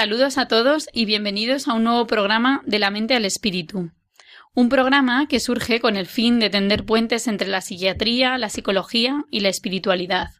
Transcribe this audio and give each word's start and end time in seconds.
Saludos 0.00 0.38
a 0.38 0.48
todos 0.48 0.88
y 0.94 1.04
bienvenidos 1.04 1.68
a 1.68 1.74
un 1.74 1.84
nuevo 1.84 2.06
programa 2.06 2.62
de 2.64 2.78
la 2.78 2.90
mente 2.90 3.14
al 3.14 3.26
espíritu. 3.26 3.90
Un 4.54 4.70
programa 4.70 5.26
que 5.28 5.40
surge 5.40 5.78
con 5.78 5.94
el 5.94 6.06
fin 6.06 6.40
de 6.40 6.48
tender 6.48 6.86
puentes 6.86 7.28
entre 7.28 7.48
la 7.48 7.60
psiquiatría, 7.60 8.38
la 8.38 8.48
psicología 8.48 9.26
y 9.30 9.40
la 9.40 9.50
espiritualidad. 9.50 10.30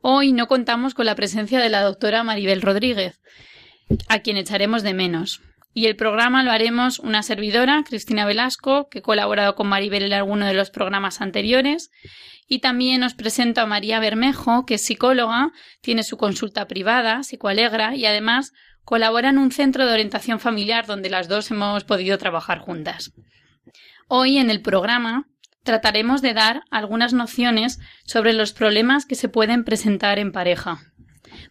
Hoy 0.00 0.32
no 0.32 0.48
contamos 0.48 0.94
con 0.94 1.04
la 1.04 1.14
presencia 1.14 1.60
de 1.60 1.68
la 1.68 1.82
doctora 1.82 2.24
Maribel 2.24 2.62
Rodríguez, 2.62 3.20
a 4.08 4.20
quien 4.20 4.38
echaremos 4.38 4.82
de 4.82 4.94
menos. 4.94 5.42
Y 5.74 5.86
el 5.86 5.96
programa 5.96 6.42
lo 6.42 6.50
haremos 6.50 6.98
una 6.98 7.22
servidora, 7.22 7.84
Cristina 7.86 8.26
Velasco, 8.26 8.88
que 8.88 8.98
ha 8.98 9.02
colaborado 9.02 9.54
con 9.54 9.68
Maribel 9.68 10.02
en 10.02 10.12
alguno 10.12 10.46
de 10.46 10.54
los 10.54 10.70
programas 10.70 11.20
anteriores, 11.20 11.90
y 12.48 12.60
también 12.60 13.02
os 13.02 13.14
presento 13.14 13.60
a 13.60 13.66
María 13.66 14.00
Bermejo, 14.00 14.64
que 14.64 14.74
es 14.74 14.84
psicóloga, 14.84 15.52
tiene 15.82 16.02
su 16.02 16.16
consulta 16.16 16.66
privada, 16.66 17.22
Psicoalegra, 17.22 17.94
y 17.94 18.06
además 18.06 18.52
colabora 18.84 19.28
en 19.28 19.38
un 19.38 19.52
centro 19.52 19.86
de 19.86 19.92
orientación 19.92 20.40
familiar 20.40 20.86
donde 20.86 21.10
las 21.10 21.28
dos 21.28 21.50
hemos 21.50 21.84
podido 21.84 22.16
trabajar 22.16 22.58
juntas. 22.60 23.12
Hoy 24.08 24.38
en 24.38 24.48
el 24.48 24.62
programa 24.62 25.28
trataremos 25.62 26.22
de 26.22 26.32
dar 26.32 26.62
algunas 26.70 27.12
nociones 27.12 27.78
sobre 28.06 28.32
los 28.32 28.54
problemas 28.54 29.04
que 29.04 29.14
se 29.14 29.28
pueden 29.28 29.64
presentar 29.64 30.18
en 30.18 30.32
pareja, 30.32 30.80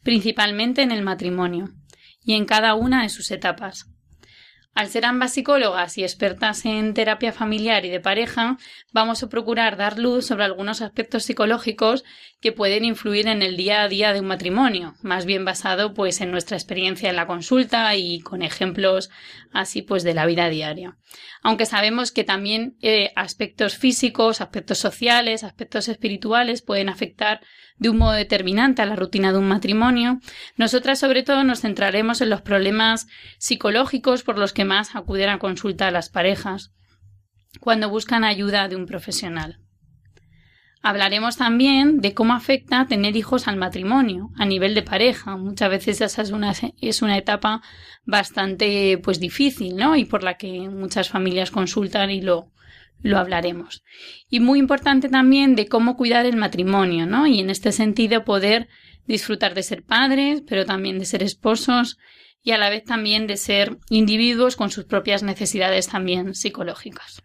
principalmente 0.01 0.81
en 0.81 0.91
el 0.91 1.03
matrimonio, 1.03 1.69
y 2.23 2.33
en 2.33 2.45
cada 2.45 2.73
una 2.73 3.03
de 3.03 3.09
sus 3.09 3.29
etapas. 3.29 3.85
Al 4.77 4.89
ser 4.89 5.05
ambas 5.05 5.33
psicólogas 5.33 5.97
y 5.97 6.03
expertas 6.03 6.63
en 6.63 6.93
terapia 6.93 7.33
familiar 7.33 7.83
y 7.83 7.89
de 7.89 7.99
pareja, 7.99 8.59
vamos 8.93 9.23
a 9.23 9.27
procurar 9.27 9.75
dar 9.75 9.97
luz 9.97 10.27
sobre 10.27 10.43
algunos 10.43 10.83
aspectos 10.83 11.23
psicológicos 11.23 12.03
que 12.41 12.51
pueden 12.51 12.85
influir 12.85 13.27
en 13.27 13.41
el 13.41 13.57
día 13.57 13.81
a 13.81 13.87
día 13.87 14.13
de 14.13 14.19
un 14.19 14.27
matrimonio, 14.27 14.93
más 15.01 15.25
bien 15.25 15.45
basado 15.45 15.95
pues 15.95 16.21
en 16.21 16.29
nuestra 16.29 16.57
experiencia 16.57 17.09
en 17.09 17.15
la 17.15 17.25
consulta 17.25 17.95
y 17.95 18.19
con 18.19 18.43
ejemplos 18.43 19.09
así 19.51 19.81
pues 19.81 20.03
de 20.03 20.13
la 20.13 20.27
vida 20.27 20.47
diaria. 20.47 20.95
Aunque 21.41 21.65
sabemos 21.65 22.11
que 22.11 22.23
también 22.23 22.77
eh, 22.83 23.13
aspectos 23.15 23.77
físicos, 23.77 24.41
aspectos 24.41 24.77
sociales, 24.77 25.43
aspectos 25.43 25.87
espirituales 25.87 26.61
pueden 26.61 26.89
afectar 26.89 27.41
de 27.79 27.89
un 27.89 27.97
modo 27.97 28.13
determinante 28.13 28.81
a 28.81 28.85
la 28.85 28.95
rutina 28.95 29.31
de 29.31 29.37
un 29.37 29.47
matrimonio, 29.47 30.19
nosotras 30.55 30.99
sobre 30.99 31.23
todo 31.23 31.43
nos 31.43 31.61
centraremos 31.61 32.21
en 32.21 32.29
los 32.29 32.41
problemas 32.41 33.07
psicológicos 33.37 34.23
por 34.23 34.37
los 34.37 34.53
que 34.53 34.65
más 34.65 34.95
acuden 34.95 35.29
a 35.29 35.39
consulta 35.39 35.87
a 35.87 35.91
las 35.91 36.09
parejas 36.09 36.71
cuando 37.59 37.89
buscan 37.89 38.23
ayuda 38.23 38.67
de 38.67 38.75
un 38.75 38.85
profesional. 38.85 39.59
Hablaremos 40.81 41.37
también 41.37 41.99
de 42.01 42.13
cómo 42.13 42.33
afecta 42.33 42.85
tener 42.85 43.15
hijos 43.15 43.47
al 43.47 43.57
matrimonio 43.57 44.29
a 44.37 44.45
nivel 44.45 44.75
de 44.75 44.83
pareja. 44.83 45.35
Muchas 45.35 45.69
veces 45.69 46.01
esa 46.01 46.21
es 46.21 46.31
una, 46.31 46.53
es 46.79 47.01
una 47.01 47.17
etapa 47.17 47.61
bastante 48.05 48.97
pues 48.99 49.19
difícil, 49.19 49.75
¿no? 49.75 49.95
Y 49.95 50.05
por 50.05 50.23
la 50.23 50.37
que 50.37 50.69
muchas 50.69 51.09
familias 51.09 51.51
consultan 51.51 52.11
y 52.11 52.21
lo, 52.21 52.51
lo 53.01 53.17
hablaremos. 53.17 53.83
Y 54.29 54.39
muy 54.39 54.59
importante 54.59 55.09
también 55.09 55.55
de 55.55 55.67
cómo 55.67 55.95
cuidar 55.97 56.25
el 56.25 56.35
matrimonio, 56.35 57.05
¿no? 57.05 57.27
Y 57.27 57.39
en 57.39 57.49
este 57.49 57.71
sentido 57.71 58.25
poder 58.25 58.67
disfrutar 59.05 59.53
de 59.53 59.63
ser 59.63 59.83
padres, 59.83 60.43
pero 60.47 60.65
también 60.65 60.99
de 60.99 61.05
ser 61.05 61.23
esposos 61.23 61.97
y 62.43 62.51
a 62.51 62.57
la 62.57 62.69
vez 62.69 62.83
también 62.83 63.27
de 63.27 63.37
ser 63.37 63.77
individuos 63.89 64.55
con 64.55 64.69
sus 64.69 64.85
propias 64.85 65.23
necesidades 65.23 65.87
también 65.87 66.33
psicológicas. 66.33 67.21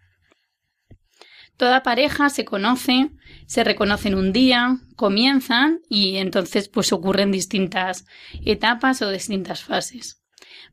Toda 1.57 1.83
pareja 1.83 2.29
se 2.29 2.45
conoce, 2.45 3.11
se 3.45 3.63
reconocen 3.63 4.15
un 4.15 4.33
día, 4.33 4.77
comienzan 4.95 5.79
y 5.87 6.17
entonces 6.17 6.67
pues 6.67 6.91
ocurren 6.91 7.31
distintas 7.31 8.05
etapas 8.43 9.01
o 9.01 9.11
distintas 9.11 9.63
fases. 9.63 10.22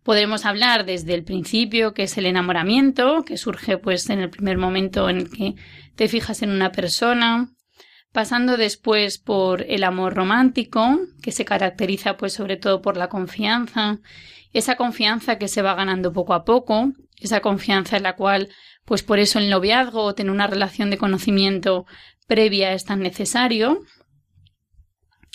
Podremos 0.03 0.47
hablar 0.47 0.87
desde 0.87 1.15
el 1.15 1.25
principio, 1.25 1.93
que 1.93 2.05
es 2.05 2.17
el 2.17 2.27
enamoramiento, 2.27 3.23
que 3.25 3.37
surge 3.37 3.77
pues 3.77 4.09
en 4.09 4.21
el 4.21 4.31
primer 4.31 4.57
momento 4.57 5.09
en 5.09 5.19
el 5.19 5.31
que 5.31 5.55
te 5.95 6.09
fijas 6.09 6.43
en 6.43 6.51
una 6.51 6.73
persona, 6.73 7.51
pasando 8.13 8.57
después 8.57 9.19
por 9.19 9.63
el 9.63 9.85
amor 9.85 10.15
romántico, 10.15 10.99
que 11.23 11.33
se 11.33 11.45
caracteriza 11.45 12.17
pues 12.17 12.33
sobre 12.33 12.57
todo 12.57 12.81
por 12.81 12.97
la 12.97 13.09
confianza, 13.09 13.99
esa 14.53 14.77
confianza 14.77 15.39
que 15.39 15.49
se 15.49 15.63
va 15.63 15.75
ganando 15.75 16.13
poco 16.13 16.35
a 16.35 16.45
poco, 16.45 16.93
esa 17.21 17.41
confianza 17.41 17.99
en 17.99 18.03
la 18.03 18.17
cual 18.17 18.49
pues 18.85 19.03
por 19.03 19.19
eso 19.19 19.39
el 19.39 19.51
noviazgo 19.51 20.03
o 20.03 20.15
tener 20.15 20.33
una 20.33 20.47
relación 20.47 20.91
de 20.91 20.99
conocimiento 20.99 21.87
previa 22.27 22.73
es 22.73 22.85
tan 22.85 23.01
necesario, 23.01 23.83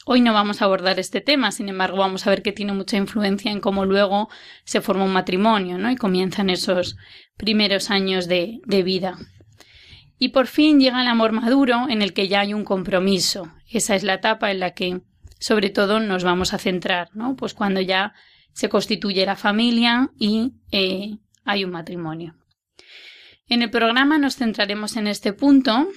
Hoy 0.07 0.21
no 0.21 0.33
vamos 0.33 0.61
a 0.61 0.65
abordar 0.65 0.99
este 0.99 1.19
tema, 1.19 1.51
sin 1.51 1.67
embargo, 1.67 1.97
vamos 1.97 2.27
a 2.27 2.29
ver 2.29 2.43
que 2.43 2.51
tiene 2.51 2.73
mucha 2.73 2.95
influencia 2.95 3.51
en 3.51 3.59
cómo 3.59 3.85
luego 3.85 4.29
se 4.63 4.79
forma 4.79 5.03
un 5.03 5.11
matrimonio, 5.11 5.79
¿no? 5.79 5.89
Y 5.89 5.95
comienzan 5.95 6.51
esos 6.51 6.95
primeros 7.37 7.89
años 7.89 8.27
de, 8.27 8.59
de 8.67 8.83
vida. 8.83 9.17
Y 10.19 10.29
por 10.29 10.45
fin 10.45 10.79
llega 10.79 11.01
el 11.01 11.07
amor 11.07 11.31
maduro 11.31 11.87
en 11.89 12.03
el 12.03 12.13
que 12.13 12.27
ya 12.27 12.41
hay 12.41 12.53
un 12.53 12.65
compromiso. 12.65 13.51
Esa 13.67 13.95
es 13.95 14.03
la 14.03 14.13
etapa 14.13 14.51
en 14.51 14.59
la 14.59 14.75
que, 14.75 15.01
sobre 15.39 15.71
todo, 15.71 15.99
nos 15.99 16.23
vamos 16.23 16.53
a 16.53 16.59
centrar, 16.59 17.09
¿no? 17.15 17.35
Pues 17.35 17.55
cuando 17.55 17.81
ya 17.81 18.13
se 18.53 18.69
constituye 18.69 19.25
la 19.25 19.35
familia 19.35 20.11
y 20.19 20.53
eh, 20.71 21.17
hay 21.45 21.65
un 21.65 21.71
matrimonio. 21.71 22.35
En 23.47 23.63
el 23.63 23.71
programa 23.71 24.19
nos 24.19 24.35
centraremos 24.35 24.97
en 24.97 25.07
este 25.07 25.33
punto 25.33 25.87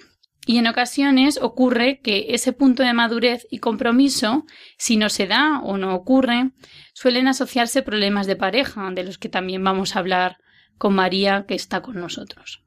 y 0.48 0.56
en 0.56 0.66
ocasiones 0.66 1.38
ocurre 1.42 2.00
que 2.00 2.28
ese 2.30 2.54
punto 2.54 2.82
de 2.82 2.94
madurez 2.94 3.46
y 3.50 3.58
compromiso, 3.58 4.46
si 4.78 4.96
no 4.96 5.10
se 5.10 5.26
da 5.26 5.60
o 5.60 5.76
no 5.76 5.94
ocurre, 5.94 6.52
suelen 6.94 7.28
asociarse 7.28 7.82
problemas 7.82 8.26
de 8.26 8.34
pareja, 8.34 8.90
de 8.92 9.04
los 9.04 9.18
que 9.18 9.28
también 9.28 9.62
vamos 9.62 9.94
a 9.94 9.98
hablar 9.98 10.38
con 10.78 10.94
María, 10.94 11.44
que 11.46 11.54
está 11.54 11.82
con 11.82 12.00
nosotros. 12.00 12.64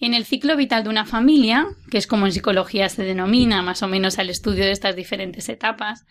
En 0.00 0.14
el 0.14 0.24
ciclo 0.24 0.56
vital 0.56 0.84
de 0.84 0.90
una 0.90 1.04
familia, 1.04 1.66
que 1.90 1.98
es 1.98 2.06
como 2.06 2.26
en 2.26 2.32
psicología 2.32 2.88
se 2.88 3.02
denomina 3.02 3.62
más 3.62 3.82
o 3.82 3.88
menos 3.88 4.20
al 4.20 4.30
estudio 4.30 4.64
de 4.64 4.70
estas 4.70 4.94
diferentes 4.94 5.48
etapas, 5.48 6.06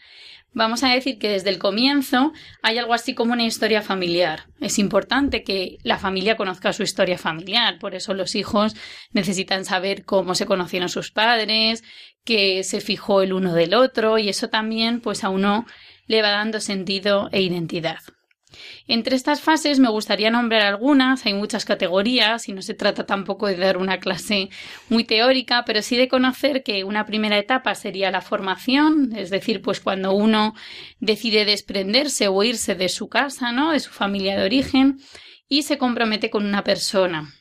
vamos 0.51 0.83
a 0.83 0.89
decir 0.89 1.17
que 1.19 1.29
desde 1.29 1.51
el 1.51 1.57
comienzo 1.57 2.33
hay 2.61 2.79
algo 2.79 2.93
así 2.93 3.13
como 3.13 3.31
una 3.31 3.45
historia 3.45 3.81
familiar. 3.81 4.47
Es 4.59 4.77
importante 4.77 5.43
que 5.43 5.77
la 5.83 5.99
familia 5.99 6.35
conozca 6.35 6.73
su 6.73 6.83
historia 6.83 7.17
familiar, 7.17 7.79
por 7.79 7.95
eso 7.95 8.13
los 8.13 8.35
hijos 8.35 8.75
necesitan 9.13 9.63
saber 9.63 10.03
cómo 10.03 10.35
se 10.35 10.45
conocieron 10.45 10.89
sus 10.89 11.11
padres, 11.11 11.81
que 12.25 12.65
se 12.65 12.81
fijó 12.81 13.21
el 13.21 13.31
uno 13.31 13.53
del 13.53 13.73
otro 13.73 14.17
y 14.17 14.27
eso 14.27 14.49
también 14.49 14.99
pues 14.99 15.23
a 15.23 15.29
uno 15.29 15.65
le 16.07 16.21
va 16.21 16.31
dando 16.31 16.59
sentido 16.59 17.29
e 17.31 17.41
identidad. 17.41 17.99
Entre 18.87 19.15
estas 19.15 19.41
fases 19.41 19.79
me 19.79 19.89
gustaría 19.89 20.29
nombrar 20.29 20.61
algunas, 20.61 21.25
hay 21.25 21.33
muchas 21.33 21.65
categorías 21.65 22.47
y 22.49 22.53
no 22.53 22.61
se 22.61 22.73
trata 22.73 23.05
tampoco 23.05 23.47
de 23.47 23.57
dar 23.57 23.77
una 23.77 23.99
clase 23.99 24.49
muy 24.89 25.03
teórica, 25.03 25.63
pero 25.65 25.81
sí 25.81 25.97
de 25.97 26.07
conocer 26.07 26.63
que 26.63 26.83
una 26.83 27.05
primera 27.05 27.37
etapa 27.37 27.75
sería 27.75 28.11
la 28.11 28.21
formación, 28.21 29.13
es 29.15 29.29
decir, 29.29 29.61
pues 29.61 29.79
cuando 29.79 30.13
uno 30.13 30.55
decide 30.99 31.45
desprenderse 31.45 32.27
o 32.27 32.43
irse 32.43 32.75
de 32.75 32.89
su 32.89 33.09
casa, 33.09 33.51
¿no? 33.51 33.71
de 33.71 33.79
su 33.79 33.91
familia 33.91 34.37
de 34.37 34.45
origen 34.45 34.99
y 35.47 35.63
se 35.63 35.77
compromete 35.77 36.29
con 36.29 36.45
una 36.45 36.63
persona. 36.63 37.33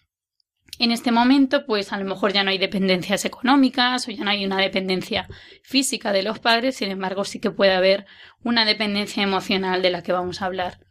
En 0.78 0.92
este 0.92 1.10
momento, 1.10 1.64
pues 1.64 1.92
a 1.92 1.98
lo 1.98 2.04
mejor 2.04 2.34
ya 2.34 2.44
no 2.44 2.50
hay 2.50 2.58
dependencias 2.58 3.24
económicas 3.24 4.06
o 4.08 4.10
ya 4.10 4.24
no 4.24 4.30
hay 4.30 4.44
una 4.44 4.58
dependencia 4.58 5.26
física 5.62 6.12
de 6.12 6.22
los 6.22 6.38
padres, 6.38 6.76
sin 6.76 6.90
embargo 6.90 7.24
sí 7.24 7.40
que 7.40 7.50
puede 7.50 7.72
haber 7.72 8.04
una 8.44 8.66
dependencia 8.66 9.22
emocional 9.22 9.80
de 9.80 9.90
la 9.90 10.02
que 10.02 10.12
vamos 10.12 10.42
a 10.42 10.46
hablar. 10.46 10.85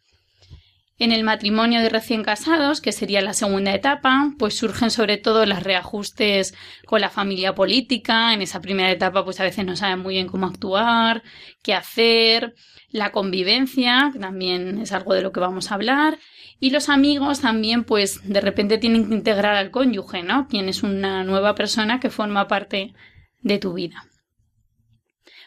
En 0.98 1.12
el 1.12 1.26
matrimonio 1.26 1.82
de 1.82 1.90
recién 1.90 2.24
casados, 2.24 2.80
que 2.80 2.94
sería 2.94 3.22
la 3.22 3.34
segunda 3.34 3.74
etapa, 3.74 4.32
pues 4.40 4.58
surgen 4.58 4.90
sobre 4.92 5.18
todo 5.18 5.46
los 5.46 5.62
reajustes 5.62 6.56
con 6.86 7.02
la 7.02 7.10
familia 7.10 7.54
política. 7.54 8.34
En 8.34 8.42
esa 8.42 8.62
primera 8.62 8.90
etapa, 8.90 9.26
pues 9.26 9.42
a 9.42 9.44
veces 9.44 9.66
no 9.66 9.76
saben 9.76 10.00
muy 10.00 10.14
bien 10.14 10.28
cómo 10.28 10.46
actuar, 10.46 11.22
qué 11.62 11.74
hacer, 11.74 12.56
la 12.92 13.12
convivencia, 13.12 14.10
que 14.14 14.20
también 14.20 14.80
es 14.80 14.94
algo 14.94 15.14
de 15.14 15.22
lo 15.22 15.34
que 15.34 15.42
vamos 15.42 15.70
a 15.70 15.76
hablar. 15.76 16.18
Y 16.62 16.70
los 16.70 16.88
amigos 16.88 17.42
también, 17.42 17.84
pues 17.84 18.22
de 18.24 18.40
repente 18.40 18.78
tienen 18.78 19.10
que 19.10 19.16
integrar 19.16 19.56
al 19.56 19.72
cónyuge, 19.72 20.24
¿no? 20.24 20.48
Quien 20.48 20.70
es 20.70 20.82
una 20.82 21.26
nueva 21.26 21.56
persona 21.56 22.00
que 22.00 22.10
forma 22.10 22.48
parte 22.48 22.94
de 23.42 23.58
tu 23.58 23.74
vida. 23.74 24.06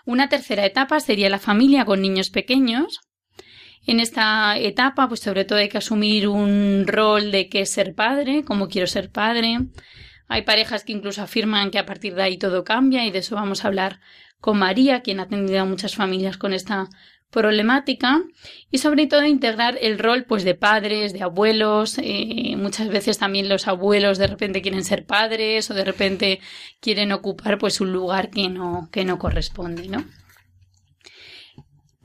Una 0.05 0.29
tercera 0.29 0.67
etapa 0.67 1.01
sería 1.01 1.31
la 1.31 1.39
familia 1.39 1.87
con 1.87 2.03
niños 2.03 2.29
pequeños, 2.29 3.01
En 3.89 4.01
esta 4.01 4.59
etapa, 4.59 5.09
pues 5.09 5.21
sobre 5.21 5.47
todo 5.47 5.61
hay 5.61 5.71
que 5.71 5.79
asumir 5.79 6.29
un 6.29 6.85
rol 6.87 7.33
de 7.33 7.49
qué 7.49 7.63
es 7.63 7.71
ser 7.71 7.95
padre, 7.95 8.45
cómo 8.45 8.69
quiero 8.69 8.87
ser 8.87 9.11
padre. 9.11 9.61
Hay 10.29 10.43
parejas 10.43 10.85
que 10.85 10.93
incluso 10.93 11.23
afirman 11.23 11.71
que 11.71 11.79
a 11.79 11.87
partir 11.87 12.15
de 12.15 12.23
ahí 12.23 12.37
todo 12.37 12.65
cambia 12.65 13.07
y 13.07 13.11
de 13.11 13.21
eso 13.21 13.35
vamos 13.35 13.65
a 13.65 13.69
hablar 13.69 14.01
con 14.41 14.59
María, 14.59 15.01
quien 15.01 15.21
ha 15.21 15.23
atendido 15.23 15.63
a 15.63 15.65
muchas 15.65 15.95
familias 15.95 16.37
con 16.37 16.53
esta 16.53 16.91
problemática 17.31 18.21
y 18.71 18.77
sobre 18.77 19.07
todo 19.07 19.25
integrar 19.25 19.79
el 19.81 19.99
rol 19.99 20.27
pues 20.29 20.45
de 20.45 20.55
padres, 20.55 21.15
de 21.15 21.23
abuelos, 21.23 21.97
eh, 21.97 22.57
muchas 22.59 22.89
veces 22.89 23.17
también 23.17 23.49
los 23.49 23.69
abuelos 23.69 24.19
de 24.19 24.27
repente 24.27 24.61
quieren 24.61 24.85
ser 24.85 25.07
padres 25.07 25.71
o 25.71 25.75
de 25.75 25.87
repente 25.87 26.41
quieren 26.81 27.11
ocupar 27.11 27.57
pues 27.57 27.81
un 27.81 27.95
lugar 27.95 28.29
que 28.29 28.51
no, 28.51 28.91
que 28.93 29.07
no 29.07 29.19
corresponde, 29.19 29.89
¿no? 29.89 30.05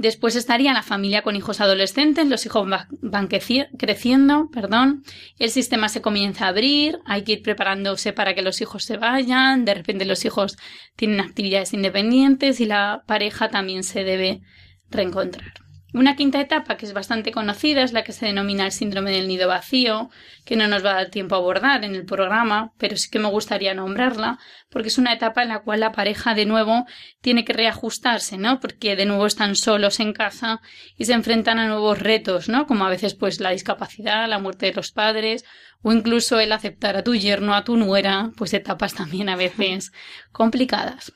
Después 0.04 0.36
estaría 0.36 0.74
la 0.74 0.84
familia 0.84 1.22
con 1.22 1.38
hijos 1.38 1.62
adolescentes, 1.62 2.28
los 2.28 2.46
hijos 2.46 2.68
van 3.02 3.30
creciendo, 3.30 4.50
perdón, 4.52 5.06
el 5.40 5.50
sistema 5.50 5.88
se 5.88 6.02
comienza 6.02 6.44
a 6.44 6.50
abrir, 6.50 7.00
hay 7.06 7.22
que 7.22 7.32
ir 7.32 7.42
preparándose 7.42 8.12
para 8.12 8.36
que 8.36 8.42
los 8.42 8.60
hijos 8.60 8.84
se 8.84 8.98
vayan, 8.98 9.64
de 9.64 9.76
repente 9.76 10.04
los 10.04 10.26
hijos 10.26 10.58
tienen 10.98 11.22
actividades 11.22 11.74
independientes 11.74 12.60
y 12.60 12.66
la 12.66 13.04
pareja 13.08 13.48
también 13.48 13.86
se 13.86 14.04
debe 14.04 14.42
reencontrar. 14.90 15.63
Una 15.94 16.16
quinta 16.16 16.42
etapa 16.42 16.76
que 16.76 16.88
es 16.88 16.94
bastante 16.94 17.32
conocida 17.32 17.84
es 17.84 17.94
la 17.94 18.04
que 18.04 18.14
se 18.14 18.26
denomina 18.26 18.66
el 18.66 18.72
síndrome 18.72 19.12
del 19.12 19.28
nido 19.28 19.48
vacío, 19.48 20.10
que 20.44 20.56
no 20.56 20.68
nos 20.68 20.84
va 20.84 20.92
a 20.92 20.96
dar 20.96 21.10
tiempo 21.10 21.36
a 21.36 21.38
abordar 21.38 21.86
en 21.86 21.94
el 21.94 22.04
programa, 22.04 22.74
pero 22.80 22.98
sí 22.98 23.12
que 23.12 23.20
me 23.20 23.30
gustaría 23.30 23.76
nombrarla, 23.76 24.40
porque 24.72 24.88
es 24.88 24.98
una 24.98 25.14
etapa 25.14 25.44
en 25.44 25.50
la 25.50 25.60
cual 25.60 25.82
la 25.82 25.92
pareja 25.92 26.34
de 26.34 26.48
nuevo 26.48 26.88
tiene 27.22 27.46
que 27.46 27.54
reajustarse, 27.54 28.40
¿no? 28.40 28.60
Porque 28.60 28.96
de 28.96 29.06
nuevo 29.06 29.28
están 29.28 29.56
solos 29.56 30.00
en 30.00 30.14
casa 30.14 30.62
y 30.98 31.06
se 31.06 31.14
enfrentan 31.14 31.60
a 31.60 31.68
nuevos 31.68 32.00
retos, 32.00 32.50
¿no? 32.50 32.66
Como 32.66 32.86
a 32.86 32.90
veces 32.90 33.14
pues 33.14 33.40
la 33.40 33.52
discapacidad, 33.52 34.28
la 34.28 34.40
muerte 34.40 34.66
de 34.66 34.74
los 34.74 34.92
padres 34.92 35.46
o 35.84 35.94
incluso 35.94 36.40
el 36.40 36.54
aceptar 36.54 36.98
a 36.98 37.04
tu 37.04 37.14
yerno, 37.14 37.54
a 37.54 37.64
tu 37.64 37.78
nuera, 37.78 38.32
pues 38.36 38.56
etapas 38.56 38.96
también 38.96 39.30
a 39.30 39.36
veces 39.36 39.92
complicadas. 40.32 41.14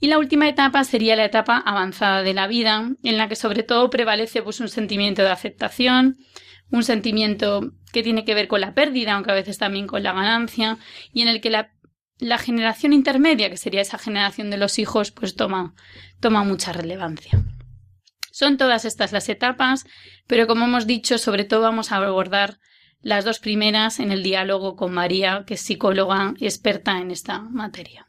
Y 0.00 0.08
la 0.08 0.18
última 0.18 0.48
etapa 0.48 0.84
sería 0.84 1.16
la 1.16 1.24
etapa 1.24 1.58
avanzada 1.58 2.22
de 2.22 2.34
la 2.34 2.46
vida, 2.46 2.90
en 3.02 3.18
la 3.18 3.28
que 3.28 3.36
sobre 3.36 3.62
todo 3.62 3.90
prevalece 3.90 4.42
pues, 4.42 4.60
un 4.60 4.68
sentimiento 4.68 5.22
de 5.22 5.30
aceptación, 5.30 6.16
un 6.70 6.82
sentimiento 6.82 7.72
que 7.92 8.02
tiene 8.02 8.24
que 8.24 8.34
ver 8.34 8.48
con 8.48 8.60
la 8.60 8.74
pérdida, 8.74 9.14
aunque 9.14 9.30
a 9.30 9.34
veces 9.34 9.58
también 9.58 9.86
con 9.86 10.02
la 10.02 10.12
ganancia, 10.12 10.78
y 11.12 11.22
en 11.22 11.28
el 11.28 11.40
que 11.40 11.50
la, 11.50 11.70
generación 12.38 12.92
intermedia, 12.92 13.50
que 13.50 13.56
sería 13.56 13.80
esa 13.80 13.98
generación 13.98 14.50
de 14.50 14.56
los 14.56 14.78
hijos, 14.78 15.10
pues 15.10 15.34
toma, 15.34 15.74
toma 16.20 16.44
mucha 16.44 16.72
relevancia. 16.72 17.42
Son 18.32 18.58
todas 18.58 18.84
estas 18.84 19.12
las 19.12 19.28
etapas, 19.28 19.86
pero 20.26 20.46
como 20.46 20.66
hemos 20.66 20.86
dicho, 20.86 21.16
sobre 21.18 21.44
todo 21.44 21.62
vamos 21.62 21.92
a 21.92 21.96
abordar 21.96 22.58
las 23.00 23.24
dos 23.24 23.38
primeras 23.38 24.00
en 24.00 24.10
el 24.12 24.22
diálogo 24.22 24.76
con 24.76 24.92
María, 24.92 25.44
que 25.46 25.54
es 25.54 25.60
psicóloga 25.60 26.34
y 26.38 26.46
experta 26.46 26.98
en 26.98 27.10
esta 27.10 27.40
materia. 27.40 28.05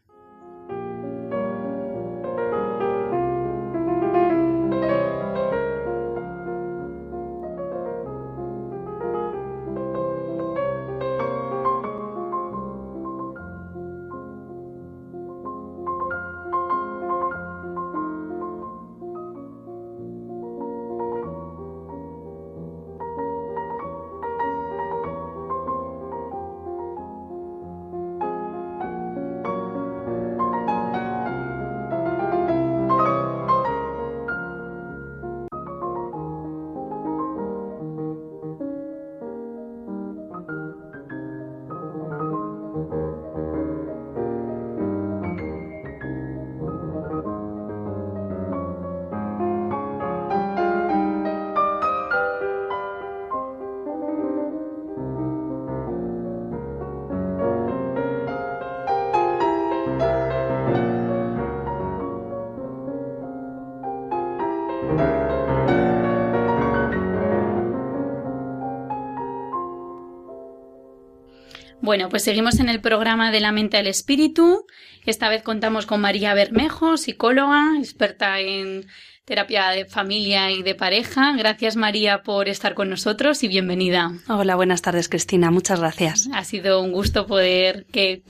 Bueno, 71.82 72.10
pues 72.10 72.24
seguimos 72.24 72.60
en 72.60 72.70
el 72.70 72.82
programa 72.82 73.32
de 73.32 73.40
la 73.40 73.52
mente 73.52 73.78
al 73.78 73.88
espíritu. 73.88 74.66
Esta 75.06 75.30
vez 75.30 75.44
contamos 75.44 75.86
con 75.86 76.02
María 76.02 76.34
Bermejo, 76.34 76.98
psicóloga, 76.98 77.78
experta 77.80 78.40
en 78.40 78.88
terapia 79.26 79.70
de 79.70 79.86
familia 79.86 80.52
y 80.52 80.64
de 80.64 80.74
pareja. 80.74 81.36
Gracias 81.38 81.76
María 81.76 82.24
por 82.24 82.48
estar 82.48 82.74
con 82.74 82.90
nosotros 82.90 83.44
y 83.44 83.48
bienvenida. 83.48 84.14
Hola, 84.28 84.56
buenas 84.56 84.82
tardes 84.82 85.10
Cristina, 85.10 85.52
muchas 85.52 85.82
gracias. 85.82 86.30
Ha 86.34 86.46
sido 86.46 86.82
un 86.82 86.94
gusto 86.94 87.28
poder 87.28 87.86
que, 87.92 88.22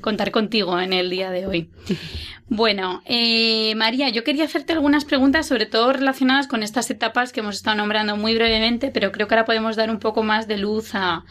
contar 0.00 0.30
contigo 0.30 0.80
en 0.80 0.92
el 0.92 1.10
día 1.10 1.30
de 1.30 1.46
hoy. 1.46 1.70
Bueno, 2.48 3.02
eh, 3.06 3.74
María, 3.74 4.08
yo 4.08 4.22
quería 4.22 4.44
hacerte 4.44 4.72
algunas 4.72 5.04
preguntas, 5.04 5.48
sobre 5.48 5.66
todo 5.66 5.92
relacionadas 5.92 6.46
con 6.46 6.62
estas 6.62 6.88
etapas 6.92 7.32
que 7.32 7.40
hemos 7.40 7.56
estado 7.56 7.76
nombrando 7.76 8.16
muy 8.16 8.36
brevemente, 8.36 8.92
pero 8.92 9.10
creo 9.10 9.26
que 9.26 9.34
ahora 9.34 9.46
podemos 9.46 9.74
dar 9.74 9.90
un 9.90 9.98
poco 9.98 10.22
más 10.22 10.46
de 10.46 10.56
luz 10.56 10.94
a, 10.94 11.24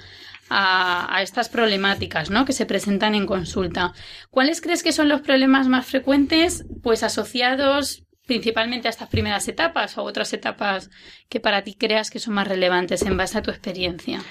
a, 0.50 1.22
estas 1.22 1.50
problemáticas 1.50 2.30
¿no? 2.30 2.46
que 2.46 2.54
se 2.54 2.66
presentan 2.66 3.16
en 3.16 3.25
consulta. 3.25 3.94
¿Cuáles 4.30 4.62
crees 4.62 4.84
que 4.84 4.92
son 4.92 5.10
los 5.10 5.22
problemas 5.22 5.68
más 5.68 5.86
frecuentes 5.86 6.66
pues 6.84 7.04
asociados 7.04 8.04
principalmente 8.25 8.88
a 8.88 8.92
estas 8.92 9.10
primeras 9.10 9.48
etapas 9.48 9.98
o 9.98 10.04
otras 10.04 10.34
etapas 10.34 10.90
que 11.30 11.40
para 11.40 11.64
ti 11.64 11.75
creas 11.75 12.10
que 12.10 12.20
son 12.20 12.34
más 12.34 12.48
relevantes 12.48 13.04
en 13.04 13.18
base 13.18 13.38
a 13.38 13.42
tu 13.42 13.52
experiencia? 13.52 14.22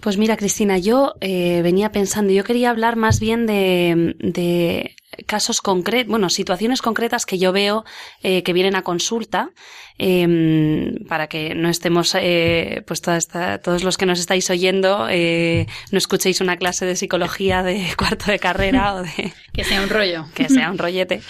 Pues 0.00 0.18
mira, 0.18 0.36
Cristina, 0.36 0.78
yo 0.78 1.14
eh, 1.20 1.62
venía 1.62 1.90
pensando, 1.90 2.32
yo 2.32 2.44
quería 2.44 2.70
hablar 2.70 2.96
más 2.96 3.18
bien 3.18 3.46
de, 3.46 4.14
de 4.18 4.94
casos 5.26 5.60
concretos, 5.60 6.10
bueno, 6.10 6.28
situaciones 6.28 6.82
concretas 6.82 7.26
que 7.26 7.38
yo 7.38 7.52
veo 7.52 7.84
eh, 8.22 8.42
que 8.42 8.52
vienen 8.52 8.76
a 8.76 8.82
consulta, 8.82 9.50
eh, 9.98 10.94
para 11.08 11.28
que 11.28 11.54
no 11.54 11.68
estemos, 11.68 12.14
eh, 12.14 12.82
pues 12.86 13.00
toda 13.00 13.16
esta, 13.16 13.58
todos 13.58 13.82
los 13.82 13.96
que 13.96 14.06
nos 14.06 14.18
estáis 14.18 14.50
oyendo, 14.50 15.06
eh, 15.10 15.66
no 15.90 15.98
escuchéis 15.98 16.40
una 16.40 16.56
clase 16.56 16.84
de 16.84 16.96
psicología 16.96 17.62
de 17.62 17.86
cuarto 17.96 18.30
de 18.30 18.38
carrera 18.38 18.94
o 18.94 19.02
de... 19.02 19.32
Que 19.52 19.64
sea 19.64 19.82
un 19.82 19.88
rollo. 19.88 20.26
Que 20.34 20.48
sea 20.48 20.70
un 20.70 20.76
rollete. 20.76 21.22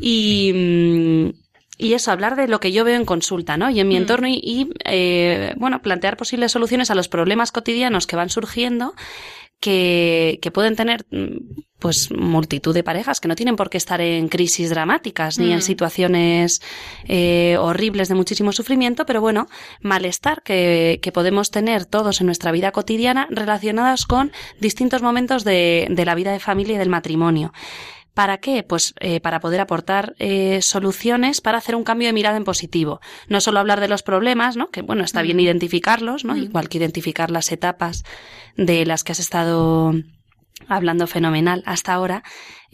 Y, 0.00 1.32
y 1.78 1.94
eso, 1.94 2.12
hablar 2.12 2.36
de 2.36 2.46
lo 2.46 2.60
que 2.60 2.70
yo 2.70 2.84
veo 2.84 2.94
en 2.94 3.04
consulta, 3.04 3.56
¿no? 3.56 3.68
Y 3.68 3.80
en 3.80 3.88
mi 3.88 3.94
mm. 3.94 3.98
entorno 3.98 4.28
y, 4.28 4.70
eh, 4.84 5.52
bueno, 5.56 5.82
plantear 5.82 6.16
posibles 6.16 6.52
soluciones 6.52 6.92
a 6.92 6.94
los 6.94 7.08
problemas 7.08 7.50
cotidianos 7.50 8.06
que 8.06 8.14
van 8.14 8.30
surgiendo 8.30 8.94
que, 9.62 10.40
que, 10.42 10.50
pueden 10.50 10.74
tener 10.74 11.06
mm, 11.12 11.62
pues 11.78 12.10
multitud 12.10 12.74
de 12.74 12.82
parejas 12.82 13.20
que 13.20 13.28
no 13.28 13.36
tienen 13.36 13.54
por 13.54 13.70
qué 13.70 13.78
estar 13.78 14.00
en 14.00 14.28
crisis 14.28 14.70
dramáticas 14.70 15.38
ni 15.38 15.52
en 15.52 15.58
mm. 15.58 15.62
situaciones 15.62 16.60
eh, 17.06 17.56
horribles 17.60 18.08
de 18.08 18.16
muchísimo 18.16 18.50
sufrimiento, 18.50 19.06
pero 19.06 19.20
bueno, 19.20 19.46
malestar 19.80 20.42
que, 20.42 20.98
que, 21.00 21.12
podemos 21.12 21.52
tener 21.52 21.86
todos 21.86 22.20
en 22.20 22.26
nuestra 22.26 22.50
vida 22.50 22.72
cotidiana 22.72 23.28
relacionadas 23.30 24.04
con 24.04 24.32
distintos 24.58 25.00
momentos 25.00 25.44
de, 25.44 25.86
de 25.88 26.04
la 26.04 26.16
vida 26.16 26.32
de 26.32 26.40
familia 26.40 26.74
y 26.74 26.78
del 26.78 26.88
matrimonio. 26.88 27.52
¿Para 28.14 28.38
qué? 28.38 28.62
Pues 28.62 28.94
eh, 29.00 29.20
para 29.20 29.40
poder 29.40 29.60
aportar 29.60 30.14
eh, 30.18 30.60
soluciones 30.60 31.40
para 31.40 31.58
hacer 31.58 31.74
un 31.74 31.84
cambio 31.84 32.08
de 32.08 32.12
mirada 32.12 32.36
en 32.36 32.44
positivo. 32.44 33.00
No 33.28 33.40
solo 33.40 33.58
hablar 33.58 33.80
de 33.80 33.88
los 33.88 34.02
problemas, 34.02 34.56
¿no? 34.56 34.70
Que 34.70 34.82
bueno, 34.82 35.02
está 35.02 35.22
bien 35.22 35.40
identificarlos, 35.40 36.24
¿no? 36.24 36.36
Igual 36.36 36.68
que 36.68 36.78
identificar 36.78 37.30
las 37.30 37.50
etapas 37.52 38.04
de 38.56 38.84
las 38.84 39.02
que 39.02 39.12
has 39.12 39.20
estado 39.20 39.94
hablando 40.68 41.06
fenomenal 41.06 41.62
hasta 41.66 41.94
ahora, 41.94 42.22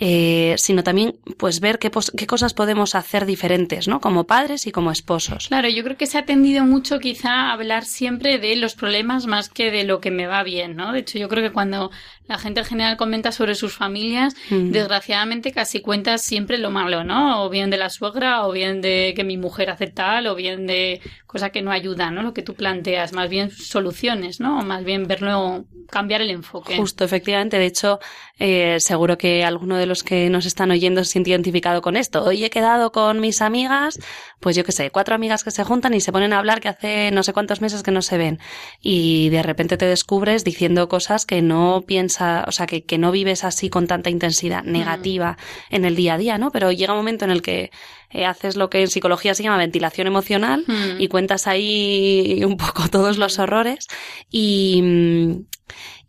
eh, 0.01 0.55
sino 0.59 0.85
también 0.85 1.17
pues 1.39 1.59
ver 1.59 1.81
qué, 1.81 1.91
qué 2.17 2.27
cosas 2.27 2.55
podemos 2.55 2.95
hacer 2.95 3.27
diferentes, 3.27 3.89
¿no? 3.89 4.01
Como 4.01 4.29
padres 4.29 4.67
y 4.69 4.73
como 4.73 4.93
esposos. 4.93 5.49
Claro, 5.49 5.69
yo 5.69 5.83
creo 5.83 5.97
que 5.97 6.07
se 6.07 6.19
ha 6.19 6.25
tendido 6.25 6.65
mucho 6.65 7.01
quizá 7.01 7.31
a 7.31 7.53
hablar 7.53 7.85
siempre 7.85 8.39
de 8.39 8.55
los 8.55 8.75
problemas 8.75 9.27
más 9.27 9.49
que 9.49 9.73
de 9.73 9.83
lo 9.83 10.01
que 10.01 10.13
me 10.13 10.29
va 10.29 10.45
bien, 10.45 10.77
¿no? 10.77 10.93
De 10.93 11.01
hecho, 11.01 11.19
yo 11.19 11.29
creo 11.29 11.43
que 11.43 11.53
cuando 11.53 11.91
la 12.29 12.39
gente 12.39 12.61
en 12.61 12.67
general 12.67 12.97
comenta 12.97 13.33
sobre 13.33 13.55
sus 13.55 13.75
familias, 13.75 14.37
desgraciadamente 14.51 15.51
casi 15.51 15.81
cuenta 15.81 16.19
siempre 16.19 16.59
lo 16.59 16.71
malo, 16.71 17.03
¿no? 17.03 17.43
O 17.43 17.51
bien 17.51 17.71
de 17.71 17.79
la 17.79 17.91
suegra, 17.91 18.47
o 18.47 18.53
bien 18.53 18.81
de 18.81 19.15
que 19.17 19.25
mi 19.25 19.37
mujer 19.37 19.71
hace 19.71 19.87
tal, 19.87 20.27
o 20.27 20.35
bien 20.35 20.67
de 20.67 21.01
cosa 21.27 21.51
que 21.51 21.63
no 21.63 21.73
ayuda, 21.73 22.11
¿no? 22.11 22.23
Lo 22.23 22.35
que 22.35 22.43
tú 22.43 22.55
planteas, 22.55 23.13
más 23.15 23.31
bien 23.31 23.51
soluciones, 23.51 24.41
¿no? 24.41 24.61
O 24.61 24.63
más 24.63 24.85
bien 24.85 25.07
verlo, 25.09 25.65
cambiar 25.91 26.21
el 26.21 26.31
enfoque. 26.31 26.77
Justo, 26.77 27.05
efectivamente. 27.05 27.59
De 27.59 27.67
hecho, 27.67 27.99
eh, 28.39 28.77
seguro 28.79 29.17
que 29.17 29.43
alguno 29.43 29.77
de 29.77 29.87
los 29.89 30.03
que 30.03 30.31
nos 30.31 30.47
están 30.47 30.71
oyendo 30.71 31.03
se 31.05 31.13
siente 31.13 31.31
identificado 31.31 31.83
con 31.83 31.97
esto. 31.97 32.25
Hoy 32.25 32.45
he 32.45 32.51
quedado 32.51 32.93
con 32.93 33.21
mis 33.21 33.43
amigas, 33.43 33.99
pues 34.41 34.57
yo 34.57 34.65
qué 34.65 34.73
sé, 34.73 34.91
cuatro 34.91 35.15
amigas 35.15 35.45
que 35.45 35.51
se 35.51 35.65
juntan 35.65 35.95
y 35.95 36.01
se 36.01 36.13
ponen 36.13 36.33
a 36.33 36.39
hablar 36.39 36.61
que 36.61 36.69
hace 36.69 37.11
no 37.11 37.23
sé 37.23 37.33
cuántos 37.33 37.61
meses 37.61 37.83
que 37.83 37.91
no 37.91 38.03
se 38.03 38.19
ven. 38.19 38.39
Y 38.81 39.31
de 39.31 39.43
repente 39.43 39.77
te 39.77 39.87
descubres 39.87 40.45
diciendo 40.45 40.89
cosas 40.89 41.27
que 41.27 41.43
no 41.43 41.85
piensas 41.87 42.45
o 42.47 42.53
sea, 42.53 42.67
que, 42.67 42.85
que 42.85 42.99
no 42.99 43.11
vives 43.11 43.45
así 43.45 43.71
con 43.71 43.87
tanta 43.87 44.11
intensidad 44.11 44.65
mm. 44.65 44.73
negativa 44.73 45.37
en 45.71 45.85
el 45.85 45.97
día 45.97 46.15
a 46.15 46.19
día, 46.19 46.39
¿no? 46.39 46.51
Pero 46.51 46.73
llega 46.73 46.93
un 46.93 46.99
momento 46.99 47.25
en 47.25 47.31
el 47.31 47.43
que 47.43 47.71
eh, 48.11 48.25
haces 48.25 48.57
lo 48.57 48.71
que 48.71 48.81
en 48.81 48.89
psicología 48.89 49.35
se 49.35 49.43
llama 49.43 49.59
ventilación 49.59 50.07
emocional 50.07 50.65
mm. 50.67 51.01
y 51.01 51.09
cuentas 51.09 51.47
ahí 51.47 52.43
un 52.45 52.57
poco 52.57 52.89
todos 52.91 53.19
los 53.19 53.39
horrores 53.39 53.87
y, 54.31 54.81
mm, 54.83 55.47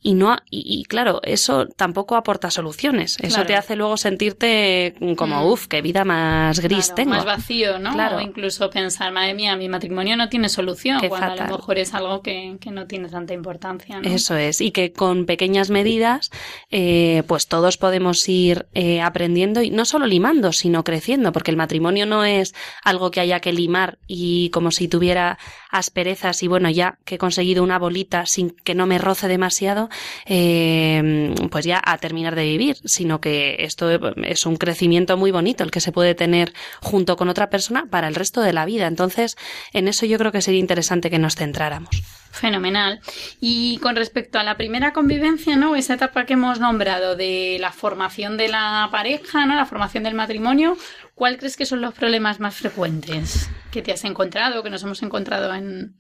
y 0.02 0.14
no 0.14 0.38
y, 0.50 0.84
claro 0.86 1.20
eso 1.24 1.68
tampoco 1.68 2.16
aporta 2.16 2.52
soluciones. 2.52 3.18
Eso 3.22 3.46
te 3.46 3.56
hace 3.56 3.76
luego 3.76 3.98
sentirte 3.98 4.96
como 5.18 5.46
uff 5.52 5.68
qué 5.68 5.82
vida 5.82 6.06
más 6.06 6.60
gris 6.60 6.94
tengo 6.96 7.12
más 7.12 7.26
vacío 7.26 7.80
no 7.80 7.94
claro. 7.94 8.18
o 8.18 8.22
incluso 8.22 8.70
pensar 8.70 9.12
madre 9.12 9.34
mía 9.34 9.56
mi 9.58 9.68
matrimonio 9.68 10.16
no 10.16 10.30
tiene 10.30 10.48
solución 10.48 11.00
cuando 11.10 11.44
a 11.44 11.48
lo 11.48 11.58
mejor 11.58 11.78
es 11.78 11.94
algo 11.94 12.22
que, 12.22 12.58
que 12.62 12.72
no 12.72 12.88
tiene 12.88 13.10
tanta 13.10 13.34
importancia 13.34 14.00
¿no? 14.00 14.10
eso 14.10 14.38
es. 14.38 14.62
Y 14.62 14.72
que 14.72 14.94
con 14.94 15.26
pequeñas 15.26 15.70
medidas 15.70 16.32
eh, 16.72 17.24
pues 17.28 17.48
todos 17.48 17.78
podemos 17.78 18.28
ir 18.30 18.68
eh, 18.74 19.02
aprendiendo 19.02 19.62
y 19.62 19.70
no 19.70 19.84
solo 19.84 20.06
limando 20.06 20.54
sino 20.54 20.84
creciendo 20.84 21.34
porque 21.34 21.52
el 21.52 21.58
matrimonio 21.58 22.06
no 22.06 22.24
es 22.24 22.56
algo 22.84 23.12
que 23.12 23.20
haya 23.20 23.42
que 23.42 23.52
limar 23.52 23.98
y 24.08 24.50
como 24.52 24.72
si 24.72 24.88
tuviera 24.88 25.38
asperezas 25.70 26.42
y 26.42 26.48
bueno 26.48 26.70
ya 26.70 27.00
que 27.04 27.16
he 27.16 27.18
conseguido 27.18 27.64
una 27.64 27.78
bolita 27.78 28.26
sin 28.26 28.52
que 28.52 28.76
no 28.76 28.88
me 28.88 28.98
roce 28.98 29.28
demasiado 29.28 29.89
eh, 30.26 31.34
pues 31.52 31.66
ya 31.66 31.82
a 31.84 31.98
terminar 31.98 32.36
de 32.36 32.44
vivir, 32.44 32.78
sino 32.86 33.20
que 33.22 33.58
esto 33.60 33.90
es 34.24 34.46
un 34.46 34.56
crecimiento 34.58 35.18
muy 35.18 35.32
bonito 35.32 35.64
el 35.64 35.72
que 35.72 35.82
se 35.82 35.92
puede 35.92 36.16
tener 36.16 36.54
junto 36.82 37.16
con 37.16 37.30
otra 37.30 37.50
persona 37.50 37.86
para 37.90 38.08
el 38.08 38.16
resto 38.16 38.42
de 38.42 38.54
la 38.54 38.66
vida. 38.66 38.88
Entonces, 38.88 39.38
en 39.74 39.88
eso 39.88 40.06
yo 40.06 40.18
creo 40.18 40.32
que 40.32 40.42
sería 40.42 40.60
interesante 40.60 41.10
que 41.10 41.20
nos 41.20 41.36
centráramos. 41.36 41.90
Fenomenal. 42.32 43.02
Y 43.42 43.80
con 43.80 43.96
respecto 43.96 44.40
a 44.40 44.44
la 44.44 44.56
primera 44.56 44.94
convivencia, 44.94 45.56
¿no? 45.56 45.76
Esa 45.76 45.96
etapa 45.96 46.26
que 46.26 46.34
hemos 46.34 46.60
nombrado 46.60 47.16
de 47.16 47.58
la 47.60 47.72
formación 47.72 48.38
de 48.38 48.48
la 48.48 48.88
pareja, 48.92 49.46
¿no? 49.46 49.56
La 49.56 49.66
formación 49.66 50.04
del 50.04 50.14
matrimonio, 50.14 50.78
¿cuál 51.16 51.38
crees 51.38 51.58
que 51.58 51.66
son 51.66 51.82
los 51.82 51.94
problemas 51.94 52.40
más 52.40 52.56
frecuentes 52.56 53.50
que 53.72 53.82
te 53.82 53.92
has 53.92 54.06
encontrado, 54.06 54.64
que 54.64 54.70
nos 54.70 54.84
hemos 54.84 55.02
encontrado 55.02 55.54
en, 55.54 55.96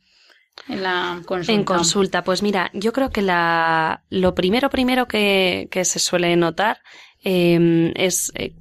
en 0.67 0.83
la 0.83 1.21
consulta. 1.25 1.53
En 1.53 1.63
consulta, 1.63 2.23
pues 2.23 2.41
mira, 2.41 2.69
yo 2.73 2.93
creo 2.93 3.09
que 3.09 3.21
la, 3.21 4.03
lo 4.09 4.35
primero, 4.35 4.69
primero 4.69 5.07
que, 5.07 5.67
que 5.71 5.85
se 5.85 5.99
suele 5.99 6.35
notar 6.35 6.81
em, 7.23 7.91
es 7.95 8.31
eh, 8.35 8.53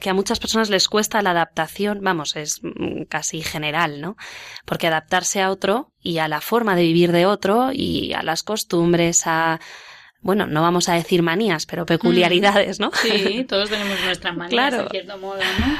que 0.00 0.10
a 0.10 0.14
muchas 0.14 0.38
personas 0.38 0.70
les 0.70 0.88
cuesta 0.88 1.22
la 1.22 1.30
adaptación, 1.30 2.00
vamos, 2.02 2.36
es 2.36 2.60
casi 3.08 3.42
general, 3.42 4.00
¿no? 4.00 4.16
Porque 4.64 4.86
adaptarse 4.86 5.42
a 5.42 5.50
otro 5.50 5.92
y 6.00 6.18
a 6.18 6.28
la 6.28 6.40
forma 6.40 6.76
de 6.76 6.82
vivir 6.82 7.12
de 7.12 7.26
otro 7.26 7.70
y 7.72 8.12
a 8.12 8.22
las 8.22 8.42
costumbres, 8.42 9.22
a 9.26 9.60
bueno, 10.20 10.46
no 10.46 10.62
vamos 10.62 10.88
a 10.88 10.94
decir 10.94 11.22
manías, 11.22 11.64
pero 11.66 11.86
peculiaridades, 11.86 12.80
¿no? 12.80 12.90
Sí, 12.92 13.44
todos 13.48 13.70
tenemos 13.70 13.98
nuestras 14.04 14.36
manías, 14.36 14.50
claro. 14.50 14.84
de 14.84 14.90
cierto 14.90 15.18
modo, 15.18 15.38
¿no? 15.38 15.78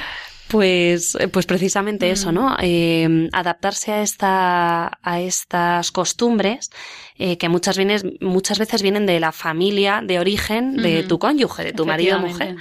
Pues, 0.49 1.15
eh, 1.17 1.29
pues 1.29 1.45
precisamente 1.45 2.11
eso, 2.11 2.33
¿no? 2.33 2.57
Eh, 2.61 3.29
adaptarse 3.33 3.93
a 3.93 4.03
esta, 4.03 4.99
a 5.03 5.21
estas 5.21 5.93
costumbres 5.93 6.71
eh, 7.17 7.37
que 7.37 7.51
muchas 7.51 7.77
veces, 7.77 8.05
muchas 8.21 8.59
veces 8.59 8.81
vienen 8.81 9.05
de 9.05 9.21
la 9.21 9.33
familia 9.33 10.01
de 10.03 10.19
origen 10.19 10.77
de 10.77 11.03
tu 11.03 11.19
cónyuge, 11.19 11.65
de 11.65 11.73
tu 11.73 11.85
marido 11.85 12.17
o 12.17 12.21
mujer. 12.21 12.57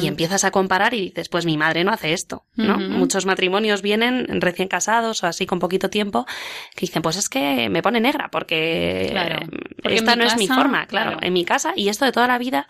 Y 0.00 0.06
empiezas 0.06 0.44
a 0.44 0.50
comparar 0.50 0.94
y 0.94 1.00
dices, 1.08 1.28
pues 1.28 1.44
mi 1.44 1.56
madre 1.56 1.82
no 1.82 1.92
hace 1.92 2.12
esto, 2.12 2.44
¿no? 2.54 2.78
Muchos 2.78 3.26
matrimonios 3.26 3.82
vienen 3.82 4.40
recién 4.40 4.68
casados 4.68 5.24
o 5.24 5.26
así 5.26 5.46
con 5.46 5.58
poquito 5.58 5.90
tiempo 5.90 6.26
que 6.76 6.82
dicen, 6.82 7.02
pues 7.02 7.16
es 7.16 7.28
que 7.28 7.68
me 7.70 7.82
pone 7.82 8.00
negra 8.00 8.28
porque, 8.30 9.12
esta 9.84 10.14
no 10.14 10.24
es 10.24 10.36
mi 10.36 10.46
forma, 10.46 10.86
claro, 10.86 11.18
en 11.20 11.32
mi 11.32 11.44
casa 11.44 11.72
y 11.74 11.88
esto 11.88 12.04
de 12.04 12.12
toda 12.12 12.28
la 12.28 12.38
vida 12.38 12.68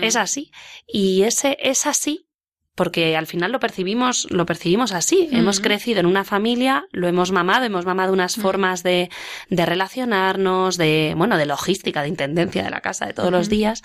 es 0.00 0.16
así. 0.16 0.50
Y 0.86 1.22
ese 1.22 1.58
es 1.60 1.86
así 1.86 2.26
porque 2.74 3.16
al 3.16 3.26
final 3.26 3.52
lo 3.52 3.60
percibimos, 3.60 4.26
lo 4.30 4.46
percibimos 4.46 4.92
así. 4.92 5.28
Hemos 5.30 5.60
crecido 5.60 6.00
en 6.00 6.06
una 6.06 6.24
familia, 6.24 6.86
lo 6.90 7.06
hemos 7.06 7.30
mamado, 7.30 7.64
hemos 7.64 7.86
mamado 7.86 8.12
unas 8.12 8.34
formas 8.34 8.82
de, 8.82 9.10
de, 9.48 9.66
relacionarnos, 9.66 10.76
de, 10.76 11.14
bueno, 11.16 11.38
de 11.38 11.46
logística, 11.46 12.02
de 12.02 12.08
intendencia 12.08 12.64
de 12.64 12.70
la 12.70 12.80
casa 12.80 13.06
de 13.06 13.12
todos 13.12 13.30
los 13.30 13.48
días. 13.48 13.82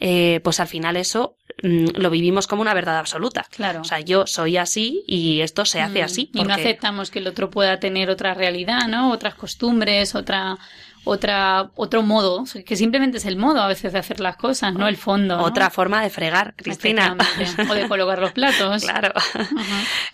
Eh, 0.00 0.40
pues 0.42 0.58
al 0.58 0.66
final 0.66 0.96
eso 0.96 1.36
mm, 1.62 1.96
lo 1.96 2.10
vivimos 2.10 2.48
como 2.48 2.62
una 2.62 2.74
verdad 2.74 2.98
absoluta. 2.98 3.46
Claro. 3.50 3.82
O 3.82 3.84
sea, 3.84 4.00
yo 4.00 4.26
soy 4.26 4.56
así 4.56 5.04
y 5.06 5.40
esto 5.40 5.64
se 5.64 5.80
hace 5.80 6.02
así. 6.02 6.30
Y 6.34 6.42
no 6.42 6.54
aceptamos 6.54 7.12
que 7.12 7.20
el 7.20 7.28
otro 7.28 7.48
pueda 7.50 7.78
tener 7.78 8.10
otra 8.10 8.34
realidad, 8.34 8.88
¿no? 8.88 9.12
Otras 9.12 9.36
costumbres, 9.36 10.16
otra 10.16 10.58
otra, 11.04 11.70
otro 11.74 12.02
modo, 12.02 12.44
que 12.64 12.76
simplemente 12.76 13.18
es 13.18 13.26
el 13.26 13.36
modo 13.36 13.60
a 13.60 13.66
veces 13.66 13.92
de 13.92 13.98
hacer 13.98 14.20
las 14.20 14.36
cosas, 14.36 14.74
no 14.74 14.86
el 14.86 14.96
fondo. 14.96 15.38
Otra 15.38 15.70
forma 15.70 16.00
de 16.02 16.10
fregar, 16.10 16.54
Cristina. 16.56 17.16
O 17.68 17.74
de 17.74 17.88
colocar 17.88 18.20
los 18.20 18.32
platos. 18.32 18.82
claro. 18.84 19.12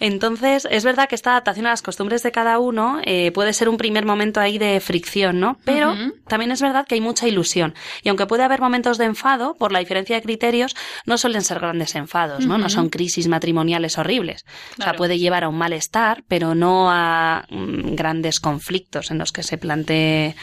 Entonces, 0.01 0.67
es 0.71 0.85
verdad 0.85 1.09
que 1.09 1.15
esta 1.15 1.33
adaptación 1.33 1.67
a 1.67 1.71
las 1.71 1.83
costumbres 1.83 2.23
de 2.23 2.33
cada 2.33 2.59
uno 2.59 3.01
eh, 3.05 3.33
puede 3.33 3.53
ser 3.53 3.69
un 3.69 3.77
primer 3.77 4.07
momento 4.07 4.41
ahí 4.41 4.59
de 4.59 4.81
fricción, 4.81 5.41
¿no? 5.41 5.59
Pero 5.65 5.95
también 6.27 6.51
es 6.53 6.63
verdad 6.63 6.87
que 6.87 6.95
hay 6.95 7.01
mucha 7.01 7.29
ilusión. 7.29 7.75
Y 8.03 8.09
aunque 8.09 8.27
puede 8.27 8.45
haber 8.45 8.61
momentos 8.61 8.97
de 8.97 9.05
enfado, 9.05 9.55
por 9.55 9.73
la 9.73 9.81
diferencia 9.81 10.17
de 10.17 10.23
criterios, 10.23 10.75
no 11.05 11.19
suelen 11.19 11.43
ser 11.43 11.59
grandes 11.59 11.95
enfados, 11.97 12.47
¿no? 12.47 12.57
No 12.57 12.71
son 12.71 12.89
crisis 12.89 13.29
matrimoniales 13.29 13.99
horribles. 13.99 14.47
O 14.79 14.83
sea, 14.83 14.95
puede 14.95 15.19
llevar 15.19 15.45
a 15.45 15.49
un 15.49 15.59
malestar, 15.59 16.25
pero 16.29 16.55
no 16.55 16.91
a 16.91 17.45
mm, 17.51 17.95
grandes 17.95 18.41
conflictos 18.41 19.11
en 19.11 19.19
los 19.19 19.33
que 19.33 19.43
se 19.43 19.59
plantee 19.59 20.35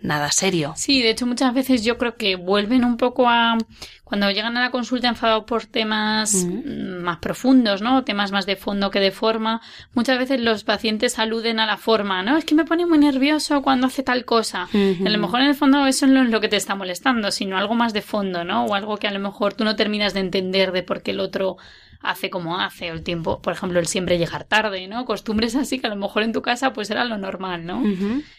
nada 0.00 0.30
serio. 0.30 0.74
Sí, 0.76 1.02
de 1.02 1.10
hecho 1.10 1.26
muchas 1.26 1.52
veces 1.52 1.84
yo 1.84 1.98
creo 1.98 2.16
que 2.16 2.36
vuelven 2.36 2.84
un 2.84 2.96
poco 2.96 3.28
a 3.28 3.58
cuando 4.04 4.30
llegan 4.30 4.56
a 4.56 4.62
la 4.62 4.70
consulta 4.70 5.08
enfadados 5.08 5.44
por 5.44 5.66
temas 5.66 6.46
más 6.46 7.18
profundos, 7.18 7.82
¿no? 7.82 8.04
Temas 8.04 8.32
más 8.32 8.46
de 8.46 8.56
fondo 8.56 8.90
que 8.90 9.00
de 9.00 9.10
forma, 9.10 9.60
muchas 9.92 10.18
veces 10.18 10.40
los 10.40 10.64
pacientes 10.64 11.18
aluden 11.18 11.60
a 11.60 11.66
la 11.66 11.76
forma, 11.76 12.22
¿no? 12.22 12.38
Es 12.38 12.46
que 12.46 12.54
me 12.54 12.64
pone 12.64 12.86
muy 12.86 12.98
nervioso 12.98 13.60
cuando 13.60 13.86
hace 13.88 14.02
tal 14.02 14.24
cosa. 14.24 14.68
A 14.72 15.08
lo 15.10 15.18
mejor 15.18 15.40
en 15.40 15.48
el 15.48 15.54
fondo 15.54 15.86
eso 15.86 16.06
no 16.06 16.22
es 16.22 16.30
lo 16.30 16.40
que 16.40 16.48
te 16.48 16.56
está 16.56 16.74
molestando, 16.74 17.30
sino 17.30 17.58
algo 17.58 17.74
más 17.74 17.92
de 17.92 18.00
fondo, 18.00 18.44
¿no? 18.44 18.64
O 18.64 18.74
algo 18.74 18.96
que 18.96 19.08
a 19.08 19.12
lo 19.12 19.20
mejor 19.20 19.52
tú 19.52 19.64
no 19.64 19.76
terminas 19.76 20.14
de 20.14 20.20
entender 20.20 20.72
de 20.72 20.82
por 20.82 21.02
qué 21.02 21.10
el 21.10 21.20
otro 21.20 21.58
hace 22.00 22.30
como 22.30 22.58
hace, 22.58 22.88
el 22.88 23.02
tiempo, 23.02 23.40
por 23.42 23.52
ejemplo, 23.52 23.80
el 23.80 23.86
siempre 23.86 24.18
llegar 24.18 24.44
tarde, 24.44 24.86
¿no? 24.86 25.04
Costumbres 25.04 25.56
así 25.56 25.78
que 25.78 25.86
a 25.86 25.90
lo 25.90 25.96
mejor 25.96 26.22
en 26.22 26.32
tu 26.32 26.42
casa 26.42 26.72
pues 26.72 26.90
era 26.90 27.04
lo 27.04 27.18
normal, 27.18 27.66
¿no? 27.66 27.82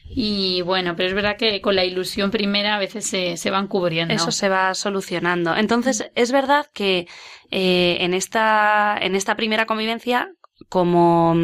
Y 0.09 0.61
bueno, 0.61 0.95
pero 0.95 1.09
es 1.09 1.15
verdad 1.15 1.37
que 1.37 1.61
con 1.61 1.75
la 1.75 1.85
ilusión 1.85 2.31
primera 2.31 2.75
a 2.75 2.79
veces 2.79 3.05
se, 3.05 3.37
se 3.37 3.51
van 3.51 3.67
cubriendo. 3.67 4.13
Eso 4.13 4.31
se 4.31 4.49
va 4.49 4.73
solucionando. 4.73 5.55
Entonces, 5.55 6.09
es 6.15 6.31
verdad 6.31 6.67
que 6.73 7.07
eh, 7.51 7.97
en, 7.99 8.13
esta, 8.13 8.97
en 9.01 9.15
esta 9.15 9.35
primera 9.35 9.65
convivencia, 9.65 10.31
como 10.69 11.35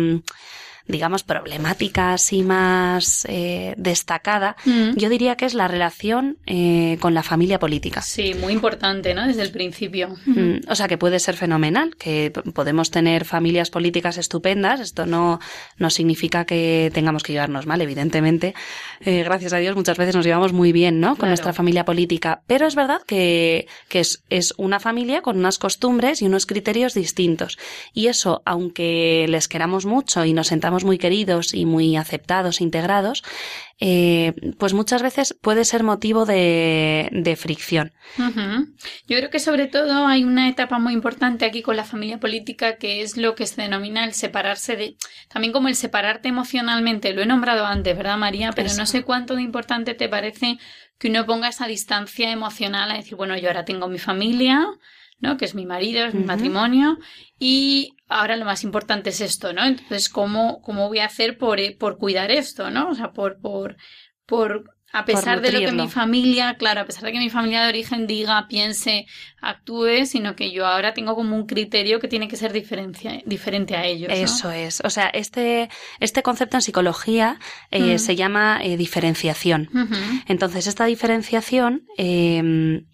digamos, 0.88 1.24
problemática 1.24 2.14
así 2.14 2.44
más 2.44 3.26
eh, 3.30 3.74
destacada, 3.78 4.56
mm. 4.66 4.96
yo 4.96 5.10
diría 5.10 5.36
que 5.36 5.46
es 5.46 5.54
la 5.54 5.68
relación 5.68 6.38
eh, 6.46 6.98
con 7.00 7.14
la 7.14 7.24
familia 7.24 7.60
política. 7.60 8.02
Sí, 8.02 8.34
muy 8.36 8.54
importante, 8.54 9.14
¿no? 9.14 9.26
Desde 9.26 9.42
el 9.42 9.52
principio. 9.52 10.16
Mm, 10.26 10.70
o 10.70 10.76
sea, 10.76 10.88
que 10.88 10.98
puede 10.98 11.20
ser 11.20 11.36
fenomenal, 11.36 11.96
que 11.96 12.32
podemos 12.54 12.92
tener 12.92 13.26
familias 13.26 13.70
políticas 13.72 14.18
estupendas. 14.18 14.80
Esto 14.80 15.06
no, 15.06 15.40
no 15.78 15.90
significa 15.90 16.46
que 16.46 16.92
tengamos 16.94 17.24
que 17.24 17.34
llevarnos 17.34 17.66
mal, 17.66 17.82
evidentemente. 17.82 18.54
Eh, 19.00 19.24
gracias 19.24 19.54
a 19.54 19.58
Dios, 19.58 19.76
muchas 19.76 19.98
veces 19.98 20.16
nos 20.16 20.26
llevamos 20.26 20.54
muy 20.54 20.72
bien, 20.72 21.00
¿no? 21.00 21.16
Con 21.16 21.30
nuestra 21.30 21.54
familia 21.54 21.86
política. 21.86 22.42
Pero 22.48 22.68
es 22.68 22.76
verdad 22.76 23.02
que, 23.08 23.68
que 23.90 24.02
es, 24.02 24.24
es 24.30 24.54
una 24.58 24.80
familia 24.80 25.22
con 25.22 25.38
unas 25.38 25.58
costumbres 25.58 26.22
y 26.22 26.26
unos 26.26 26.46
criterios 26.46 26.94
distintos. 26.94 27.58
Y 27.94 28.08
eso, 28.08 28.44
aunque 28.46 29.26
les 29.30 29.48
queramos 29.48 29.86
mucho 29.86 30.26
y 30.26 30.34
nos 30.34 30.48
sentamos 30.48 30.75
muy 30.84 30.98
queridos 30.98 31.54
y 31.54 31.66
muy 31.66 31.96
aceptados, 31.96 32.62
integrados, 32.62 33.24
eh, 33.80 34.34
pues 34.58 34.74
muchas 34.74 35.02
veces 35.02 35.36
puede 35.42 35.66
ser 35.66 35.84
motivo 35.84 36.26
de, 36.26 37.10
de 37.12 37.36
fricción. 37.36 37.92
Yo 38.18 39.18
creo 39.18 39.30
que 39.30 39.40
sobre 39.40 39.68
todo 39.68 40.08
hay 40.08 40.24
una 40.24 40.50
etapa 40.50 40.80
muy 40.80 40.94
importante 40.94 41.46
aquí 41.46 41.62
con 41.62 41.76
la 41.76 41.84
familia 41.84 42.20
política 42.20 42.78
que 42.78 43.02
es 43.02 43.18
lo 43.18 43.36
que 43.36 43.46
se 43.46 43.62
denomina 43.62 44.06
el 44.06 44.14
separarse 44.14 44.76
de, 44.76 44.98
también 45.30 45.54
como 45.54 45.68
el 45.68 45.76
separarte 45.76 46.30
emocionalmente. 46.30 47.14
Lo 47.14 47.22
he 47.22 47.26
nombrado 47.26 47.66
antes, 47.66 47.96
¿verdad, 47.96 48.18
María? 48.18 48.52
Pero 48.54 48.70
no 48.78 48.86
sé 48.86 49.04
cuánto 49.04 49.36
de 49.36 49.42
importante 49.42 49.94
te 49.94 50.10
parece 50.10 50.58
que 50.98 51.10
uno 51.10 51.26
ponga 51.26 51.50
esa 51.50 51.68
distancia 51.68 52.32
emocional 52.32 52.92
a 52.92 52.96
decir, 52.96 53.16
bueno, 53.16 53.38
yo 53.38 53.50
ahora 53.50 53.66
tengo 53.66 53.88
mi 53.88 54.00
familia, 54.00 54.66
¿no? 55.20 55.38
Que 55.38 55.46
es 55.46 55.56
mi 55.56 55.66
marido, 55.66 56.06
es 56.06 56.14
mi 56.14 56.24
matrimonio, 56.24 56.98
y 57.40 57.95
ahora 58.08 58.36
lo 58.38 58.46
más 58.46 58.64
importante 58.64 59.10
es 59.10 59.22
esto, 59.22 59.54
¿no? 59.54 59.64
Entonces, 59.66 60.10
¿cómo, 60.10 60.62
cómo 60.62 60.88
voy 60.88 61.00
a 61.00 61.06
hacer 61.06 61.38
por, 61.38 61.60
eh, 61.60 61.76
por 61.78 61.98
cuidar 61.98 62.32
esto, 62.32 62.70
¿no? 62.70 62.90
O 62.90 62.96
sea, 62.96 63.12
por, 63.12 63.40
por, 63.40 63.78
por 64.26 64.76
a 64.96 65.04
pesar 65.04 65.42
de 65.42 65.52
lo 65.52 65.60
que 65.60 65.72
mi 65.74 65.90
familia, 65.90 66.56
claro, 66.56 66.82
a 66.82 66.86
pesar 66.86 67.04
de 67.04 67.12
que 67.12 67.20
mi 67.20 67.30
familia 67.30 67.64
de 67.64 67.70
origen 67.70 68.08
diga, 68.08 68.48
piense, 68.48 69.06
actúe, 69.42 70.06
sino 70.06 70.38
que 70.38 70.52
yo 70.52 70.66
ahora 70.66 70.94
tengo 70.94 71.16
como 71.16 71.36
un 71.36 71.46
criterio 71.46 72.00
que 72.00 72.08
tiene 72.08 72.30
que 72.30 72.38
ser 72.38 72.54
diferente 72.54 73.76
a 73.76 73.86
ellos. 73.86 74.10
Eso 74.14 74.52
es. 74.52 74.82
O 74.86 74.90
sea, 74.90 75.08
este, 75.08 75.70
este 76.00 76.24
concepto 76.24 76.56
en 76.56 76.62
psicología 76.62 77.40
eh, 77.72 78.00
se 78.00 78.16
llama 78.16 78.62
eh, 78.64 78.78
diferenciación. 78.78 79.70
Entonces, 80.28 80.66
esta 80.66 80.86
diferenciación 80.86 81.86
em, 81.98 82.86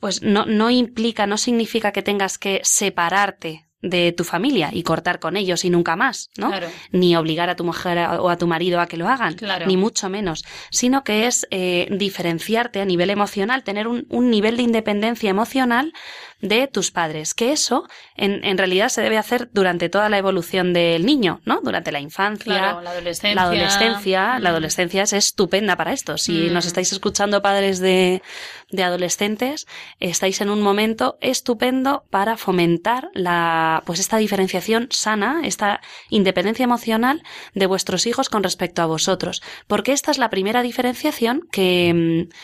pues 0.00 0.22
no, 0.22 0.46
no 0.46 0.70
implica, 0.70 1.26
no 1.26 1.36
significa 1.36 1.92
que 1.92 2.02
tengas 2.02 2.38
que 2.38 2.60
separarte 2.64 3.66
de 3.82 4.12
tu 4.12 4.24
familia 4.24 4.70
y 4.72 4.82
cortar 4.82 5.20
con 5.20 5.36
ellos 5.36 5.64
y 5.64 5.70
nunca 5.70 5.96
más, 5.96 6.30
¿no? 6.36 6.50
Ni 6.92 7.16
obligar 7.16 7.48
a 7.48 7.56
tu 7.56 7.64
mujer 7.64 7.98
o 7.98 8.28
a 8.28 8.36
tu 8.36 8.46
marido 8.46 8.80
a 8.80 8.86
que 8.86 8.96
lo 8.96 9.08
hagan, 9.08 9.36
ni 9.66 9.76
mucho 9.76 10.10
menos, 10.10 10.44
sino 10.70 11.02
que 11.02 11.26
es 11.26 11.46
eh, 11.50 11.88
diferenciarte 11.90 12.80
a 12.80 12.84
nivel 12.84 13.10
emocional, 13.10 13.64
tener 13.64 13.88
un, 13.88 14.06
un, 14.10 14.30
nivel 14.30 14.58
de 14.58 14.64
independencia 14.64 15.30
emocional 15.30 15.92
de 16.40 16.66
tus 16.68 16.90
padres, 16.90 17.34
que 17.34 17.52
eso 17.52 17.86
en, 18.16 18.44
en, 18.44 18.56
realidad 18.56 18.88
se 18.88 19.02
debe 19.02 19.18
hacer 19.18 19.50
durante 19.52 19.88
toda 19.88 20.08
la 20.08 20.18
evolución 20.18 20.72
del 20.72 21.04
niño, 21.04 21.40
¿no? 21.44 21.60
Durante 21.62 21.92
la 21.92 22.00
infancia, 22.00 22.80
la 22.82 22.90
adolescencia. 22.90 23.34
La 23.34 23.42
adolescencia, 23.42 24.38
la 24.38 24.50
mm. 24.50 24.52
adolescencia 24.52 25.02
es 25.02 25.12
estupenda 25.12 25.76
para 25.76 25.92
esto. 25.92 26.16
Si 26.18 26.32
mm. 26.32 26.52
nos 26.52 26.66
estáis 26.66 26.92
escuchando 26.92 27.42
padres 27.42 27.78
de, 27.78 28.22
de 28.70 28.82
adolescentes, 28.82 29.66
estáis 29.98 30.40
en 30.40 30.50
un 30.50 30.62
momento 30.62 31.18
estupendo 31.20 32.04
para 32.10 32.36
fomentar 32.36 33.10
la, 33.12 33.82
pues 33.84 34.00
esta 34.00 34.16
diferenciación 34.16 34.88
sana, 34.90 35.42
esta 35.44 35.80
independencia 36.08 36.64
emocional 36.64 37.22
de 37.54 37.66
vuestros 37.66 38.06
hijos 38.06 38.28
con 38.28 38.42
respecto 38.42 38.82
a 38.82 38.86
vosotros. 38.86 39.42
Porque 39.66 39.92
esta 39.92 40.10
es 40.10 40.18
la 40.18 40.30
primera 40.30 40.62
diferenciación 40.62 41.48
que, 41.50 42.28
mm, 42.28 42.34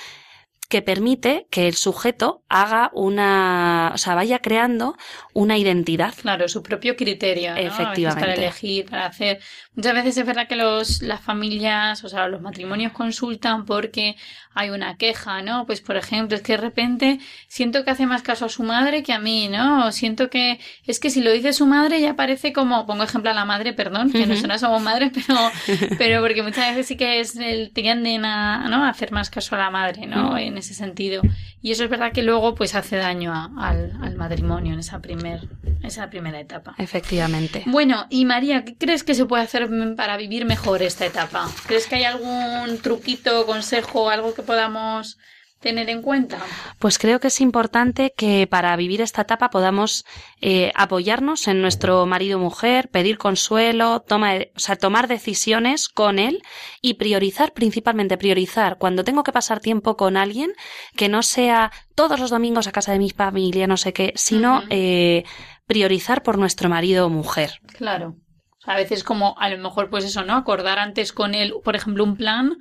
que 0.69 0.83
permite 0.83 1.47
que 1.51 1.69
el 1.69 1.75
sujeto 1.75 2.43
haga 2.49 2.91
una, 2.93 3.93
o 3.95 3.99
sea, 3.99 4.15
vaya 4.15 4.41
creando 4.41 4.97
una 5.33 5.59
identidad. 5.59 6.15
Claro, 6.21 6.49
su 6.49 6.63
propio 6.63 6.97
criterio. 6.97 7.55
Efectivamente. 7.55 8.21
Para 8.21 8.35
elegir, 8.35 8.87
para 8.87 9.07
hacer. 9.07 9.41
Muchas 9.75 9.95
veces 9.95 10.17
es 10.19 10.27
verdad 10.27 10.49
que 10.49 10.57
los, 10.57 11.03
las 11.03 11.21
familias, 11.21 12.03
o 12.05 12.09
sea, 12.09 12.29
los 12.29 12.41
matrimonios 12.41 12.93
consultan 12.93 13.65
porque 13.65 14.17
hay 14.55 14.71
una 14.71 14.97
queja, 14.97 15.43
¿no? 15.43 15.67
Pues, 15.67 15.83
por 15.83 15.97
ejemplo, 15.97 16.37
es 16.37 16.43
que 16.43 16.53
de 16.53 16.59
repente 16.59 17.19
siento 17.47 17.85
que 17.85 17.91
hace 17.91 18.07
más 18.07 18.23
caso 18.23 18.47
a 18.47 18.49
su 18.49 18.63
madre 18.63 19.03
que 19.03 19.13
a 19.13 19.19
mí, 19.19 19.49
¿no? 19.49 19.93
siento 19.93 20.31
que, 20.31 20.59
es 20.87 20.99
que 20.99 21.11
si 21.11 21.21
lo 21.21 21.31
dice 21.31 21.53
su 21.53 21.67
madre 21.67 22.01
ya 22.01 22.17
parece 22.17 22.53
como, 22.53 22.87
pongo 22.87 23.03
ejemplo 23.03 23.31
a 23.31 23.35
la 23.35 23.45
madre, 23.45 23.73
perdón, 23.73 24.11
que 24.11 24.27
no 24.27 24.35
nosotros 24.35 24.61
somos 24.61 24.83
madres, 24.83 25.13
pero, 25.15 25.39
pero 25.99 26.23
porque 26.23 26.43
muchas 26.43 26.71
veces 26.71 26.87
sí 26.87 26.97
que 26.97 27.21
es 27.21 27.37
el, 27.37 27.71
tienden 27.73 28.25
a, 28.25 28.69
¿no? 28.69 28.85
A 28.85 28.89
hacer 28.89 29.13
más 29.13 29.31
caso 29.31 29.55
a 29.57 29.59
la 29.59 29.71
madre, 29.71 30.07
¿no? 30.07 30.37
En 30.39 30.56
ese 30.59 30.75
sentido. 30.75 31.23
Y 31.63 31.73
eso 31.73 31.85
es 31.85 31.91
verdad 31.91 32.13
que 32.13 32.23
luego, 32.23 32.55
pues, 32.55 32.75
hace 32.75 32.97
daño 32.97 33.33
al, 33.59 33.97
al 34.03 34.17
matrimonio 34.17 34.75
en 34.75 34.81
esa 34.81 35.01
primer, 35.01 35.49
esa 35.83 36.11
primera 36.11 36.41
etapa. 36.41 36.75
Efectivamente. 36.79 37.63
Bueno, 37.67 38.07
y 38.11 38.25
María, 38.25 38.65
¿qué 38.65 38.77
crees 38.77 39.05
que 39.05 39.15
se 39.15 39.27
puede 39.27 39.43
hacer 39.43 39.69
para 39.97 40.17
vivir 40.17 40.45
mejor 40.45 40.83
esta 40.83 41.07
etapa? 41.07 41.49
¿Crees 41.67 41.87
que 41.87 41.97
hay 41.97 42.05
algún 42.05 42.79
truquito, 42.83 43.47
consejo, 43.47 44.11
algo 44.11 44.35
que 44.35 44.43
podamos 44.43 45.19
tener 45.61 45.89
en 45.89 46.03
cuenta? 46.03 46.39
Pues 46.79 46.99
creo 46.99 47.21
que 47.21 47.29
es 47.29 47.41
importante 47.41 48.13
que 48.17 48.47
para 48.47 48.77
vivir 48.77 49.01
esta 49.01 49.23
etapa 49.23 49.51
podamos 49.51 50.05
eh, 50.41 50.71
apoyarnos 50.75 51.49
en 51.49 51.63
nuestro 51.63 52.07
marido 52.07 52.39
o 52.39 52.43
mujer, 52.43 52.89
pedir 52.89 53.19
consuelo, 53.19 54.01
toma, 54.01 54.35
o 54.55 54.59
sea, 54.59 54.77
tomar 54.77 55.09
decisiones 55.09 55.89
con 55.89 56.19
él 56.19 56.43
y 56.81 56.95
priorizar, 56.95 57.53
principalmente 57.53 58.19
priorizar 58.19 58.79
cuando 58.79 59.05
tengo 59.05 59.23
que 59.23 59.33
pasar 59.33 59.61
tiempo 59.61 59.97
con 59.97 60.17
alguien 60.17 60.53
que 60.97 61.09
no 61.09 61.23
sea 61.23 61.73
todos 61.95 62.21
los 62.21 62.31
domingos 62.31 62.67
a 62.67 62.73
casa 62.73 62.93
de 62.93 62.99
mi 62.99 63.11
familia, 63.11 63.67
no 63.67 63.77
sé 63.77 63.93
qué, 63.93 64.13
sino 64.17 64.63
eh, 64.71 65.25
priorizar 65.67 66.23
por 66.23 66.39
nuestro 66.39 66.69
marido 66.69 67.07
o 67.07 67.11
mujer. 67.11 67.61
Claro. 67.77 68.17
A 68.65 68.77
veces 68.77 69.05
como 69.05 69.39
a 69.39 69.49
lo 69.49 69.59
mejor 69.59 69.91
pues 69.91 70.05
eso, 70.05 70.25
¿no? 70.25 70.35
Acordar 70.35 70.79
antes 70.79 71.13
con 71.13 71.35
él, 71.35 71.55
por 71.65 71.77
ejemplo, 71.77 72.03
un 72.03 72.17
plan 72.17 72.57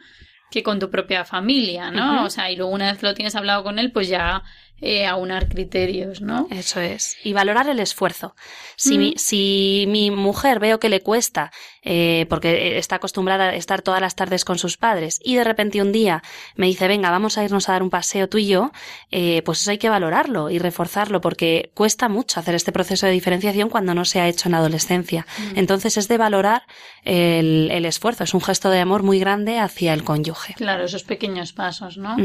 que 0.55 0.63
con 0.63 0.79
tu 0.79 0.89
propia 0.89 1.25
familia, 1.25 1.91
¿no? 1.91 2.23
O 2.23 2.29
sea, 2.29 2.49
y 2.49 2.55
luego 2.55 2.71
una 2.71 2.89
vez 2.89 3.03
lo 3.03 3.13
tienes 3.13 3.35
hablado 3.35 3.61
con 3.61 3.77
él, 3.77 3.91
pues 3.91 4.07
ya 4.07 4.41
eh, 4.81 5.05
aunar 5.05 5.47
criterios, 5.47 6.19
¿no? 6.19 6.47
Eso 6.51 6.81
es. 6.81 7.15
Y 7.23 7.31
valorar 7.31 7.69
el 7.69 7.79
esfuerzo. 7.79 8.35
Si, 8.75 8.97
mi, 8.97 9.13
si 9.17 9.85
mi 9.87 10.11
mujer 10.11 10.59
veo 10.59 10.81
que 10.81 10.89
le 10.89 11.01
cuesta, 11.01 11.51
eh, 11.81 12.25
porque 12.29 12.77
está 12.77 12.97
acostumbrada 12.97 13.45
a 13.45 13.55
estar 13.55 13.81
todas 13.81 14.01
las 14.01 14.15
tardes 14.15 14.43
con 14.43 14.57
sus 14.57 14.75
padres, 14.75 15.21
y 15.23 15.35
de 15.35 15.45
repente 15.45 15.81
un 15.81 15.93
día 15.93 16.23
me 16.57 16.67
dice, 16.67 16.89
venga, 16.89 17.09
vamos 17.09 17.37
a 17.37 17.45
irnos 17.45 17.69
a 17.69 17.71
dar 17.71 17.83
un 17.83 17.89
paseo 17.89 18.27
tú 18.27 18.37
y 18.37 18.47
yo, 18.47 18.73
eh, 19.11 19.41
pues 19.45 19.61
eso 19.61 19.71
hay 19.71 19.77
que 19.77 19.87
valorarlo 19.87 20.49
y 20.49 20.59
reforzarlo, 20.59 21.21
porque 21.21 21.71
cuesta 21.73 22.09
mucho 22.09 22.41
hacer 22.41 22.53
este 22.53 22.73
proceso 22.73 23.05
de 23.05 23.13
diferenciación 23.13 23.69
cuando 23.69 23.95
no 23.95 24.03
se 24.03 24.19
ha 24.19 24.27
hecho 24.27 24.49
en 24.49 24.55
adolescencia. 24.55 25.25
Mm. 25.37 25.59
Entonces 25.59 25.95
es 25.95 26.09
de 26.09 26.17
valorar 26.17 26.63
el, 27.05 27.69
el, 27.71 27.85
esfuerzo, 27.85 28.25
es 28.25 28.33
un 28.33 28.41
gesto 28.41 28.69
de 28.69 28.81
amor 28.81 29.03
muy 29.03 29.19
grande 29.19 29.57
hacia 29.57 29.93
el 29.93 30.03
cónyuge. 30.03 30.53
Claro, 30.55 30.83
esos 30.83 31.03
pequeños 31.03 31.53
pasos, 31.53 31.97
¿no? 31.97 32.17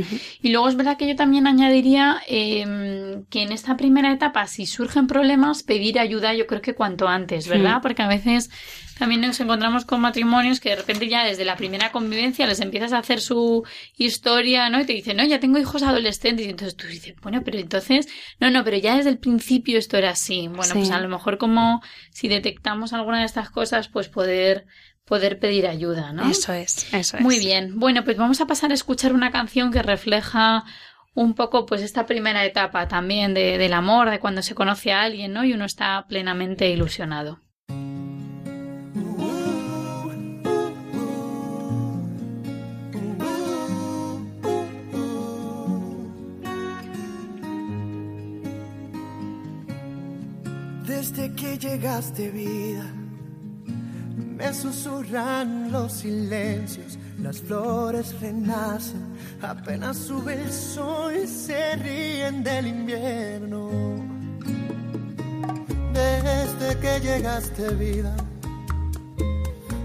Y 0.43 0.51
luego 0.51 0.69
es 0.69 0.75
verdad 0.75 0.97
que 0.97 1.07
yo 1.07 1.15
también 1.15 1.47
añadiría 1.47 2.21
Em, 2.41 3.25
que 3.27 3.43
en 3.43 3.53
esta 3.53 3.77
primera 3.77 4.13
etapa, 4.13 4.47
si 4.47 4.65
surgen 4.67 5.07
problemas, 5.07 5.63
pedir 5.63 5.99
ayuda 5.99 6.35
yo 6.35 6.47
creo 6.47 6.63
que 6.63 6.75
cuanto 6.75 7.07
antes, 7.07 7.49
¿verdad? 7.49 7.81
Porque 7.83 8.03
a 8.03 8.09
veces 8.09 8.51
también 8.99 9.21
nos 9.21 9.41
encontramos 9.41 9.85
con 9.85 10.01
matrimonios 10.01 10.61
que 10.61 10.71
de 10.71 10.77
repente 10.77 11.09
ya 11.09 11.25
desde 11.25 11.45
la 11.45 11.57
primera 11.57 11.93
convivencia 11.93 12.47
les 12.47 12.61
empiezas 12.61 12.93
a 12.93 12.99
hacer 12.99 13.21
su 13.21 13.65
historia, 13.97 14.71
¿no? 14.71 14.81
Y 14.81 14.85
te 14.85 14.93
dicen, 14.93 15.17
no, 15.17 15.25
ya 15.25 15.41
tengo 15.41 15.59
hijos 15.59 15.83
adolescentes. 15.83 16.47
Y 16.47 16.51
entonces 16.51 16.77
tú 16.77 16.87
dices, 16.87 17.15
bueno, 17.23 17.43
pero 17.45 17.59
entonces, 17.59 18.09
no, 18.41 18.51
no, 18.51 18.65
pero 18.65 18.77
ya 18.77 18.97
desde 18.97 19.11
el 19.11 19.19
principio 19.19 19.79
esto 19.79 19.97
era 19.97 20.11
así. 20.11 20.49
Bueno, 20.49 20.75
pues 20.75 20.91
a 20.91 21.01
lo 21.01 21.09
mejor 21.09 21.39
como 21.39 21.83
si 22.11 22.29
detectamos 22.29 22.93
alguna 22.93 23.21
de 23.21 23.27
estas 23.27 23.51
cosas, 23.51 23.89
pues 23.89 24.09
poder 24.09 24.67
poder 25.11 25.41
pedir 25.41 25.67
ayuda, 25.67 26.13
¿no? 26.13 26.31
Eso 26.31 26.53
es, 26.53 26.87
eso 26.95 27.17
es. 27.17 27.23
Muy 27.23 27.41
bien. 27.41 27.81
Bueno, 27.81 28.05
pues 28.05 28.17
vamos 28.17 28.41
a 28.41 28.47
pasar 28.47 28.71
a 28.71 28.75
escuchar 28.75 29.13
una 29.13 29.33
canción 29.33 29.73
que 29.73 29.83
refleja 29.83 30.63
un 31.15 31.35
poco 31.35 31.67
pues 31.67 31.83
esta 31.83 32.07
primera 32.07 32.45
etapa 32.45 32.87
también 32.89 33.35
de, 33.35 33.59
del 33.59 33.73
amor, 33.73 34.11
de 34.11 34.21
cuando 34.21 34.43
se 34.43 34.55
conoce 34.55 34.93
a 34.93 35.03
alguien, 35.03 35.33
¿no? 35.33 35.45
Y 35.45 35.53
uno 35.53 35.65
está 35.65 36.07
plenamente 36.09 36.69
ilusionado. 36.71 37.41
Desde 50.87 51.35
que 51.35 51.59
llegaste 51.59 52.31
vida, 52.31 52.85
me 54.37 54.53
susurran 54.53 55.73
los 55.73 55.93
silencios 55.93 56.99
las 57.23 57.41
flores 57.41 58.19
renacen, 58.21 59.15
apenas 59.43 59.97
sube 59.97 60.35
el 60.35 60.53
sol, 60.53 61.15
y 61.23 61.27
se 61.27 61.77
ríen 61.77 62.43
del 62.43 62.67
invierno. 62.67 63.71
Desde 65.93 66.79
que 66.81 67.01
llegaste 67.01 67.69
vida, 67.75 68.15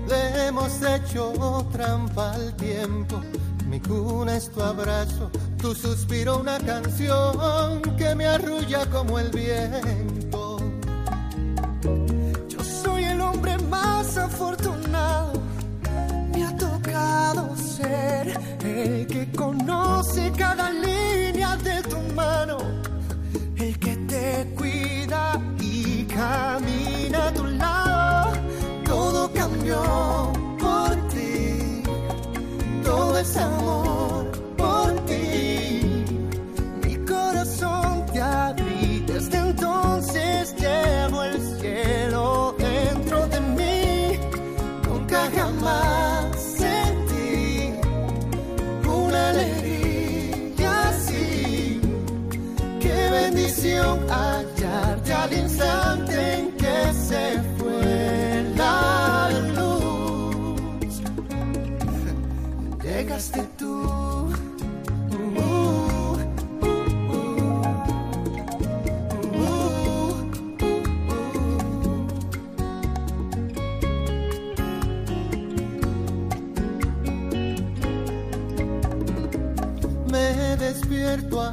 le 0.08 0.48
hemos 0.48 0.82
hecho 0.82 1.68
trampa 1.72 2.34
al 2.34 2.56
tiempo. 2.56 3.22
Mi 3.68 3.80
cuna 3.80 4.38
es 4.38 4.50
tu 4.52 4.62
abrazo, 4.62 5.30
tu 5.62 5.74
suspiro 5.74 6.40
una 6.40 6.58
canción 6.60 7.82
que 7.98 8.16
me 8.16 8.26
arrulla 8.28 8.86
como 8.90 9.20
el 9.20 9.30
viento. 9.32 10.58
Yo 12.48 12.64
soy 12.64 13.04
el 13.04 13.20
hombre 13.20 13.58
más 13.58 14.18
afortunado 14.18 15.35
el 17.80 19.08
que 19.08 19.28
conoce 19.36 20.32
cada 20.38 20.72
línea 20.72 21.58
de 21.58 21.82
tu 21.84 21.98
mano, 22.14 22.58
el 23.58 23.78
que 23.80 23.96
te 24.08 24.54
cuida 24.56 25.42
y 25.60 26.04
camina 26.06 27.28
a 27.28 27.34
tu 27.34 27.46
lado. 27.46 28.34
Todo 28.86 29.32
cambió 29.34 29.82
por 30.60 30.96
ti, 31.10 31.84
todo 32.84 33.18
es 33.18 33.38
amor. 33.38 33.95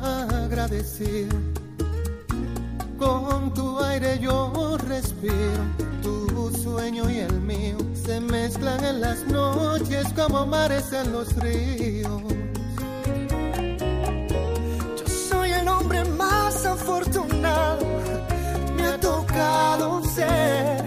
Agradecido. 0.02 1.36
Con 2.98 3.52
tu 3.54 3.80
aire 3.80 4.18
yo 4.18 4.76
respiro, 4.88 5.62
tu 6.02 6.50
sueño 6.62 7.10
y 7.10 7.18
el 7.18 7.40
mío 7.40 7.76
se 7.94 8.20
mezclan 8.20 8.84
en 8.84 9.00
las 9.00 9.24
noches 9.26 10.06
como 10.14 10.46
mares 10.46 10.92
en 10.92 11.12
los 11.12 11.34
ríos. 11.36 12.22
Yo 14.98 15.08
soy 15.28 15.50
el 15.50 15.68
hombre 15.68 16.04
más 16.04 16.64
afortunado, 16.66 17.86
me 18.76 18.86
ha 18.86 19.00
tocado 19.00 20.04
ser 20.04 20.81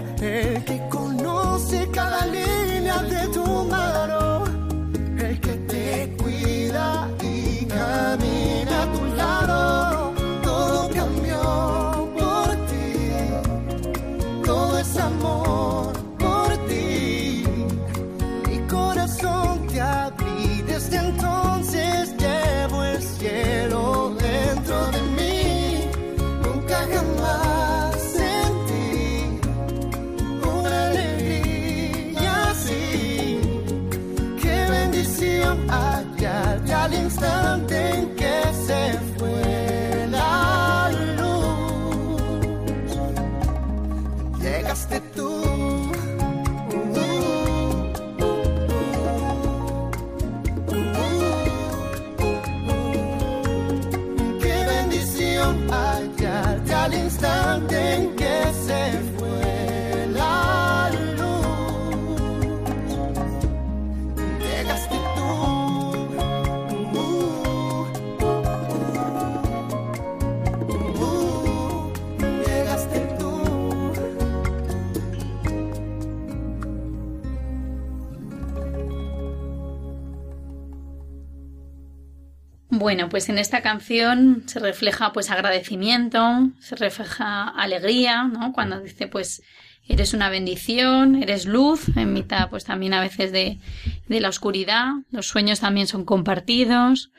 Bueno, 82.86 83.08
pues 83.08 83.28
en 83.28 83.38
esta 83.38 83.62
canción 83.62 84.44
se 84.46 84.60
refleja 84.60 85.12
pues 85.12 85.32
agradecimiento, 85.32 86.52
se 86.60 86.76
refleja 86.76 87.48
alegría, 87.48 88.22
¿no? 88.28 88.52
Cuando 88.52 88.80
dice 88.80 89.08
pues 89.08 89.42
eres 89.88 90.14
una 90.14 90.30
bendición, 90.30 91.20
eres 91.20 91.46
luz, 91.46 91.88
en 91.96 92.12
mitad 92.12 92.48
pues 92.48 92.64
también 92.64 92.94
a 92.94 93.00
veces 93.00 93.32
de, 93.32 93.58
de 94.06 94.20
la 94.20 94.28
oscuridad, 94.28 94.92
los 95.10 95.26
sueños 95.26 95.58
también 95.58 95.88
son 95.88 96.04
compartidos, 96.04 97.10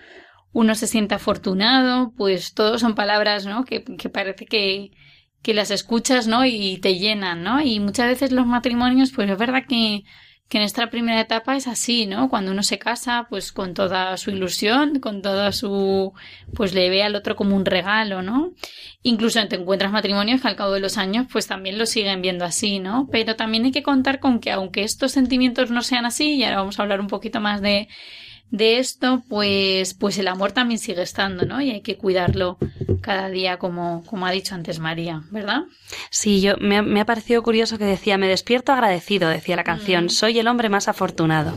uno 0.54 0.74
se 0.74 0.88
siente 0.88 1.16
afortunado, 1.16 2.14
pues 2.16 2.54
todo 2.54 2.80
son 2.80 2.96
palabras, 2.96 3.46
¿no? 3.46 3.66
Que, 3.66 3.84
que 3.84 4.08
parece 4.08 4.46
que, 4.46 4.92
que 5.42 5.54
las 5.54 5.70
escuchas, 5.70 6.28
¿no? 6.28 6.46
Y 6.46 6.78
te 6.78 6.98
llenan, 6.98 7.44
¿no? 7.44 7.60
Y 7.60 7.82
muchas 7.82 8.08
veces 8.08 8.32
los 8.32 8.48
matrimonios, 8.48 9.12
pues 9.12 9.30
es 9.30 9.38
verdad 9.38 9.66
que 9.68 10.06
que 10.50 10.58
en 10.58 10.64
esta 10.64 10.90
primera 10.90 11.20
etapa 11.20 11.56
es 11.58 11.68
así, 11.68 12.06
¿no? 12.06 12.30
Cuando 12.30 12.52
uno 12.52 12.64
se 12.64 12.80
casa, 12.80 13.28
pues 13.30 13.52
con 13.52 13.74
toda 13.74 14.16
su 14.18 14.32
ilusión, 14.32 15.00
con 15.00 15.22
toda 15.22 15.52
su, 15.52 16.14
pues 16.56 16.74
le 16.74 16.90
ve 16.90 17.04
al 17.04 17.16
otro 17.16 17.36
como 17.36 17.56
un 17.56 17.66
regalo, 17.66 18.22
¿no? 18.22 18.54
Incluso 19.04 19.46
te 19.48 19.58
encuentras 19.58 19.92
matrimonios 19.92 20.42
que 20.42 20.48
al 20.48 20.56
cabo 20.56 20.72
de 20.72 20.80
los 20.80 20.98
años, 20.98 21.28
pues 21.32 21.48
también 21.48 21.78
lo 21.78 21.86
siguen 21.86 22.22
viendo 22.22 22.46
así, 22.46 22.80
¿no? 22.80 23.10
Pero 23.12 23.36
también 23.36 23.66
hay 23.66 23.72
que 23.72 23.84
contar 23.84 24.20
con 24.20 24.40
que 24.40 24.52
aunque 24.52 24.84
estos 24.84 25.12
sentimientos 25.12 25.70
no 25.70 25.82
sean 25.82 26.06
así, 26.06 26.36
y 26.36 26.44
ahora 26.44 26.58
vamos 26.58 26.80
a 26.80 26.84
hablar 26.84 27.02
un 27.02 27.08
poquito 27.08 27.42
más 27.42 27.62
de, 27.62 27.90
de 28.50 28.80
esto, 28.80 29.24
pues, 29.28 29.94
pues 29.94 30.18
el 30.20 30.28
amor 30.28 30.52
también 30.54 30.80
sigue 30.80 31.02
estando, 31.02 31.46
¿no? 31.46 31.60
Y 31.62 31.70
hay 31.72 31.82
que 31.82 31.98
cuidarlo 31.98 32.58
cada 33.02 33.30
día, 33.30 33.58
como, 33.58 34.04
como 34.06 34.26
ha 34.26 34.32
dicho 34.32 34.56
antes 34.56 34.80
María, 34.80 35.22
¿verdad? 35.32 35.64
Sí, 36.12 36.42
yo 36.42 36.56
me, 36.60 36.78
ha- 36.78 36.82
me 36.82 37.02
ha 37.02 37.06
parecido 37.06 37.44
curioso 37.44 37.78
que 37.78 37.84
decía, 37.86 38.18
me 38.18 38.28
despierto 38.28 38.72
agradecido, 38.72 39.28
decía 39.30 39.56
la 39.56 39.64
canción, 39.64 40.06
Mm. 40.06 40.10
soy 40.10 40.40
el 40.40 40.48
hombre 40.48 40.70
más 40.70 40.88
afortunado. 40.88 41.54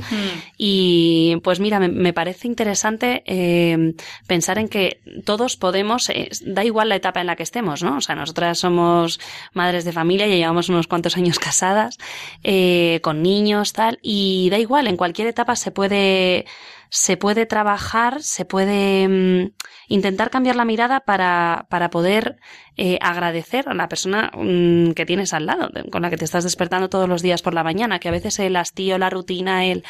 Y 0.56 1.36
pues 1.42 1.60
mira, 1.60 1.78
me, 1.80 1.88
me 1.88 2.12
parece 2.12 2.46
interesante 2.48 3.22
eh, 3.26 3.94
pensar 4.26 4.58
en 4.58 4.68
que 4.68 5.00
todos 5.24 5.56
podemos, 5.56 6.08
eh, 6.10 6.28
da 6.44 6.64
igual 6.64 6.88
la 6.88 6.96
etapa 6.96 7.20
en 7.20 7.26
la 7.26 7.36
que 7.36 7.42
estemos, 7.42 7.82
¿no? 7.82 7.96
O 7.96 8.00
sea, 8.00 8.14
nosotras 8.14 8.58
somos 8.58 9.20
madres 9.54 9.84
de 9.84 9.92
familia, 9.92 10.26
ya 10.26 10.34
llevamos 10.36 10.68
unos 10.68 10.86
cuantos 10.86 11.16
años 11.16 11.38
casadas, 11.40 11.98
eh, 12.42 13.00
con 13.02 13.22
niños, 13.22 13.72
tal, 13.72 13.98
y 14.02 14.48
da 14.50 14.58
igual, 14.58 14.86
en 14.86 14.96
cualquier 14.96 15.28
etapa 15.28 15.56
se 15.56 15.70
puede 15.70 16.46
se 16.90 17.16
puede 17.16 17.46
trabajar, 17.46 18.22
se 18.22 18.44
puede 18.44 19.08
mm, 19.08 19.52
intentar 19.88 20.30
cambiar 20.30 20.56
la 20.56 20.64
mirada 20.64 21.00
para, 21.00 21.66
para 21.70 21.90
poder 21.90 22.38
eh, 22.82 22.96
agradecer 23.02 23.68
a 23.68 23.74
la 23.74 23.88
persona 23.90 24.30
mm, 24.34 24.92
que 24.92 25.04
tienes 25.04 25.34
al 25.34 25.44
lado, 25.44 25.68
con 25.92 26.00
la 26.00 26.08
que 26.08 26.16
te 26.16 26.24
estás 26.24 26.44
despertando 26.44 26.88
todos 26.88 27.06
los 27.10 27.20
días 27.20 27.42
por 27.42 27.52
la 27.52 27.62
mañana, 27.62 27.98
que 27.98 28.08
a 28.08 28.12
veces 28.12 28.38
el 28.38 28.56
hastío, 28.56 28.96
la 28.96 29.10
rutina, 29.10 29.66
el 29.66 29.84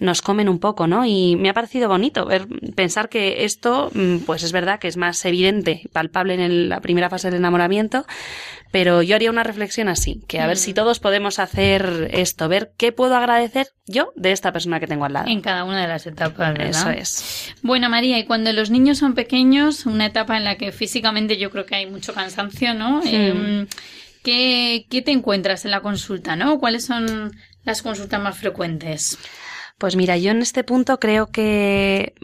nos 0.00 0.22
comen 0.22 0.48
un 0.48 0.58
poco, 0.58 0.86
¿no? 0.86 1.04
Y 1.04 1.36
me 1.36 1.50
ha 1.50 1.54
parecido 1.54 1.88
bonito 1.90 2.24
ver, 2.24 2.46
pensar 2.74 3.10
que 3.10 3.44
esto, 3.44 3.90
mm, 3.92 4.20
pues 4.24 4.42
es 4.42 4.52
verdad 4.52 4.78
que 4.78 4.88
es 4.88 4.96
más 4.96 5.22
evidente, 5.26 5.82
palpable 5.92 6.32
en 6.32 6.40
el- 6.40 6.68
la 6.70 6.80
primera 6.80 7.10
fase 7.10 7.28
del 7.30 7.40
enamoramiento, 7.40 8.06
pero 8.72 9.02
yo 9.02 9.16
haría 9.16 9.30
una 9.30 9.42
reflexión 9.42 9.88
así, 9.88 10.22
que 10.28 10.40
a 10.40 10.46
ver 10.46 10.56
Mm. 10.56 10.60
si 10.60 10.72
todos 10.74 11.00
podemos 11.00 11.38
hacer 11.40 12.08
esto, 12.12 12.48
ver 12.48 12.70
qué 12.78 12.92
puedo 12.92 13.16
agradecer 13.16 13.66
yo 13.86 14.12
de 14.14 14.30
esta 14.32 14.52
persona 14.52 14.78
que 14.80 14.86
tengo 14.86 15.04
al 15.04 15.12
lado. 15.12 15.28
En 15.28 15.40
cada 15.40 15.64
una 15.64 15.82
de 15.82 15.88
las 15.88 16.06
etapas, 16.06 16.54
¿verdad? 16.56 16.68
Eso 16.68 16.90
es. 16.90 17.54
Bueno, 17.62 17.90
María, 17.90 18.16
y 18.18 18.24
cuando 18.24 18.52
los 18.52 18.70
niños 18.70 18.98
son 18.98 19.14
pequeños, 19.14 19.84
una 19.86 20.06
etapa 20.06 20.36
en 20.36 20.44
la 20.44 20.54
que 20.56 20.70
físicamente 20.70 21.36
yo 21.36 21.50
creo 21.50 21.66
que 21.66 21.74
hay 21.74 21.86
mucho 21.90 22.14
cansancio, 22.14 22.29
¿no? 22.74 23.02
Eh, 23.04 23.66
¿qué, 24.22 24.86
qué 24.90 25.02
te 25.02 25.12
encuentras 25.12 25.64
en 25.64 25.70
la 25.70 25.80
consulta, 25.80 26.36
no? 26.36 26.58
¿Cuáles 26.58 26.84
son 26.84 27.32
las 27.64 27.82
consultas 27.82 28.20
más 28.20 28.38
frecuentes? 28.38 29.18
Pues 29.78 29.96
mira, 29.96 30.16
yo 30.16 30.30
en 30.30 30.42
este 30.42 30.64
punto 30.64 31.00
creo 31.00 31.28
que 31.28 32.14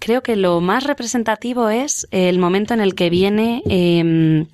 creo 0.00 0.22
que 0.22 0.36
lo 0.36 0.60
más 0.60 0.84
representativo 0.84 1.68
es 1.68 2.06
el 2.10 2.38
momento 2.38 2.74
en 2.74 2.80
el 2.80 2.94
que 2.94 3.10
viene 3.10 3.62
eh, 3.68 4.46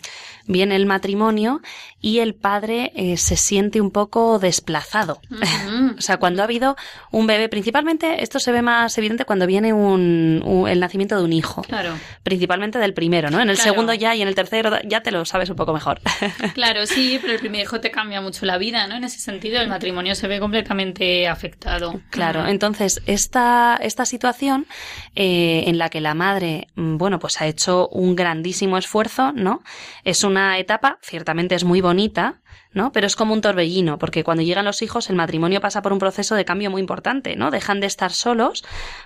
viene 0.47 0.77
el 0.77 0.87
matrimonio 0.87 1.61
y 2.01 2.19
el 2.19 2.35
padre 2.35 2.93
eh, 2.97 3.17
se 3.17 3.37
siente 3.37 3.81
un 3.81 3.91
poco 3.91 4.39
desplazado. 4.39 5.21
O 5.97 6.01
sea, 6.01 6.17
cuando 6.17 6.43
ha 6.43 6.45
habido 6.45 6.77
un 7.13 7.27
bebé, 7.29 7.49
principalmente 7.49 8.23
esto 8.25 8.41
se 8.41 8.51
ve 8.51 8.63
más 8.63 8.97
evidente 8.99 9.25
cuando 9.25 9.47
viene 9.47 9.73
un, 9.73 10.43
un- 10.45 10.69
el 10.69 10.81
nacimiento 10.81 11.17
de 11.17 11.23
un 11.23 11.33
hijo, 11.33 11.63
Claro, 11.63 11.95
principalmente 12.25 12.79
del 12.79 12.95
primero, 12.95 13.31
¿no? 13.31 13.41
En 13.41 13.49
el 13.49 13.55
Claro. 13.57 13.71
segundo 13.71 13.95
ya 13.95 14.15
y 14.17 14.23
en 14.23 14.27
el 14.29 14.35
tercero 14.35 14.71
ya 14.85 15.03
te 15.03 15.13
lo 15.13 15.25
sabes 15.25 15.51
un 15.51 15.57
poco 15.57 15.73
mejor. 15.73 16.01
claro, 16.55 16.87
sí, 16.87 17.19
pero 17.21 17.35
el 17.35 17.39
primer 17.39 17.63
hijo 17.63 17.81
te 17.81 17.91
cambia 17.93 18.21
mucho 18.21 18.45
la 18.45 18.59
vida, 18.59 18.87
¿no? 18.89 18.97
En 18.97 19.05
ese 19.05 19.21
sentido, 19.21 19.61
el 19.61 19.69
matrimonio 19.69 20.15
se 20.17 20.27
ve 20.27 20.41
completamente 20.41 21.29
afectado. 21.29 22.01
Claro, 22.11 22.47
entonces 22.47 23.01
esta, 23.07 23.79
esta 23.81 24.05
situación 24.07 24.67
eh, 25.15 25.65
en 25.69 25.79
la 25.79 25.91
que 25.91 26.01
la 26.01 26.15
madre, 26.15 26.67
mm, 26.75 26.97
bueno, 26.97 27.19
pues 27.21 27.41
ha 27.41 27.47
hecho 27.47 27.89
un 27.89 28.17
grandísimo 28.17 28.79
esfuerzo, 28.79 29.33
¿no? 29.33 29.63
Es 30.03 30.25
una 30.35 30.59
etapa, 30.59 30.99
ciertamente 31.01 31.55
es 31.55 31.63
muy 31.63 31.81
bonita, 31.81 32.43
¿no? 32.73 32.91
Pero 32.91 33.07
es 33.07 33.15
como 33.15 33.33
un 33.33 33.41
torbellino, 33.41 33.99
porque 33.99 34.25
cuando 34.25 34.43
llegan 34.43 34.65
los 34.65 34.83
hijos, 34.83 35.09
el 35.09 35.15
matrimonio 35.15 35.61
pasa 35.61 35.81
por 35.81 35.93
un 35.93 36.01
proceso 36.01 36.35
de 36.35 36.45
cambio 36.45 36.73
muy 36.73 36.81
importante, 36.81 37.37
¿no? 37.37 37.53
Dejan 37.53 37.79
de 37.79 37.87
estar 37.87 38.11
solos 38.11 38.65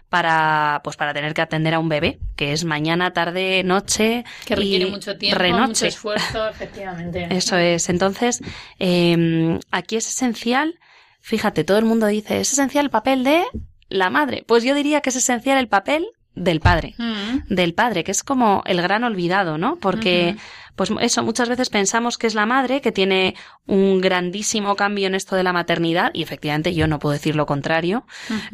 para, 0.08 0.80
pues 0.82 0.96
para 0.96 1.12
tener 1.12 1.34
que 1.34 1.42
atender 1.42 1.74
a 1.74 1.78
un 1.78 1.90
bebé, 1.90 2.18
que 2.34 2.52
es 2.52 2.64
mañana, 2.64 3.12
tarde, 3.12 3.62
noche. 3.62 4.24
Que 4.46 4.56
requiere 4.56 4.86
mucho 4.86 5.18
tiempo, 5.18 5.44
mucho 5.66 5.86
esfuerzo, 5.86 6.48
efectivamente. 6.48 7.28
Eso 7.30 7.58
es. 7.58 7.90
Entonces, 7.90 8.40
eh, 8.78 9.58
aquí 9.70 9.96
es 9.96 10.08
esencial, 10.08 10.78
fíjate, 11.20 11.62
todo 11.62 11.76
el 11.76 11.84
mundo 11.84 12.06
dice, 12.06 12.40
es 12.40 12.54
esencial 12.54 12.86
el 12.86 12.90
papel 12.90 13.22
de 13.22 13.44
la 13.90 14.08
madre. 14.08 14.44
Pues 14.46 14.64
yo 14.64 14.74
diría 14.74 15.02
que 15.02 15.10
es 15.10 15.16
esencial 15.16 15.58
el 15.58 15.68
papel 15.68 16.06
del 16.34 16.60
padre, 16.60 16.94
mm. 16.96 17.52
del 17.52 17.74
padre, 17.74 18.04
que 18.04 18.12
es 18.12 18.22
como 18.22 18.62
el 18.64 18.80
gran 18.80 19.04
olvidado, 19.04 19.58
¿no? 19.58 19.76
Porque 19.76 20.36
pues 20.78 20.90
eso, 21.00 21.22
muchas 21.24 21.48
veces 21.48 21.68
pensamos 21.68 22.16
que 22.16 22.28
es 22.28 22.34
la 22.34 22.46
madre 22.46 22.80
que 22.80 22.92
tiene 22.92 23.34
un 23.66 24.00
grandísimo 24.00 24.76
cambio 24.76 25.08
en 25.08 25.16
esto 25.16 25.34
de 25.34 25.42
la 25.42 25.52
maternidad 25.52 26.12
y 26.14 26.22
efectivamente 26.22 26.72
yo 26.72 26.86
no 26.86 27.00
puedo 27.00 27.12
decir 27.12 27.34
lo 27.34 27.46
contrario, 27.46 28.06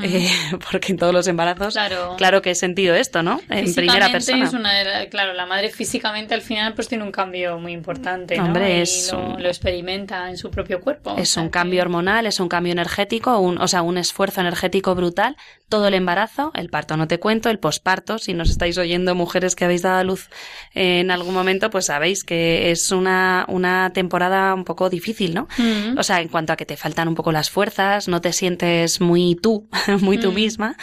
eh, 0.02 0.28
porque 0.70 0.92
en 0.92 0.98
todos 0.98 1.12
los 1.12 1.28
embarazos, 1.28 1.76
claro, 2.16 2.42
que 2.42 2.52
he 2.52 2.54
sentido 2.54 2.94
esto, 2.94 3.22
¿no? 3.22 3.40
En 3.50 3.72
primera 3.74 4.08
persona. 4.10 4.44
Es 4.46 4.54
una 4.54 4.72
claro, 5.10 5.34
la 5.34 5.44
madre 5.44 5.68
físicamente 5.68 6.34
al 6.34 6.40
final 6.40 6.72
pues 6.72 6.88
tiene 6.88 7.04
un 7.04 7.12
cambio 7.12 7.58
muy 7.58 7.72
importante, 7.72 8.38
¿no? 8.38 8.46
Hombre, 8.46 8.80
es 8.80 9.12
lo, 9.12 9.38
experimenta 9.46 10.30
en 10.30 10.38
su 10.38 10.50
propio 10.50 10.80
cuerpo. 10.80 11.14
Es 11.18 11.36
un 11.36 11.50
cambio 11.50 11.82
hormonal, 11.82 12.26
es 12.26 12.40
un 12.40 12.48
cambio 12.48 12.72
energético, 12.72 13.38
un, 13.38 13.60
o 13.60 13.68
sea, 13.68 13.82
un 13.82 13.98
esfuerzo 13.98 14.40
energético 14.40 14.94
brutal, 14.94 15.36
todo 15.68 15.88
el 15.88 15.94
embarazo, 15.94 16.52
el 16.54 16.70
parto 16.70 16.96
no 16.96 17.06
te 17.06 17.20
cuento, 17.20 17.50
el 17.50 17.58
posparto, 17.58 18.18
si 18.18 18.32
nos 18.32 18.48
estáis 18.48 18.78
oyendo 18.78 19.14
mujeres 19.14 19.54
que 19.54 19.66
habéis 19.66 19.82
dado 19.82 19.98
a 19.98 20.04
luz 20.04 20.30
en 20.72 21.10
algún 21.10 21.34
momento, 21.34 21.68
pues 21.68 21.86
sabéis 21.86 22.13
que 22.22 22.70
es 22.70 22.92
una, 22.92 23.44
una 23.48 23.90
temporada 23.92 24.54
un 24.54 24.64
poco 24.64 24.90
difícil, 24.90 25.34
¿no? 25.34 25.48
Mm. 25.58 25.98
O 25.98 26.02
sea, 26.02 26.20
en 26.20 26.28
cuanto 26.28 26.52
a 26.52 26.56
que 26.56 26.66
te 26.66 26.76
faltan 26.76 27.08
un 27.08 27.14
poco 27.14 27.32
las 27.32 27.50
fuerzas, 27.50 28.06
no 28.06 28.20
te 28.20 28.32
sientes 28.32 29.00
muy 29.00 29.34
tú, 29.34 29.68
muy 30.00 30.18
tú 30.18 30.30
mm. 30.30 30.34
misma. 30.34 30.76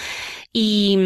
Y, 0.54 0.98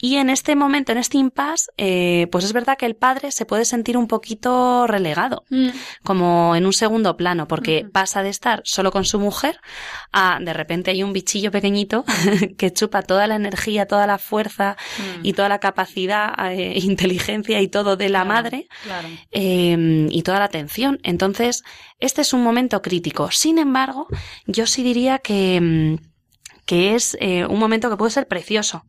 y, 0.00 0.16
en 0.16 0.30
este 0.30 0.56
momento, 0.56 0.90
en 0.90 0.98
este 0.98 1.16
impasse, 1.16 1.70
eh, 1.76 2.26
pues 2.32 2.44
es 2.44 2.52
verdad 2.52 2.76
que 2.76 2.86
el 2.86 2.96
padre 2.96 3.30
se 3.30 3.46
puede 3.46 3.64
sentir 3.64 3.96
un 3.96 4.08
poquito 4.08 4.88
relegado, 4.88 5.44
mm. 5.50 5.68
como 6.02 6.56
en 6.56 6.66
un 6.66 6.72
segundo 6.72 7.16
plano, 7.16 7.46
porque 7.46 7.86
pasa 7.92 8.24
de 8.24 8.30
estar 8.30 8.62
solo 8.64 8.90
con 8.90 9.04
su 9.04 9.20
mujer 9.20 9.60
a 10.12 10.38
de 10.40 10.52
repente 10.52 10.90
hay 10.90 11.02
un 11.02 11.12
bichillo 11.12 11.50
pequeñito 11.50 12.04
que 12.58 12.72
chupa 12.72 13.02
toda 13.02 13.26
la 13.26 13.36
energía, 13.36 13.86
toda 13.86 14.06
la 14.06 14.18
fuerza 14.18 14.76
y 15.22 15.32
toda 15.32 15.48
la 15.48 15.58
capacidad, 15.60 16.32
eh, 16.52 16.74
inteligencia 16.82 17.60
y 17.60 17.68
todo 17.68 17.96
de 17.96 18.08
la 18.08 18.24
madre. 18.24 18.68
Claro. 18.82 19.08
Em, 19.46 20.08
y 20.10 20.22
toda 20.22 20.38
la 20.38 20.46
atención. 20.46 21.00
Entonces, 21.02 21.64
este 22.00 22.22
es 22.22 22.32
un 22.32 22.42
momento 22.42 22.80
crítico. 22.80 23.30
Sin 23.30 23.58
embargo, 23.58 24.06
yo 24.46 24.66
sí 24.66 24.82
diría 24.82 25.18
que 25.18 25.56
em, 25.56 25.98
que 26.64 26.94
es 26.94 27.14
eh, 27.20 27.44
un 27.44 27.58
momento 27.58 27.90
que 27.90 27.98
puede 27.98 28.10
ser 28.10 28.26
precioso, 28.26 28.86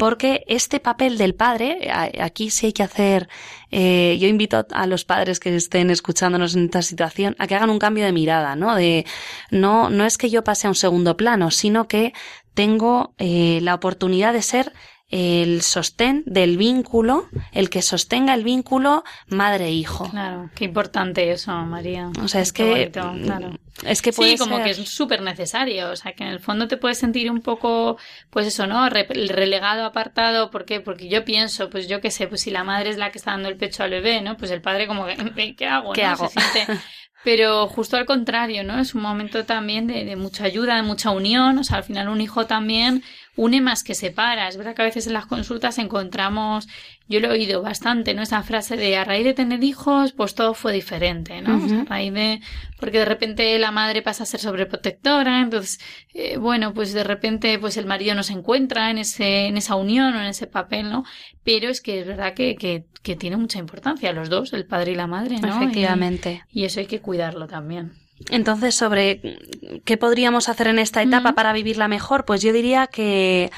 porque 0.00 0.42
este 0.48 0.80
papel 0.80 1.16
del 1.16 1.36
padre, 1.36 1.88
aquí 2.20 2.50
sí 2.50 2.66
hay 2.66 2.72
que 2.72 2.82
hacer, 2.82 3.28
eh, 3.70 4.18
yo 4.20 4.26
invito 4.26 4.66
a 4.72 4.86
los 4.88 5.04
padres 5.04 5.38
que 5.38 5.54
estén 5.54 5.90
escuchándonos 5.90 6.56
en 6.56 6.64
esta 6.64 6.82
situación 6.82 7.36
a 7.38 7.46
que 7.46 7.54
hagan 7.54 7.70
un 7.70 7.78
cambio 7.78 8.04
de 8.04 8.10
mirada, 8.10 8.56
¿no? 8.56 8.74
De, 8.74 9.06
no, 9.52 9.90
no 9.90 10.04
es 10.04 10.18
que 10.18 10.28
yo 10.28 10.42
pase 10.42 10.66
a 10.66 10.70
un 10.70 10.74
segundo 10.74 11.16
plano, 11.16 11.52
sino 11.52 11.86
que 11.86 12.12
tengo 12.52 13.14
eh, 13.18 13.60
la 13.62 13.76
oportunidad 13.76 14.32
de 14.32 14.42
ser 14.42 14.72
el 15.16 15.62
sostén 15.62 16.24
del 16.26 16.56
vínculo, 16.56 17.28
el 17.52 17.70
que 17.70 17.82
sostenga 17.82 18.34
el 18.34 18.42
vínculo 18.42 19.04
madre-hijo. 19.28 20.10
Claro, 20.10 20.50
qué 20.56 20.64
importante 20.64 21.30
eso, 21.30 21.52
María. 21.52 22.10
O 22.20 22.26
sea, 22.26 22.40
es 22.40 22.52
que, 22.52 22.90
claro. 22.90 23.56
es 23.84 24.02
que 24.02 24.12
puede 24.12 24.32
sí, 24.32 24.38
como 24.38 24.60
que 24.64 24.70
es 24.70 24.78
súper 24.88 25.22
necesario, 25.22 25.92
o 25.92 25.94
sea, 25.94 26.14
que 26.14 26.24
en 26.24 26.30
el 26.30 26.40
fondo 26.40 26.66
te 26.66 26.78
puedes 26.78 26.98
sentir 26.98 27.30
un 27.30 27.42
poco, 27.42 27.96
pues 28.30 28.48
eso, 28.48 28.66
¿no? 28.66 28.88
relegado, 28.88 29.84
apartado, 29.84 30.50
¿por 30.50 30.64
qué? 30.64 30.80
Porque 30.80 31.08
yo 31.08 31.24
pienso, 31.24 31.70
pues 31.70 31.86
yo 31.86 32.00
qué 32.00 32.10
sé, 32.10 32.26
pues 32.26 32.40
si 32.40 32.50
la 32.50 32.64
madre 32.64 32.90
es 32.90 32.96
la 32.96 33.12
que 33.12 33.18
está 33.18 33.30
dando 33.30 33.48
el 33.48 33.56
pecho 33.56 33.84
al 33.84 33.90
bebé, 33.90 34.20
¿no? 34.20 34.36
Pues 34.36 34.50
el 34.50 34.62
padre 34.62 34.88
como 34.88 35.06
que, 35.06 35.54
¿qué 35.54 35.66
hago? 35.66 35.92
¿Qué 35.92 36.02
hago? 36.02 36.28
Se 36.28 36.40
siente 36.40 36.80
Pero 37.24 37.68
justo 37.68 37.96
al 37.96 38.04
contrario, 38.04 38.64
¿no? 38.64 38.78
Es 38.78 38.94
un 38.94 39.00
momento 39.00 39.46
también 39.46 39.86
de, 39.86 40.04
de, 40.04 40.14
mucha 40.14 40.44
ayuda, 40.44 40.76
de 40.76 40.82
mucha 40.82 41.10
unión. 41.10 41.56
O 41.56 41.64
sea, 41.64 41.78
al 41.78 41.84
final 41.84 42.08
un 42.08 42.20
hijo 42.20 42.44
también 42.44 43.02
une 43.36 43.60
más 43.60 43.82
que 43.82 43.94
separa. 43.94 44.48
Es 44.48 44.56
verdad 44.56 44.74
que 44.74 44.82
a 44.82 44.86
veces 44.86 45.06
en 45.06 45.12
las 45.12 45.26
consultas 45.26 45.78
encontramos, 45.78 46.68
yo 47.08 47.20
lo 47.20 47.28
he 47.28 47.32
oído 47.32 47.62
bastante, 47.62 48.14
¿no? 48.14 48.22
Esa 48.22 48.42
frase 48.42 48.76
de 48.76 48.96
a 48.96 49.04
raíz 49.04 49.24
de 49.24 49.34
tener 49.34 49.62
hijos, 49.64 50.12
pues 50.12 50.34
todo 50.34 50.54
fue 50.54 50.72
diferente, 50.72 51.40
¿no? 51.42 51.54
a 51.54 51.84
raíz 51.84 52.12
de, 52.14 52.40
porque 52.78 52.98
de 52.98 53.04
repente 53.04 53.58
la 53.58 53.70
madre 53.70 54.02
pasa 54.02 54.22
a 54.22 54.26
ser 54.26 54.40
sobreprotectora, 54.40 55.40
entonces, 55.40 55.80
eh, 56.14 56.36
bueno, 56.36 56.72
pues 56.72 56.92
de 56.92 57.04
repente, 57.04 57.58
pues 57.58 57.76
el 57.76 57.86
marido 57.86 58.14
no 58.14 58.22
se 58.22 58.32
encuentra 58.32 58.90
en 58.90 58.98
ese, 58.98 59.46
en 59.46 59.56
esa 59.56 59.74
unión 59.74 60.14
o 60.14 60.20
en 60.20 60.26
ese 60.26 60.46
papel, 60.46 60.90
¿no? 60.90 61.04
Pero 61.42 61.68
es 61.68 61.80
que 61.80 62.00
es 62.00 62.06
verdad 62.06 62.34
que, 62.34 62.56
que, 62.56 62.84
que 63.02 63.16
tiene 63.16 63.36
mucha 63.36 63.58
importancia 63.58 64.12
los 64.12 64.30
dos, 64.30 64.52
el 64.52 64.66
padre 64.66 64.92
y 64.92 64.94
la 64.94 65.06
madre, 65.06 65.38
¿no? 65.40 65.48
Efectivamente. 65.48 66.44
Y, 66.50 66.64
eso 66.64 66.80
hay 66.80 66.86
que 66.86 67.00
cuidarlo 67.00 67.46
también. 67.46 67.92
Entonces, 68.30 68.74
sobre 68.74 69.38
qué 69.84 69.96
podríamos 69.96 70.48
hacer 70.48 70.68
en 70.68 70.78
esta 70.78 71.02
etapa 71.02 71.34
para 71.34 71.52
vivirla 71.52 71.88
mejor, 71.88 72.24
pues 72.24 72.42
yo 72.42 72.52
diría 72.52 72.86
que 72.86 73.50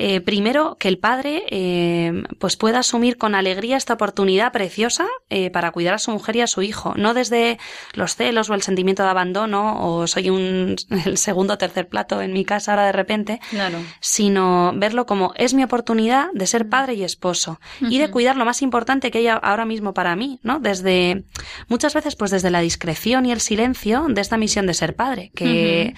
eh, 0.00 0.20
primero, 0.20 0.76
que 0.78 0.86
el 0.86 0.98
padre 0.98 1.42
eh, 1.50 2.22
pues 2.38 2.56
pueda 2.56 2.78
asumir 2.78 3.18
con 3.18 3.34
alegría 3.34 3.76
esta 3.76 3.94
oportunidad 3.94 4.52
preciosa 4.52 5.08
eh, 5.28 5.50
para 5.50 5.72
cuidar 5.72 5.94
a 5.94 5.98
su 5.98 6.12
mujer 6.12 6.36
y 6.36 6.40
a 6.40 6.46
su 6.46 6.62
hijo, 6.62 6.94
no 6.96 7.14
desde 7.14 7.58
los 7.94 8.14
celos 8.14 8.48
o 8.48 8.54
el 8.54 8.62
sentimiento 8.62 9.02
de 9.02 9.08
abandono 9.08 9.84
o 9.84 10.06
soy 10.06 10.30
un 10.30 10.76
el 11.04 11.18
segundo 11.18 11.54
o 11.54 11.58
tercer 11.58 11.88
plato 11.88 12.22
en 12.22 12.32
mi 12.32 12.44
casa 12.44 12.70
ahora 12.70 12.86
de 12.86 12.92
repente, 12.92 13.40
claro. 13.50 13.78
sino 13.98 14.72
verlo 14.76 15.04
como 15.04 15.32
es 15.34 15.52
mi 15.52 15.64
oportunidad 15.64 16.28
de 16.32 16.46
ser 16.46 16.68
padre 16.68 16.94
y 16.94 17.02
esposo 17.02 17.58
y 17.80 17.98
de 17.98 18.08
cuidar 18.08 18.36
lo 18.36 18.44
más 18.44 18.62
importante 18.62 19.10
que 19.10 19.18
hay 19.18 19.26
ahora 19.26 19.64
mismo 19.64 19.94
para 19.94 20.14
mí, 20.14 20.38
¿no? 20.44 20.60
Desde 20.60 21.24
muchas 21.66 21.94
veces 21.94 22.14
pues 22.14 22.30
desde 22.30 22.50
la 22.50 22.60
discreción 22.60 23.26
y 23.26 23.32
el 23.32 23.40
silencio 23.40 24.06
de 24.08 24.20
esta 24.20 24.36
misión 24.36 24.68
de 24.68 24.74
ser 24.74 24.94
padre, 24.94 25.32
que 25.34 25.94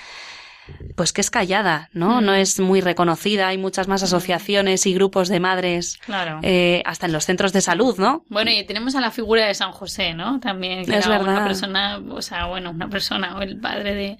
pues 0.96 1.12
que 1.12 1.20
es 1.20 1.30
callada, 1.30 1.88
¿no? 1.92 2.20
Mm. 2.20 2.24
No 2.24 2.35
es 2.35 2.61
muy 2.61 2.80
reconocida. 2.80 3.48
Hay 3.48 3.59
muchas 3.59 3.88
más 3.88 4.02
asociaciones 4.02 4.87
y 4.87 4.94
grupos 4.94 5.28
de 5.28 5.40
madres, 5.40 5.98
claro. 6.04 6.40
eh, 6.42 6.83
hasta 6.85 7.06
en 7.06 7.12
los 7.12 7.24
centros 7.24 7.52
de 7.52 7.61
salud, 7.61 7.96
¿no? 7.98 8.24
Bueno, 8.28 8.50
y 8.50 8.64
tenemos 8.64 8.94
a 8.94 9.00
la 9.00 9.11
figura 9.11 9.46
de 9.46 9.54
San 9.54 9.72
José, 9.72 10.14
¿no? 10.14 10.40
También 10.40 10.85
que 10.85 10.96
es 10.96 11.06
era 11.06 11.18
verdad. 11.18 11.35
una 11.37 11.44
persona, 11.44 12.00
o 12.11 12.22
sea, 12.22 12.46
bueno, 12.46 12.70
una 12.70 12.88
persona 12.88 13.37
o 13.37 13.42
el 13.42 13.59
padre 13.59 13.94
de, 13.94 14.18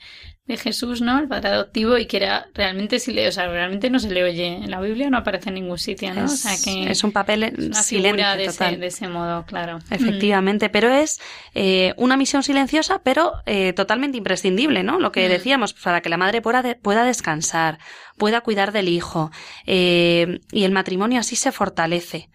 de 0.51 0.57
Jesús, 0.59 1.01
¿no? 1.01 1.19
El 1.19 1.29
padre 1.29 1.49
adoptivo 1.51 1.97
y 1.99 2.07
que 2.07 2.19
era 2.19 2.47
realmente 2.55 2.99
si 2.99 3.13
le, 3.13 3.27
o 3.29 3.33
sea, 3.33 3.47
realmente 3.49 3.89
no 3.91 3.99
se 3.99 4.11
le 4.11 4.23
oye 4.25 4.47
en 4.47 4.71
la 4.71 4.81
Biblia, 4.81 5.09
no 5.11 5.19
aparece 5.19 5.49
en 5.49 5.55
ningún 5.57 5.79
sitio, 5.79 6.13
¿no? 6.15 6.25
Es, 6.27 6.33
o 6.33 6.37
sea 6.37 6.57
que 6.63 6.91
es 6.91 7.03
un 7.05 7.13
papel 7.13 7.43
es 7.45 7.53
una 7.59 7.83
silente 7.83 8.23
de 8.37 8.47
total. 8.47 8.73
ese, 8.75 8.81
de 8.81 8.87
ese 8.87 9.09
modo, 9.09 9.45
claro. 9.47 9.79
Efectivamente, 9.91 10.69
pero 10.69 10.91
es 10.91 11.21
eh, 11.55 11.95
una 11.97 12.17
misión 12.17 12.43
silenciosa, 12.43 13.01
pero 13.03 13.33
eh, 13.47 13.73
totalmente 13.73 14.19
imprescindible, 14.19 14.83
¿no? 14.83 14.99
Lo 14.99 15.13
que 15.13 15.27
Mm. 15.27 15.31
decíamos, 15.31 15.73
para 15.75 16.01
que 16.01 16.09
la 16.09 16.17
madre 16.17 16.43
pueda, 16.43 16.63
de- 16.63 16.75
pueda 16.75 17.05
descansar, 17.05 17.79
pueda 18.19 18.41
cuidar 18.43 18.73
del 18.73 18.89
hijo, 18.89 19.31
eh, 19.67 20.41
y 20.53 20.65
el 20.65 20.73
matrimonio 20.73 21.21
así 21.21 21.37
se 21.37 21.53
fortalece. 21.53 22.29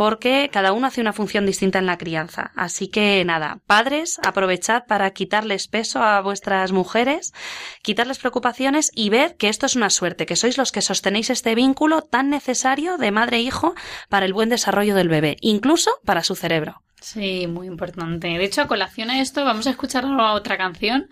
Porque 0.00 0.48
cada 0.50 0.72
uno 0.72 0.86
hace 0.86 1.02
una 1.02 1.12
función 1.12 1.44
distinta 1.44 1.78
en 1.78 1.84
la 1.84 1.98
crianza. 1.98 2.52
Así 2.56 2.88
que 2.88 3.22
nada, 3.26 3.60
padres, 3.66 4.18
aprovechad 4.26 4.86
para 4.86 5.10
quitarles 5.10 5.68
peso 5.68 6.02
a 6.02 6.22
vuestras 6.22 6.72
mujeres, 6.72 7.34
quitarles 7.82 8.18
preocupaciones 8.18 8.90
y 8.94 9.10
ver 9.10 9.36
que 9.36 9.50
esto 9.50 9.66
es 9.66 9.76
una 9.76 9.90
suerte, 9.90 10.24
que 10.24 10.36
sois 10.36 10.56
los 10.56 10.72
que 10.72 10.80
sostenéis 10.80 11.28
este 11.28 11.54
vínculo 11.54 12.00
tan 12.00 12.30
necesario 12.30 12.96
de 12.96 13.10
madre 13.10 13.40
e 13.40 13.50
para 14.08 14.24
el 14.24 14.32
buen 14.32 14.48
desarrollo 14.48 14.94
del 14.94 15.10
bebé, 15.10 15.36
incluso 15.42 15.90
para 16.06 16.24
su 16.24 16.34
cerebro. 16.34 16.80
Sí, 17.00 17.46
muy 17.46 17.66
importante. 17.66 18.28
De 18.28 18.44
hecho, 18.44 18.62
a 18.62 18.66
colación 18.66 19.10
a 19.10 19.20
esto, 19.20 19.44
vamos 19.44 19.66
a 19.66 19.70
escuchar 19.70 20.04
otra 20.04 20.56
canción, 20.58 21.08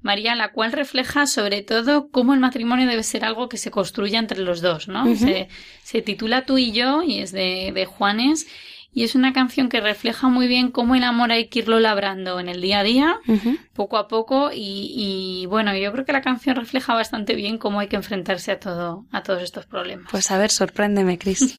María, 0.00 0.34
la 0.34 0.52
cual 0.52 0.72
refleja 0.72 1.26
sobre 1.26 1.62
todo 1.62 2.08
cómo 2.10 2.34
el 2.34 2.40
matrimonio 2.40 2.86
debe 2.86 3.02
ser 3.02 3.24
algo 3.24 3.48
que 3.48 3.56
se 3.56 3.70
construya 3.70 4.18
entre 4.18 4.40
los 4.40 4.60
dos, 4.60 4.88
¿no? 4.88 5.14
Se, 5.16 5.48
se 5.82 6.02
titula 6.02 6.44
Tú 6.44 6.58
y 6.58 6.72
yo 6.72 7.02
y 7.02 7.18
es 7.18 7.32
de, 7.32 7.72
de 7.74 7.86
Juanes 7.86 8.46
y 8.94 9.04
es 9.04 9.14
una 9.14 9.32
canción 9.32 9.68
que 9.68 9.80
refleja 9.80 10.28
muy 10.28 10.46
bien 10.48 10.70
cómo 10.70 10.94
el 10.94 11.04
amor 11.04 11.32
hay 11.32 11.48
que 11.48 11.60
irlo 11.60 11.80
labrando 11.80 12.38
en 12.38 12.48
el 12.48 12.60
día 12.60 12.80
a 12.80 12.82
día, 12.82 13.16
poco 13.72 13.96
a 13.96 14.06
poco 14.06 14.50
y, 14.52 14.92
y 14.94 15.46
bueno, 15.46 15.74
yo 15.74 15.90
creo 15.92 16.04
que 16.04 16.12
la 16.12 16.20
canción 16.20 16.56
refleja 16.56 16.94
bastante 16.94 17.34
bien 17.34 17.56
cómo 17.56 17.80
hay 17.80 17.88
que 17.88 17.96
enfrentarse 17.96 18.52
a 18.52 18.60
todo, 18.60 19.06
a 19.10 19.22
todos 19.22 19.42
estos 19.42 19.66
problemas. 19.66 20.08
Pues 20.10 20.30
a 20.30 20.36
ver, 20.36 20.50
sorpréndeme, 20.50 21.18
Cris. 21.18 21.58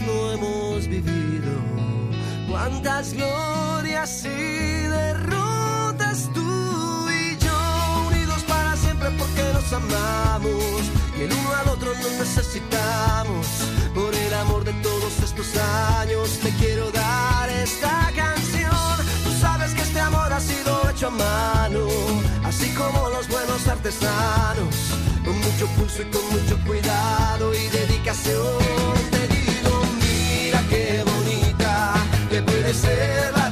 No 0.00 0.32
hemos 0.32 0.88
vivido, 0.88 1.52
cuántas 2.50 3.12
glorias 3.14 4.24
y 4.24 4.88
derrotas 4.88 6.28
tú 6.34 7.08
y 7.08 7.36
yo, 7.38 8.08
unidos 8.08 8.42
para 8.48 8.76
siempre 8.76 9.10
porque 9.18 9.42
nos 9.52 9.72
amamos 9.72 10.82
y 11.18 11.22
el 11.22 11.32
uno 11.32 11.52
al 11.54 11.68
otro 11.68 11.94
nos 11.94 12.12
necesitamos. 12.12 13.46
Por 13.94 14.14
el 14.14 14.34
amor 14.34 14.64
de 14.64 14.72
todos 14.82 15.18
estos 15.24 15.56
años 15.56 16.38
te 16.42 16.50
quiero 16.50 16.90
dar 16.90 17.48
esta 17.48 18.12
canción. 18.14 18.96
Tú 19.24 19.30
sabes 19.40 19.72
que 19.72 19.82
este 19.82 20.00
amor 20.00 20.32
ha 20.32 20.40
sido 20.40 20.90
hecho 20.90 21.06
a 21.06 21.10
mano, 21.10 21.86
así 22.44 22.68
como 22.74 23.08
los 23.08 23.28
buenos 23.28 23.66
artesanos, 23.66 24.74
con 25.24 25.38
mucho 25.38 25.66
pulso 25.76 26.02
y 26.02 26.06
con 26.06 26.24
mucho 26.30 26.58
cuidado 26.66 27.54
y 27.54 27.68
dedicación. 27.68 28.95
Bonita 32.42 33.45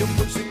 con 0.00 0.49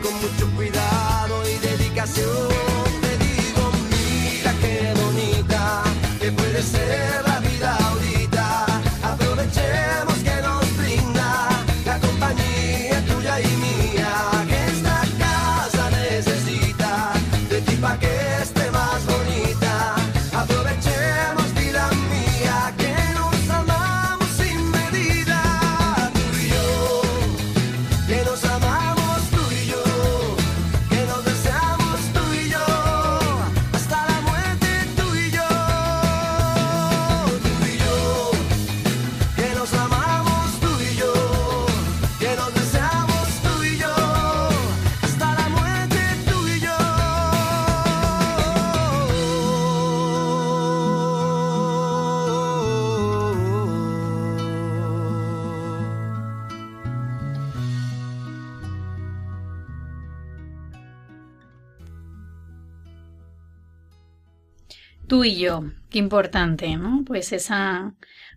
Tú 65.10 65.24
y 65.24 65.34
yo, 65.34 65.64
qué 65.90 65.98
importante, 65.98 66.76
¿no? 66.76 67.02
Pues 67.04 67.32
esa 67.32 67.94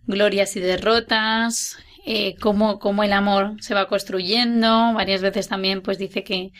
glorias 0.08 0.56
y 0.56 0.60
derrotas, 0.60 1.78
eh, 2.04 2.34
cómo, 2.40 2.80
cómo 2.80 3.04
el 3.04 3.12
amor 3.12 3.54
se 3.60 3.74
va 3.74 3.86
construyendo. 3.86 4.92
Varias 4.92 5.22
veces 5.22 5.46
también 5.46 5.82
pues 5.82 5.98
dice 5.98 6.24
que, 6.24 6.50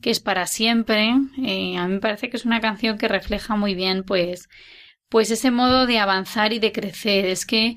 que 0.00 0.10
es 0.10 0.18
para 0.18 0.48
siempre. 0.48 1.14
Eh, 1.46 1.76
a 1.76 1.86
mí 1.86 1.94
me 1.94 2.00
parece 2.00 2.28
que 2.30 2.36
es 2.36 2.44
una 2.44 2.60
canción 2.60 2.98
que 2.98 3.06
refleja 3.06 3.54
muy 3.54 3.76
bien 3.76 4.02
pues, 4.02 4.48
pues 5.08 5.30
ese 5.30 5.52
modo 5.52 5.86
de 5.86 6.00
avanzar 6.00 6.52
y 6.52 6.58
de 6.58 6.72
crecer. 6.72 7.26
Es 7.26 7.46
que 7.46 7.76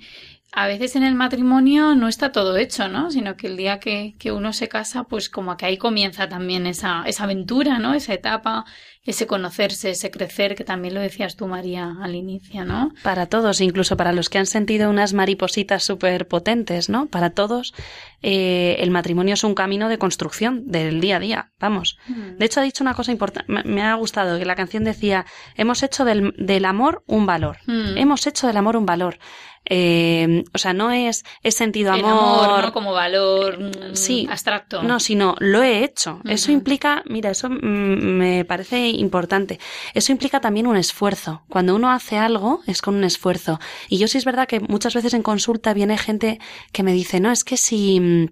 a 0.56 0.68
veces 0.68 0.96
en 0.96 1.04
el 1.04 1.16
matrimonio 1.16 1.96
no 1.96 2.08
está 2.08 2.32
todo 2.32 2.58
hecho, 2.58 2.88
¿no? 2.88 3.10
Sino 3.10 3.36
que 3.36 3.48
el 3.48 3.58
día 3.58 3.80
que, 3.80 4.14
que 4.20 4.32
uno 4.32 4.54
se 4.54 4.68
casa, 4.68 5.04
pues 5.06 5.28
como 5.28 5.58
que 5.58 5.66
ahí 5.66 5.78
comienza 5.78 6.30
también 6.30 6.68
esa, 6.68 7.04
esa 7.08 7.24
aventura, 7.24 7.80
¿no? 7.80 7.96
Esa 7.96 8.14
etapa, 8.14 8.64
ese 9.04 9.26
conocerse, 9.26 9.90
ese 9.90 10.12
crecer, 10.12 10.54
que 10.54 10.64
también 10.64 10.94
lo 10.94 11.02
decías 11.02 11.36
tú, 11.36 11.48
María, 11.48 11.96
al 12.02 12.14
inicio, 12.14 12.66
¿no? 12.66 12.94
Para 13.02 13.26
todos, 13.26 13.62
incluso 13.62 13.98
para 13.98 14.14
los 14.14 14.30
que 14.30 14.38
han 14.38 14.46
sentido 14.46 14.92
unas 14.92 15.14
maripositas 15.14 15.84
súper 15.84 16.28
potentes, 16.28 16.88
¿no? 16.88 17.08
Para 17.08 17.32
todos, 17.32 17.74
eh, 18.22 18.76
el 18.78 18.92
matrimonio 18.92 19.34
es 19.34 19.44
un 19.44 19.56
camino 19.56 19.90
de 19.90 19.98
construcción 19.98 20.68
del 20.68 21.02
día 21.02 21.18
a 21.18 21.20
día, 21.20 21.52
vamos. 21.60 21.98
De 22.38 22.46
hecho, 22.46 22.60
ha 22.60 22.64
dicho 22.64 22.84
una 22.84 22.94
cosa 22.94 23.12
importante, 23.12 23.52
me, 23.52 23.64
me 23.64 23.82
ha 23.82 23.96
gustado, 23.96 24.38
que 24.38 24.46
la 24.46 24.56
canción 24.56 24.84
decía, 24.84 25.26
hemos 25.56 25.82
hecho 25.82 26.06
del, 26.06 26.36
del 26.38 26.66
amor 26.66 27.04
un 27.08 27.26
valor. 27.26 27.58
Mm. 27.66 27.98
Hemos 27.98 28.28
hecho 28.28 28.46
del 28.46 28.58
amor 28.58 28.78
un 28.78 28.86
valor. 28.86 29.18
Eh, 29.66 30.44
o 30.54 30.58
sea, 30.58 30.74
no 30.74 30.92
es, 30.92 31.24
es 31.42 31.56
sentido 31.56 31.94
El 31.94 32.02
amor. 32.06 32.46
amor, 32.50 32.66
¿no? 32.66 32.74
Como 32.74 32.92
valor 32.94 33.60
mm, 33.60 33.96
Sí. 33.96 34.28
abstracto. 34.30 34.84
No, 34.84 35.00
sino 35.00 35.36
lo 35.40 35.64
he 35.64 35.84
hecho. 35.84 36.20
Eso 36.26 36.52
implica, 36.52 37.04
mira, 37.06 37.30
eso 37.32 37.50
mm, 37.50 37.58
me 37.62 38.46
parece 38.46 38.90
importante. 38.90 39.60
Eso 39.94 40.12
implica 40.12 40.42
también 40.42 40.68
un 40.68 40.76
esfuerzo. 40.76 41.44
Cuando 41.50 41.76
uno 41.76 41.92
hace 41.92 42.18
algo 42.18 42.62
es 42.68 42.82
con 42.82 42.96
un 42.96 43.04
esfuerzo. 43.04 43.60
Y 43.90 43.98
yo 43.98 44.08
sí 44.08 44.18
es 44.18 44.26
verdad 44.26 44.48
que 44.48 44.60
muchas 44.60 44.94
veces 44.94 45.14
en 45.14 45.24
consulta 45.24 45.74
viene 45.74 45.98
gente 45.98 46.40
que 46.72 46.84
me 46.84 46.94
dice, 46.94 47.20
no, 47.20 47.32
es 47.32 47.44
que 47.44 47.58
si 47.58 48.00
mm, 48.00 48.26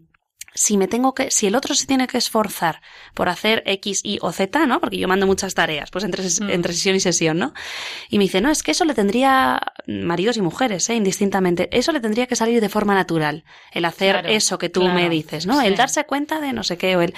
si 0.53 0.77
me 0.77 0.87
tengo 0.87 1.13
que, 1.13 1.31
si 1.31 1.47
el 1.47 1.55
otro 1.55 1.73
se 1.75 1.85
tiene 1.85 2.07
que 2.07 2.17
esforzar 2.17 2.81
por 3.13 3.29
hacer 3.29 3.63
X, 3.65 4.01
Y 4.03 4.19
o 4.21 4.31
Z, 4.31 4.65
¿no? 4.65 4.79
Porque 4.81 4.97
yo 4.97 5.07
mando 5.07 5.25
muchas 5.27 5.53
tareas, 5.53 5.89
pues 5.91 6.03
entre, 6.03 6.23
Mm. 6.23 6.49
entre 6.49 6.73
sesión 6.73 6.95
y 6.95 6.99
sesión, 6.99 7.37
¿no? 7.37 7.53
Y 8.09 8.17
me 8.17 8.25
dice, 8.25 8.41
no, 8.41 8.49
es 8.49 8.61
que 8.63 8.71
eso 8.71 8.83
le 8.85 8.93
tendría, 8.93 9.59
maridos 9.87 10.37
y 10.37 10.41
mujeres, 10.41 10.89
¿eh? 10.89 10.95
Indistintamente, 10.95 11.69
eso 11.71 11.91
le 11.91 11.99
tendría 11.99 12.27
que 12.27 12.35
salir 12.35 12.59
de 12.61 12.69
forma 12.69 12.93
natural, 12.95 13.43
el 13.71 13.85
hacer 13.85 14.13
Claro, 14.19 14.29
eso 14.29 14.57
que 14.57 14.69
tú 14.69 14.81
claro, 14.81 14.95
me 14.95 15.09
dices, 15.09 15.45
¿no? 15.45 15.59
sí. 15.59 15.67
El 15.67 15.75
darse 15.75 16.03
cuenta 16.05 16.39
de 16.41 16.53
no 16.53 16.63
sé 16.63 16.77
qué, 16.77 16.95
o 16.97 17.01
el, 17.01 17.13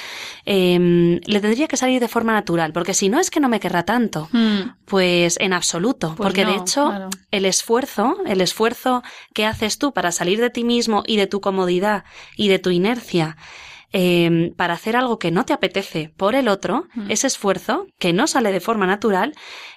em, 0.45 1.19
le 1.25 1.39
tendría 1.39 1.67
que 1.67 1.77
salir 1.77 1.99
de 1.99 2.07
forma 2.07 2.33
natural, 2.33 2.71
porque 2.73 2.93
si 2.93 3.09
no 3.09 3.19
es 3.19 3.29
que 3.31 3.39
no 3.39 3.49
me 3.49 3.59
querrá 3.59 3.83
tanto. 3.83 4.29
Mm, 4.31 4.61
Pues 4.85 5.37
en 5.39 5.53
absoluto, 5.53 6.13
Pues 6.15 6.27
porque 6.27 6.45
de 6.45 6.55
hecho 6.55 6.89
claro. 6.89 7.09
el 7.31 7.45
esfuerzo, 7.45 8.17
el 8.27 8.41
esfuerzo 8.41 9.01
que 9.33 9.45
haces 9.45 9.77
tú 9.79 9.91
para 9.93 10.11
salir 10.11 10.39
de 10.41 10.49
ti 10.49 10.63
mismo 10.63 11.03
y 11.07 11.15
de 11.17 11.25
tu 11.25 11.39
comodidad 11.41 12.03
y 12.35 12.49
de 12.49 12.59
tu 12.59 12.69
inercia, 12.69 13.22
아니야. 13.23 13.35
Eh, 13.93 14.51
para 14.57 14.73
hacer 14.73 14.95
algo 14.95 15.19
que 15.19 15.31
no 15.31 15.45
te 15.45 15.53
apetece 15.53 16.11
por 16.17 16.35
el 16.35 16.47
otro, 16.47 16.85
Mm. 16.95 17.11
ese 17.11 17.27
esfuerzo 17.27 17.85
que 17.99 18.11
no 18.11 18.27
sale 18.27 18.51
de 18.51 18.59
forma 18.59 18.85
natural, 18.87 19.33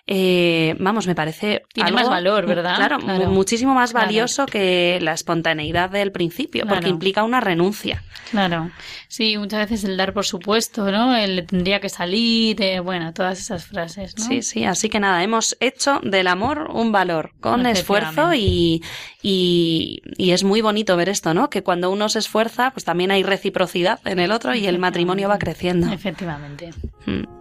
eh, 0.09 0.75
vamos, 0.79 1.07
me 1.07 1.15
parece 1.15 1.63
Tiene 1.73 1.89
algo, 1.89 2.01
más 2.01 2.09
valor, 2.09 2.47
¿verdad? 2.47 2.77
Claro, 2.77 2.99
Claro. 2.99 3.27
mu- 3.29 3.35
muchísimo 3.35 3.75
más 3.75 3.91
Claro. 3.91 4.07
valioso 4.07 4.47
que 4.47 4.99
la 5.03 5.13
espontaneidad 5.13 5.91
del 5.91 6.13
principio, 6.13 6.65
porque 6.67 6.89
implica 6.89 7.25
una 7.25 7.41
renuncia. 7.41 8.03
Claro. 8.31 8.71
Sí, 9.09 9.37
muchas 9.37 9.69
veces 9.69 9.85
el 9.85 9.97
dar 9.97 10.13
por 10.15 10.25
supuesto, 10.25 10.91
¿no? 10.91 11.15
El 11.17 11.45
tendría 11.47 11.81
que 11.81 11.89
salir, 11.89 12.61
eh, 12.63 12.81
bueno, 12.81 13.13
todas 13.13 13.39
esas 13.41 13.67
frases, 13.67 14.17
¿no? 14.19 14.25
Sí, 14.25 14.43
sí, 14.43 14.65
así 14.65 14.89
que 14.89 15.01
nada, 15.01 15.23
hemos 15.23 15.57
hecho 15.61 16.01
del 16.03 16.27
amor 16.29 16.71
un 16.73 16.91
valor 16.93 17.33
con 17.41 17.67
esfuerzo 17.67 18.33
y, 18.35 18.83
y, 19.23 20.03
y 20.17 20.31
es 20.31 20.45
muy 20.45 20.61
bonito 20.61 20.97
ver 20.97 21.09
esto, 21.09 21.35
¿no? 21.35 21.51
Que 21.51 21.63
cuando 21.63 21.91
uno 21.91 22.09
se 22.09 22.21
esfuerza, 22.21 22.71
pues 22.73 22.85
también 22.85 23.11
hay 23.11 23.23
reciprocidad 23.23 24.01
en 24.07 24.19
el 24.19 24.33
otro 24.33 24.55
y 24.55 24.67
el 24.67 24.79
matrimonio 24.79 25.29
va 25.29 25.39
creciendo. 25.39 25.93
Efectivamente. 25.93 26.71
Mm. 27.07 27.36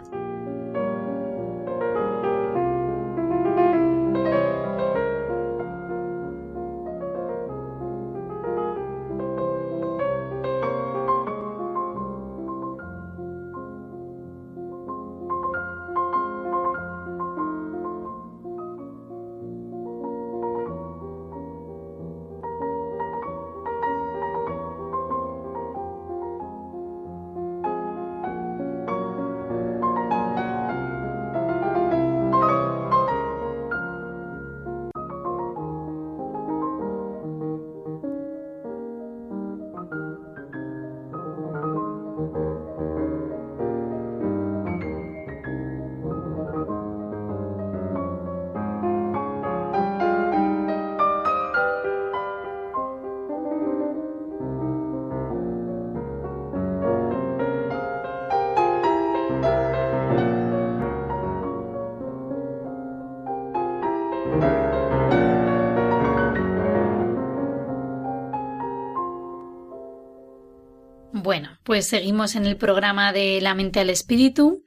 Pues 71.76 71.90
seguimos 71.90 72.38
en 72.38 72.46
el 72.46 72.56
programa 72.56 73.12
de 73.12 73.42
La 73.42 73.54
mente 73.54 73.82
al 73.82 73.90
espíritu. 73.90 74.64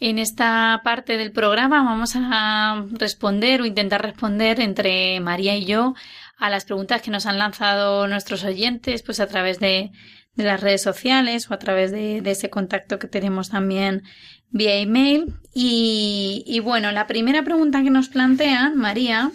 En 0.00 0.18
esta 0.18 0.80
parte 0.82 1.16
del 1.16 1.30
programa 1.30 1.84
vamos 1.84 2.14
a 2.16 2.84
responder 2.90 3.60
o 3.60 3.66
intentar 3.66 4.02
responder 4.02 4.58
entre 4.58 5.20
María 5.20 5.56
y 5.56 5.64
yo 5.64 5.94
a 6.36 6.50
las 6.50 6.64
preguntas 6.64 7.02
que 7.02 7.12
nos 7.12 7.26
han 7.26 7.38
lanzado 7.38 8.08
nuestros 8.08 8.42
oyentes, 8.42 9.04
pues 9.04 9.20
a 9.20 9.28
través 9.28 9.60
de, 9.60 9.92
las 10.34 10.60
redes 10.60 10.82
sociales 10.82 11.48
o 11.48 11.54
a 11.54 11.60
través 11.60 11.92
de, 11.92 12.20
de 12.20 12.32
ese 12.32 12.50
contacto 12.50 12.98
que 12.98 13.06
tenemos 13.06 13.50
también 13.50 14.02
vía 14.50 14.74
email. 14.74 15.36
Y, 15.54 16.42
y 16.48 16.58
bueno, 16.58 16.90
la 16.90 17.06
primera 17.06 17.44
pregunta 17.44 17.84
que 17.84 17.90
nos 17.90 18.08
plantean, 18.08 18.76
María, 18.76 19.30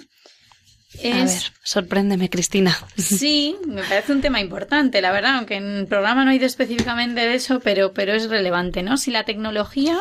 A 1.03 1.15
ver, 1.15 1.25
es 1.25 1.51
sorpréndeme, 1.63 2.29
Cristina. 2.29 2.77
Sí, 2.97 3.55
me 3.67 3.83
parece 3.83 4.13
un 4.13 4.21
tema 4.21 4.39
importante, 4.39 5.01
la 5.01 5.11
verdad, 5.11 5.37
aunque 5.37 5.55
en 5.55 5.77
el 5.77 5.87
programa 5.87 6.25
no 6.25 6.31
he 6.31 6.35
ido 6.35 6.45
específicamente 6.45 7.21
de 7.21 7.35
eso, 7.35 7.59
pero, 7.59 7.93
pero 7.93 8.13
es 8.13 8.29
relevante, 8.29 8.83
¿no? 8.83 8.97
Si 8.97 9.11
la 9.11 9.23
tecnología 9.23 9.97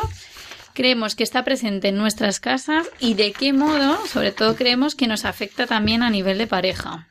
creemos 0.73 1.15
que 1.15 1.23
está 1.23 1.43
presente 1.43 1.89
en 1.89 1.97
nuestras 1.97 2.39
casas 2.39 2.87
y 2.99 3.15
de 3.15 3.33
qué 3.33 3.51
modo, 3.51 3.97
sobre 4.07 4.31
todo, 4.31 4.55
creemos 4.55 4.95
que 4.95 5.07
nos 5.07 5.25
afecta 5.25 5.67
también 5.67 6.03
a 6.03 6.09
nivel 6.09 6.37
de 6.37 6.47
pareja. 6.47 7.08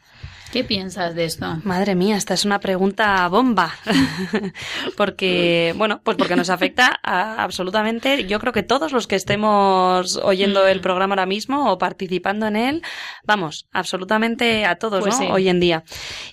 ¿Qué 0.52 0.64
piensas 0.64 1.14
de 1.14 1.24
esto? 1.26 1.58
Madre 1.64 1.94
mía, 1.94 2.16
esta 2.16 2.32
es 2.34 2.44
una 2.46 2.58
pregunta 2.58 3.28
bomba. 3.28 3.70
porque, 4.96 5.74
bueno, 5.76 6.00
pues 6.02 6.16
porque 6.16 6.36
nos 6.36 6.50
afecta 6.50 6.98
a 7.02 7.42
absolutamente, 7.42 8.24
yo 8.26 8.38
creo 8.40 8.52
que 8.52 8.62
todos 8.62 8.92
los 8.92 9.06
que 9.06 9.16
estemos 9.16 10.16
oyendo 10.16 10.64
Mm. 10.64 10.68
el 10.68 10.80
programa 10.80 11.12
ahora 11.14 11.26
mismo 11.26 11.70
o 11.70 11.78
participando 11.78 12.46
en 12.46 12.56
él, 12.56 12.82
vamos, 13.24 13.66
absolutamente 13.72 14.64
a 14.64 14.76
todos, 14.76 15.00
Pues 15.00 15.14
¿no? 15.20 15.26
sí. 15.26 15.28
Hoy 15.30 15.48
en 15.48 15.60
día. 15.60 15.84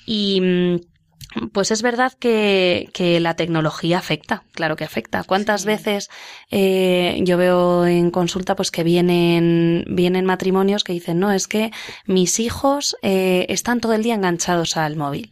Y, 0.06 0.40
mm, 0.42 0.76
pues 1.52 1.72
es 1.72 1.82
verdad 1.82 2.14
que, 2.20 2.90
que 2.94 3.20
la 3.20 3.36
tecnología 3.36 3.98
afecta, 3.98 4.44
claro 4.54 4.76
que 4.76 4.84
afecta. 4.84 5.24
¿Cuántas 5.24 5.62
Sí. 5.62 5.68
veces 5.68 6.10
eh, 6.52 7.20
yo 7.22 7.38
veo 7.38 7.86
en 7.86 8.12
consulta 8.12 8.56
pues 8.56 8.72
que 8.72 8.84
vienen, 8.84 9.84
vienen 9.88 10.26
matrimonios 10.26 10.84
que 10.84 10.94
dicen, 10.94 11.20
no, 11.20 11.32
es 11.32 11.48
que 11.48 11.72
mis 12.06 12.40
hijos 12.40 12.96
eh, 13.02 13.46
están 13.50 13.80
todo 13.82 13.94
el 13.94 14.04
día 14.04 14.16
enganchados 14.16 14.78
al 14.78 14.96
móvil. 14.96 15.32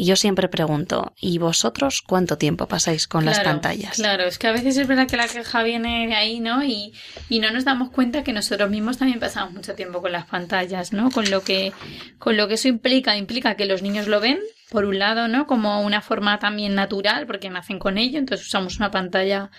Y 0.00 0.04
yo 0.04 0.14
siempre 0.14 0.48
pregunto, 0.48 1.12
¿y 1.20 1.38
vosotros 1.38 2.02
cuánto 2.06 2.38
tiempo 2.38 2.66
pasáis 2.68 3.08
con 3.08 3.24
las 3.24 3.40
pantallas? 3.40 3.96
Claro, 3.96 4.22
es 4.26 4.38
que 4.38 4.46
a 4.46 4.52
veces 4.52 4.76
es 4.76 4.86
verdad 4.86 5.08
que 5.08 5.16
la 5.16 5.26
queja 5.26 5.64
viene 5.64 6.06
de 6.06 6.14
ahí, 6.14 6.38
¿no? 6.38 6.62
Y, 6.62 6.92
y 7.28 7.40
no 7.40 7.50
nos 7.50 7.64
damos 7.64 7.90
cuenta 7.90 8.22
que 8.22 8.32
nosotros 8.32 8.70
mismos 8.70 8.98
también 8.98 9.18
pasamos 9.18 9.52
mucho 9.54 9.74
tiempo 9.74 10.00
con 10.00 10.12
las 10.12 10.26
pantallas, 10.26 10.92
¿no? 10.92 11.10
Con 11.10 11.28
lo 11.32 11.42
que, 11.42 11.72
con 12.20 12.36
lo 12.36 12.46
que 12.46 12.54
eso 12.54 12.68
implica, 12.68 13.16
implica 13.16 13.56
que 13.56 13.66
los 13.66 13.82
niños 13.82 14.06
lo 14.06 14.20
ven, 14.20 14.38
por 14.70 14.84
un 14.84 14.98
lado, 14.98 15.28
¿no? 15.28 15.46
Como 15.46 15.82
una 15.82 16.00
forma 16.02 16.38
también 16.38 16.74
natural, 16.74 17.26
porque 17.26 17.50
nacen 17.50 17.78
con 17.78 17.98
ello, 17.98 18.18
entonces 18.18 18.46
usamos 18.46 18.78
una 18.78 18.90
pantalla 18.90 19.50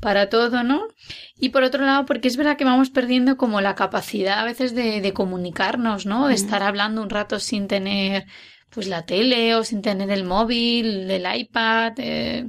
para 0.00 0.28
todo, 0.28 0.62
¿no? 0.62 0.88
Y 1.38 1.48
por 1.50 1.62
otro 1.64 1.84
lado, 1.84 2.06
porque 2.06 2.28
es 2.28 2.36
verdad 2.36 2.56
que 2.56 2.64
vamos 2.64 2.90
perdiendo 2.90 3.36
como 3.36 3.60
la 3.60 3.74
capacidad 3.74 4.40
a 4.40 4.44
veces 4.44 4.74
de, 4.74 5.00
de 5.00 5.12
comunicarnos, 5.12 6.06
¿no? 6.06 6.28
De 6.28 6.34
estar 6.34 6.62
hablando 6.62 7.02
un 7.02 7.10
rato 7.10 7.40
sin 7.40 7.66
tener 7.68 8.26
pues 8.70 8.86
la 8.86 9.06
tele 9.06 9.54
o 9.54 9.64
sin 9.64 9.82
tener 9.82 10.10
el 10.10 10.24
móvil, 10.24 11.10
el 11.10 11.26
iPad, 11.40 11.94
eh, 11.98 12.48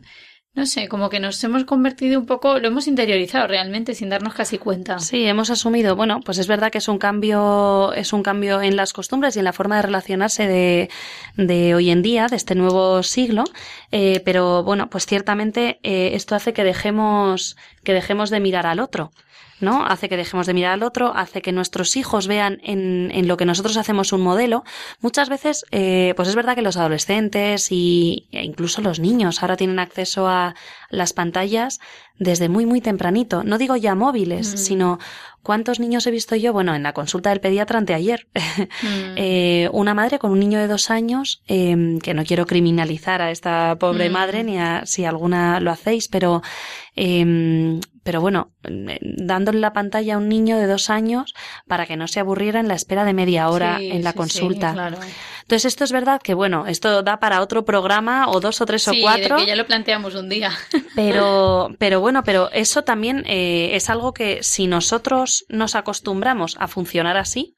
no 0.60 0.66
sé, 0.66 0.90
como 0.90 1.10
que 1.10 1.20
nos 1.20 1.44
hemos 1.44 1.64
convertido 1.64 2.20
un 2.20 2.26
poco, 2.26 2.60
lo 2.60 2.68
hemos 2.68 2.88
interiorizado 2.88 3.48
realmente 3.48 3.96
sin 3.96 4.10
darnos 4.10 4.34
casi 4.34 4.58
cuenta. 4.58 5.00
Sí, 5.00 5.26
hemos 5.26 5.50
asumido, 5.50 5.96
bueno, 5.96 6.20
pues 6.20 6.38
es 6.38 6.48
verdad 6.48 6.70
que 6.70 6.80
es 6.80 6.88
un 6.90 6.98
cambio, 6.98 7.94
es 7.94 8.12
un 8.12 8.24
cambio 8.24 8.62
en 8.62 8.76
las 8.76 8.92
costumbres 8.92 9.36
y 9.36 9.40
en 9.40 9.46
la 9.46 9.54
forma 9.54 9.78
de 9.78 9.84
relacionarse 9.84 10.48
de, 10.48 10.90
de 11.38 11.76
hoy 11.76 11.90
en 11.90 12.02
día, 12.02 12.28
de 12.28 12.36
este 12.36 12.56
nuevo 12.56 13.02
siglo, 13.04 13.46
eh, 13.92 14.22
pero 14.26 14.64
bueno, 14.64 14.90
pues 14.90 15.06
ciertamente 15.06 15.80
eh, 15.82 16.12
esto 16.14 16.36
hace 16.36 16.52
que 16.52 16.66
dejemos, 16.66 17.56
que 17.84 17.94
dejemos 17.94 18.30
de 18.30 18.42
mirar 18.42 18.68
al 18.68 18.82
otro. 18.82 19.12
¿No? 19.62 19.86
Hace 19.86 20.10
que 20.10 20.18
dejemos 20.18 20.48
de 20.48 20.54
mirar 20.54 20.74
al 20.74 20.84
otro, 20.84 21.14
hace 21.16 21.42
que 21.42 21.52
nuestros 21.52 21.96
hijos 21.98 22.28
vean 22.28 22.60
en, 22.64 23.12
en 23.14 23.28
lo 23.28 23.38
que 23.38 23.46
nosotros 23.46 23.78
hacemos 23.78 24.14
un 24.14 24.22
modelo. 24.22 24.64
Muchas 25.02 25.30
veces, 25.30 25.66
eh, 25.72 26.14
pues 26.16 26.28
es 26.28 26.36
verdad 26.36 26.56
que 26.56 26.62
los 26.62 26.78
adolescentes 26.78 27.72
y, 27.72 28.28
e 28.32 28.44
incluso 28.44 28.82
los 28.82 29.00
niños 29.00 29.42
ahora 29.42 29.58
tienen 29.58 29.80
acceso 29.80 30.28
a 30.28 30.56
las 30.90 31.14
pantallas 31.14 31.80
desde 32.20 32.50
muy, 32.50 32.66
muy 32.66 32.82
tempranito. 32.82 33.44
No 33.44 33.58
digo 33.58 33.76
ya 33.76 33.96
móviles, 33.96 34.54
Mm. 34.54 34.58
sino 34.58 35.00
cuántos 35.42 35.80
niños 35.80 36.06
he 36.06 36.12
visto 36.12 36.36
yo, 36.36 36.52
bueno, 36.54 36.76
en 36.76 36.84
la 36.84 36.94
consulta 36.94 37.30
del 37.30 37.40
pediatra 37.40 37.80
anteayer. 37.80 38.28
Mm. 38.84 39.16
Eh, 39.16 39.70
una 39.74 39.94
madre 39.94 40.20
con 40.20 40.32
un 40.32 40.40
niño 40.40 40.60
de 40.60 40.68
dos 40.68 40.90
años, 40.92 41.42
eh, 41.48 41.98
que 42.04 42.14
no 42.14 42.24
quiero 42.26 42.46
criminalizar 42.46 43.22
a 43.22 43.32
esta 43.32 43.78
pobre 43.80 44.10
Mm. 44.10 44.14
madre, 44.14 44.44
ni 44.44 44.58
a 44.60 44.86
si 44.86 45.06
alguna 45.06 45.60
lo 45.60 45.72
hacéis, 45.72 46.08
pero, 46.08 46.42
eh, 46.96 47.80
pero 48.04 48.22
bueno, 48.22 48.52
dándole 49.02 49.60
la 49.60 49.74
pantalla 49.74 50.16
a 50.16 50.18
un 50.18 50.30
niño 50.30 50.58
de 50.58 50.68
dos 50.68 50.90
años 50.90 51.34
para 51.68 51.86
que 51.86 51.96
no 51.98 52.08
se 52.08 52.20
aburriera 52.20 52.60
en 52.60 52.68
la 52.68 52.76
espera 52.76 53.06
de 53.06 53.14
media 53.14 53.50
hora 53.50 53.78
Sí, 53.78 53.92
en 53.92 54.04
la 54.04 54.12
sí, 54.12 54.18
consulta. 54.18 54.70
Sí, 54.70 54.74
claro. 54.74 54.98
Entonces, 55.50 55.66
esto 55.74 55.84
es 55.84 55.92
verdad 55.92 56.22
que, 56.22 56.36
bueno, 56.36 56.68
esto 56.68 57.02
da 57.02 57.20
para 57.20 57.42
otro 57.42 57.66
programa 57.66 58.30
o 58.30 58.40
dos 58.40 58.62
o 58.62 58.68
tres 58.68 58.84
Sí, 58.84 59.00
o 59.00 59.02
cuatro. 59.02 59.36
de 59.36 59.42
que 59.42 59.48
ya 59.48 59.56
lo 59.56 59.66
planteamos 59.66 60.14
un 60.14 60.30
día. 60.30 60.52
Pero, 60.96 61.70
pero 61.80 62.00
bueno, 62.02 62.24
pero 62.24 62.52
eso 62.52 62.84
también 62.84 63.24
eh, 63.26 63.72
es 63.74 63.90
algo 63.90 64.14
que 64.14 64.44
si 64.44 64.68
nosotros 64.68 65.46
nos 65.50 65.74
acostumbramos 65.74 66.56
a 66.60 66.68
funcionar 66.68 67.18
así, 67.18 67.56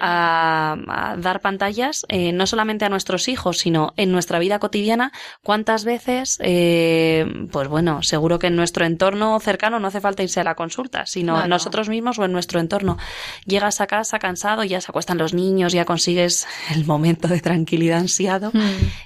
a, 0.00 0.76
a 0.88 1.16
dar 1.16 1.40
pantallas, 1.40 2.04
eh, 2.08 2.32
no 2.32 2.46
solamente 2.46 2.84
a 2.84 2.88
nuestros 2.88 3.28
hijos, 3.28 3.58
sino 3.58 3.92
en 3.96 4.12
nuestra 4.12 4.38
vida 4.38 4.58
cotidiana, 4.58 5.12
cuántas 5.42 5.84
veces, 5.84 6.38
eh, 6.42 7.26
pues 7.50 7.68
bueno, 7.68 8.02
seguro 8.02 8.38
que 8.38 8.48
en 8.48 8.56
nuestro 8.56 8.84
entorno 8.84 9.38
cercano 9.40 9.78
no 9.80 9.88
hace 9.88 10.00
falta 10.00 10.22
irse 10.22 10.40
a 10.40 10.44
la 10.44 10.54
consulta, 10.54 11.06
sino 11.06 11.34
Claro. 11.34 11.48
nosotros 11.48 11.88
mismos 11.88 12.18
o 12.18 12.24
en 12.24 12.32
nuestro 12.32 12.60
entorno. 12.60 12.96
Llegas 13.46 13.80
a 13.80 13.86
casa 13.86 14.18
cansado, 14.18 14.64
ya 14.64 14.80
se 14.80 14.90
acuestan 14.90 15.18
los 15.18 15.34
niños, 15.34 15.72
ya 15.72 15.84
consigues 15.84 16.46
el 16.74 16.84
momento 16.84 17.28
de 17.28 17.40
tranquilidad 17.40 17.98
ansiado 17.98 18.50
Mm. 18.52 18.60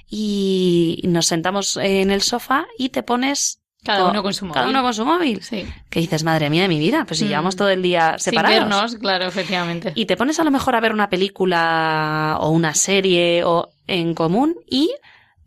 y 0.09 1.01
nos 1.05 1.25
sentamos 1.25 1.77
en 1.77 2.11
el 2.11 2.21
sofá 2.21 2.65
y 2.77 2.89
te 2.89 3.03
pones 3.03 3.59
Cada 3.83 4.05
uno 4.09 4.23
con 4.23 4.33
su 4.33 4.47
Cada 4.47 4.61
móvil. 4.65 4.75
uno 4.75 4.83
con 4.83 4.93
su 4.93 5.05
móvil. 5.05 5.43
Sí. 5.43 5.65
Que 5.89 5.99
dices, 5.99 6.23
madre 6.23 6.49
mía 6.49 6.61
de 6.63 6.67
mi 6.69 6.79
vida, 6.79 7.03
pues 7.05 7.19
si 7.19 7.25
Mm. 7.25 7.27
llevamos 7.27 7.55
todo 7.55 7.69
el 7.69 7.81
día 7.81 8.15
separados. 8.17 8.57
Sin 8.59 8.69
vernos, 8.69 8.95
claro, 8.95 9.25
efectivamente. 9.25 9.91
Y 9.95 10.05
te 10.05 10.15
pones 10.17 10.39
a 10.39 10.43
lo 10.43 10.51
mejor 10.51 10.75
a 10.75 10.79
ver 10.79 10.93
una 10.93 11.09
película 11.09 12.37
o 12.39 12.49
una 12.49 12.73
serie 12.75 13.43
o 13.43 13.69
en 13.87 14.13
común 14.13 14.55
y 14.69 14.91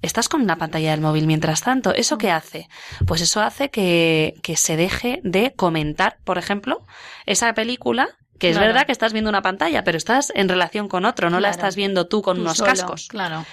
estás 0.03 0.29
con 0.29 0.43
una 0.43 0.57
pantalla 0.57 0.91
del 0.91 1.01
móvil 1.01 1.27
mientras 1.27 1.63
tanto. 1.63 1.95
¿Eso 1.95 2.19
qué 2.19 2.31
hace? 2.31 2.69
Pues 3.07 3.21
eso 3.23 3.41
hace 3.41 3.71
que, 3.71 4.35
que 4.43 4.57
se 4.57 4.77
deje 4.77 5.21
de 5.25 5.55
comentar, 5.55 6.19
por 6.25 6.39
ejemplo, 6.39 6.85
esa 7.25 7.53
película. 7.55 8.09
Que 8.39 8.51
es 8.51 8.57
Claro. 8.59 8.67
verdad 8.75 8.85
que 8.85 8.93
estás 8.93 9.15
viendo 9.15 9.31
una 9.31 9.41
pantalla, 9.41 9.83
pero 9.83 9.97
estás 9.97 10.31
en 10.35 10.51
relación 10.51 10.89
con 10.89 11.07
otro, 11.07 11.31
no 11.31 11.41
la 11.41 11.49
estás 11.49 11.75
viendo 11.75 12.07
tú 12.07 12.21
con 12.21 12.37
Tú 12.37 12.43
unos 12.43 12.59
solo, 12.59 12.71
cascos. 12.71 13.09
Claro. 13.09 13.47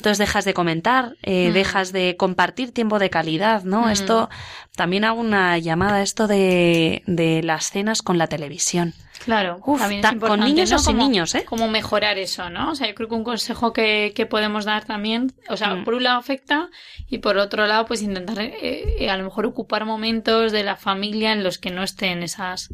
Entonces 0.00 0.18
dejas 0.18 0.44
de 0.46 0.54
comentar, 0.54 1.16
eh, 1.22 1.50
Mm. 1.50 1.52
dejas 1.52 1.92
de 1.92 2.16
compartir 2.16 2.72
tiempo 2.72 2.98
de 2.98 3.10
calidad, 3.10 3.64
¿no? 3.64 3.82
Mm. 3.86 3.90
Esto 3.90 4.30
también 4.74 5.04
hago 5.04 5.20
una 5.20 5.58
llamada 5.58 5.96
a 5.96 6.02
esto 6.02 6.26
de, 6.26 7.02
de 7.06 7.42
las 7.42 7.70
cenas 7.70 8.00
con 8.00 8.16
la 8.16 8.26
televisión. 8.26 8.94
Claro, 9.26 9.60
Uf, 9.66 9.78
también 9.78 10.00
ta- 10.00 10.08
es 10.08 10.12
con 10.14 10.22
importante, 10.22 10.46
niños 10.46 10.70
¿no? 10.70 10.76
o 10.76 10.78
sin 10.78 10.96
Como- 10.96 11.06
niños, 11.08 11.34
¿eh? 11.34 11.44
Como 11.44 11.68
mejorar 11.68 12.16
eso, 12.18 12.48
¿no? 12.48 12.70
O 12.70 12.74
sea, 12.74 12.88
yo 12.88 12.94
creo 12.94 13.08
que 13.10 13.14
un 13.14 13.24
consejo 13.24 13.74
que, 13.74 14.12
que 14.16 14.24
podemos 14.24 14.64
dar 14.64 14.86
también, 14.86 15.34
o 15.50 15.58
sea, 15.58 15.74
Mm. 15.74 15.84
por 15.84 15.92
un 15.92 16.04
lado 16.04 16.18
afecta 16.18 16.70
y 17.06 17.18
por 17.18 17.36
otro 17.36 17.66
lado, 17.66 17.84
pues 17.84 18.00
intentar 18.00 18.40
eh, 18.40 18.96
eh, 18.98 19.10
a 19.10 19.18
lo 19.18 19.24
mejor 19.24 19.44
ocupar 19.44 19.84
momentos 19.84 20.52
de 20.52 20.64
la 20.64 20.76
familia 20.76 21.32
en 21.32 21.44
los 21.44 21.58
que 21.58 21.70
no 21.70 21.82
estén 21.82 22.22
esas, 22.22 22.70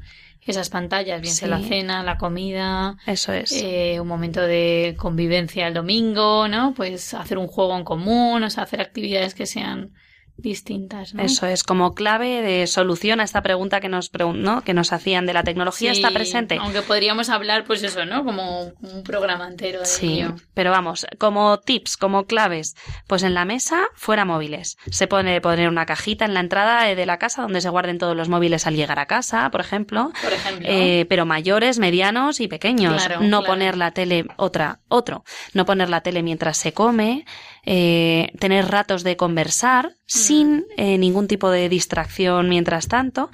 esas 0.47 0.71
pantallas, 0.71 1.21
bien 1.21 1.35
sea 1.35 1.49
la 1.49 1.61
cena, 1.61 2.03
la 2.03 2.19
comida, 2.19 2.97
Eso 3.07 3.33
es. 3.33 3.53
eh, 3.53 3.99
un 4.01 4.09
momento 4.09 4.41
de 4.41 4.95
convivencia 4.99 5.67
el 5.67 5.75
domingo, 5.75 6.49
¿no? 6.49 6.73
Pues 6.75 7.15
hacer 7.15 7.39
un 7.39 7.49
juego 7.49 7.77
en 7.77 7.85
común, 7.85 8.43
o 8.43 8.51
sea, 8.51 8.63
hacer 8.65 8.81
actividades 8.81 9.35
que 9.35 9.47
sean 9.47 9.93
distintas, 10.37 11.15
¿no? 11.15 11.23
Eso 11.23 11.47
es 11.47 11.63
como 11.65 11.95
clave 11.95 12.43
de 12.43 12.67
solución 12.67 13.21
a 13.21 13.25
esta 13.25 13.43
pregunta 13.43 13.81
que 13.81 13.89
nos 13.89 14.13
pregun- 14.13 14.37
¿no? 14.39 14.63
que 14.63 14.75
nos 14.75 14.93
hacían 14.93 15.27
de 15.27 15.33
la 15.33 15.43
tecnología 15.43 15.93
Sí, 15.95 16.01
está 16.03 16.13
presente. 16.13 16.59
Aunque 16.61 16.83
podríamos 16.83 17.31
hablar, 17.31 17.65
pues 17.65 17.83
eso, 17.83 18.05
¿no? 18.05 18.25
Como 18.25 18.73
un 18.81 19.03
programa 19.03 19.49
entero 19.49 19.81
de 19.81 19.87
Sí, 19.87 20.21
ello. 20.21 20.37
pero 20.55 20.71
vamos, 20.71 21.07
como 21.19 21.59
tips, 21.61 21.97
como 21.97 22.27
claves, 22.27 22.77
pues 23.07 23.23
en 23.23 23.35
la 23.35 23.45
mesa 23.45 23.87
fuera 23.95 24.25
móviles. 24.25 24.77
Se 24.91 25.07
pone 25.07 25.41
poner 25.41 25.69
una 25.69 25.87
cajita 25.87 26.25
en 26.25 26.35
la 26.35 26.41
entrada 26.41 26.85
de 26.85 27.07
la 27.07 27.19
casa 27.19 27.43
donde 27.43 27.61
se 27.61 27.69
guarden 27.71 27.99
todos 27.99 28.17
los 28.17 28.29
móviles 28.29 28.67
al 28.67 28.77
llegar 28.77 28.99
a 28.99 29.07
casa, 29.07 29.51
por 29.51 29.61
ejemplo. 29.61 30.13
Por 30.23 30.33
ejemplo. 30.33 30.67
Eh, 30.69 31.07
pero 31.09 31.25
mayores, 31.27 31.79
medianos 31.79 32.41
y 32.41 32.49
pequeños. 32.49 33.05
Claro, 33.05 33.21
no 33.23 33.41
claro. 33.41 33.47
poner 33.47 33.77
la 33.77 33.91
tele, 33.93 34.27
otra, 34.37 34.81
otro. 34.89 35.25
No 35.55 35.65
poner 35.65 35.89
la 35.89 36.03
tele 36.03 36.23
mientras 36.23 36.57
se 36.59 36.73
come, 36.73 37.25
eh, 37.67 38.31
tener 38.39 38.67
ratos 38.69 39.03
de 39.05 39.17
conversar 39.17 39.89
Mm. 39.89 39.93
sin 40.07 40.65
eh, 40.77 40.99
ningún 40.99 41.27
tipo 41.29 41.51
de 41.51 41.69
distracción 41.69 42.49
mientras 42.49 42.87
tanto. 42.89 43.29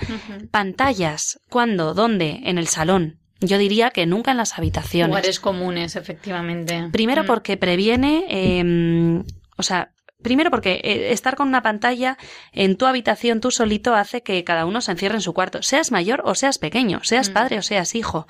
Pantallas, 0.51 1.39
¿cuándo? 1.49 1.95
¿Dónde? 1.95 2.41
En 2.45 2.59
el 2.59 2.67
salón. 2.67 3.19
Yo 3.41 3.59
diría 3.59 3.91
que 3.91 4.07
nunca 4.07 4.31
en 4.31 4.37
las 4.37 4.59
habitaciones. 4.59 5.09
Lugares 5.09 5.41
comunes, 5.41 5.97
efectivamente. 5.97 6.89
Primero 6.93 7.25
Mm. 7.25 7.27
porque 7.27 7.57
previene, 7.57 8.25
eh, 8.29 9.23
o 9.57 9.63
sea, 9.63 9.91
primero 10.23 10.51
porque 10.51 10.81
eh, 10.83 11.13
estar 11.13 11.37
con 11.37 11.49
una 11.49 11.63
pantalla 11.63 12.17
en 12.53 12.77
tu 12.77 12.87
habitación 12.87 13.41
tú 13.41 13.51
solito 13.51 13.95
hace 13.95 14.23
que 14.23 14.43
cada 14.45 14.67
uno 14.67 14.81
se 14.81 14.93
encierre 14.93 15.17
en 15.17 15.21
su 15.23 15.33
cuarto, 15.35 15.63
seas 15.63 15.91
mayor 15.93 16.23
o 16.25 16.35
seas 16.35 16.59
pequeño, 16.59 17.01
seas 17.03 17.31
Mm. 17.31 17.33
padre 17.33 17.59
o 17.59 17.63
seas 17.63 17.95
hijo. 17.95 18.27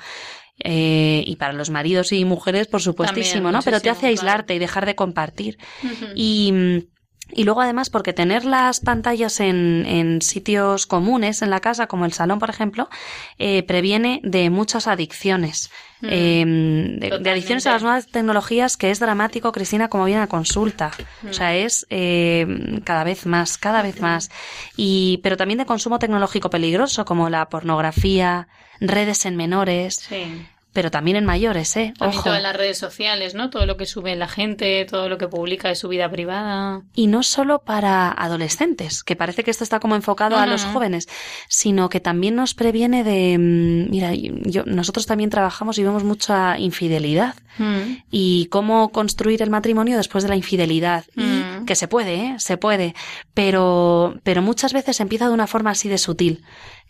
Eh, 0.64 1.24
y 1.26 1.36
para 1.36 1.53
los 1.55 1.70
maridos 1.70 2.12
y 2.12 2.24
mujeres, 2.24 2.66
por 2.66 2.82
supuestísimo, 2.82 3.45
También, 3.45 3.53
¿no? 3.55 3.62
Pero 3.62 3.80
te 3.80 3.90
hace 3.90 4.01
claro. 4.01 4.11
aislarte 4.11 4.55
y 4.55 4.59
dejar 4.59 4.86
de 4.86 4.95
compartir. 4.95 5.59
Y, 6.14 6.53
mm, 6.53 6.78
y 7.32 7.44
luego 7.44 7.60
además 7.60 7.90
porque 7.90 8.12
tener 8.12 8.44
las 8.44 8.80
pantallas 8.80 9.40
en, 9.40 9.84
en 9.86 10.22
sitios 10.22 10.86
comunes 10.86 11.42
en 11.42 11.50
la 11.50 11.60
casa, 11.60 11.86
como 11.86 12.04
el 12.04 12.12
salón, 12.12 12.38
por 12.38 12.50
ejemplo, 12.50 12.88
eh, 13.38 13.62
previene 13.62 14.20
de 14.22 14.50
muchas 14.50 14.86
adicciones. 14.86 15.70
Mm. 16.00 16.08
Eh, 16.10 16.44
de, 17.10 17.18
de 17.18 17.30
adicciones 17.30 17.66
a 17.66 17.72
las 17.72 17.82
nuevas 17.82 18.06
tecnologías 18.08 18.76
que 18.76 18.90
es 18.90 18.98
dramático, 19.00 19.52
Cristina, 19.52 19.88
como 19.88 20.04
viene 20.04 20.22
a 20.22 20.26
consulta. 20.26 20.90
Mm. 21.22 21.28
O 21.28 21.32
sea, 21.32 21.54
es 21.54 21.86
eh, 21.90 22.80
cada 22.84 23.04
vez 23.04 23.26
más, 23.26 23.56
cada 23.56 23.82
vez 23.82 24.00
más. 24.00 24.30
Y, 24.76 25.20
pero 25.22 25.36
también 25.36 25.58
de 25.58 25.66
consumo 25.66 25.98
tecnológico 25.98 26.50
peligroso, 26.50 27.04
como 27.04 27.30
la 27.30 27.48
pornografía, 27.48 28.48
redes 28.80 29.26
en 29.26 29.36
menores, 29.36 29.96
Sí. 29.96 30.46
Pero 30.72 30.90
también 30.90 31.16
en 31.16 31.24
mayores, 31.26 31.76
¿eh? 31.76 31.92
Ojo. 32.00 32.22
todas 32.22 32.42
las 32.42 32.56
redes 32.56 32.78
sociales, 32.78 33.34
¿no? 33.34 33.50
Todo 33.50 33.66
lo 33.66 33.76
que 33.76 33.86
sube 33.86 34.16
la 34.16 34.28
gente, 34.28 34.84
todo 34.88 35.08
lo 35.08 35.18
que 35.18 35.28
publica 35.28 35.68
de 35.68 35.74
su 35.76 35.88
vida 35.88 36.10
privada. 36.10 36.82
Y 36.94 37.06
no 37.08 37.22
solo 37.22 37.60
para 37.60 38.10
adolescentes, 38.10 39.02
que 39.04 39.16
parece 39.16 39.44
que 39.44 39.50
esto 39.50 39.64
está 39.64 39.80
como 39.80 39.94
enfocado 39.96 40.36
No, 40.36 40.42
a 40.42 40.46
no, 40.46 40.52
los 40.52 40.64
no. 40.64 40.72
jóvenes, 40.72 41.08
sino 41.48 41.88
que 41.88 42.00
también 42.00 42.34
nos 42.34 42.54
previene 42.54 43.04
de, 43.04 43.36
mm, 43.38 43.90
mira, 43.90 44.12
yo, 44.14 44.64
nosotros 44.64 45.06
también 45.06 45.30
trabajamos 45.30 45.78
y 45.78 45.82
vemos 45.84 46.04
mucha 46.04 46.58
infidelidad 46.58 47.34
Mm. 47.58 47.98
y 48.10 48.46
cómo 48.46 48.92
construir 48.92 49.42
el 49.42 49.50
matrimonio 49.50 49.98
después 49.98 50.24
de 50.24 50.30
la 50.30 50.36
infidelidad. 50.36 51.04
Y 51.14 51.20
Mm. 51.22 51.66
que 51.66 51.74
se 51.74 51.86
puede, 51.86 52.14
¿eh? 52.14 52.34
Se 52.38 52.56
puede, 52.56 52.94
pero, 53.34 54.14
pero 54.22 54.40
muchas 54.40 54.72
veces 54.72 55.00
empieza 55.00 55.28
de 55.28 55.34
una 55.34 55.46
forma 55.46 55.70
así 55.70 55.88
de 55.88 55.98
sutil. 55.98 56.42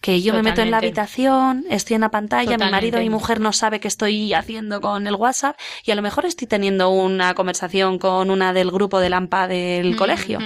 Que 0.02 0.20
yo 0.20 0.34
me 0.34 0.42
meto 0.42 0.60
en 0.62 0.70
la 0.72 0.78
habitación, 0.78 1.64
estoy 1.70 1.94
en 1.94 2.00
la 2.02 2.10
pantalla, 2.10 2.58
mi 2.58 2.70
marido 2.70 3.00
y 3.00 3.04
mi 3.04 3.10
mujer 3.10 3.40
no 3.40 3.52
sabe 3.52 3.78
qué 3.80 3.86
estoy 3.88 4.34
haciendo 4.34 4.80
con 4.80 5.06
el 5.06 5.14
WhatsApp 5.14 5.56
y 5.84 5.92
a 5.92 5.94
lo 5.94 6.02
mejor 6.02 6.26
estoy 6.26 6.46
teniendo 6.48 6.90
una 6.90 7.34
conversación 7.34 7.98
con 8.00 8.30
una 8.30 8.52
del 8.52 8.70
grupo 8.70 8.98
de 8.98 9.08
Lampa 9.08 9.46
del 9.48 9.94
Mm, 9.94 9.96
colegio. 9.96 10.38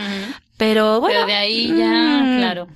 Mm. 0.57 0.59
Pero 0.59 1.01
bueno. 1.01 1.21
Pero 1.21 1.27
de 1.27 1.35
ahí 1.35 1.69
ya, 1.69 2.23
mm, 2.23 2.39
claro. 2.39 2.69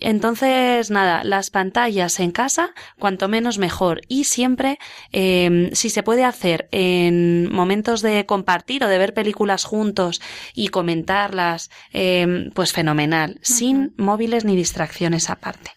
Entonces, 0.00 0.90
nada, 0.90 1.22
las 1.24 1.50
pantallas 1.50 2.18
en 2.20 2.32
casa, 2.32 2.74
cuanto 2.98 3.28
menos 3.28 3.58
mejor. 3.58 4.02
Y 4.08 4.24
siempre, 4.24 4.78
eh, 5.12 5.70
si 5.72 5.90
se 5.90 6.02
puede 6.02 6.24
hacer 6.24 6.68
en 6.72 7.50
momentos 7.52 8.02
de 8.02 8.26
compartir 8.26 8.82
o 8.82 8.88
de 8.88 8.98
ver 8.98 9.14
películas 9.14 9.64
juntos 9.64 10.20
y 10.54 10.68
comentarlas, 10.68 11.70
eh, 11.92 12.50
pues 12.54 12.72
fenomenal. 12.72 13.38
Sin 13.42 13.94
móviles 13.96 14.44
ni 14.44 14.56
distracciones 14.56 15.30
aparte. 15.30 15.70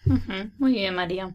Muy 0.58 0.72
bien, 0.72 0.94
María. 0.94 1.30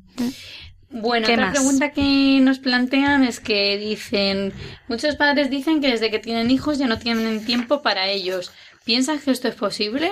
Bueno, 0.89 1.25
¿Qué 1.25 1.33
otra 1.33 1.47
más? 1.47 1.55
pregunta 1.55 1.91
que 1.91 2.39
nos 2.41 2.59
plantean 2.59 3.23
es 3.23 3.39
que 3.39 3.77
dicen, 3.77 4.53
muchos 4.87 5.15
padres 5.15 5.49
dicen 5.49 5.81
que 5.81 5.91
desde 5.91 6.11
que 6.11 6.19
tienen 6.19 6.51
hijos 6.51 6.77
ya 6.77 6.87
no 6.87 6.99
tienen 6.99 7.43
tiempo 7.45 7.81
para 7.81 8.07
ellos. 8.07 8.51
¿Piensas 8.85 9.23
que 9.23 9.31
esto 9.31 9.47
es 9.47 9.55
posible? 9.55 10.11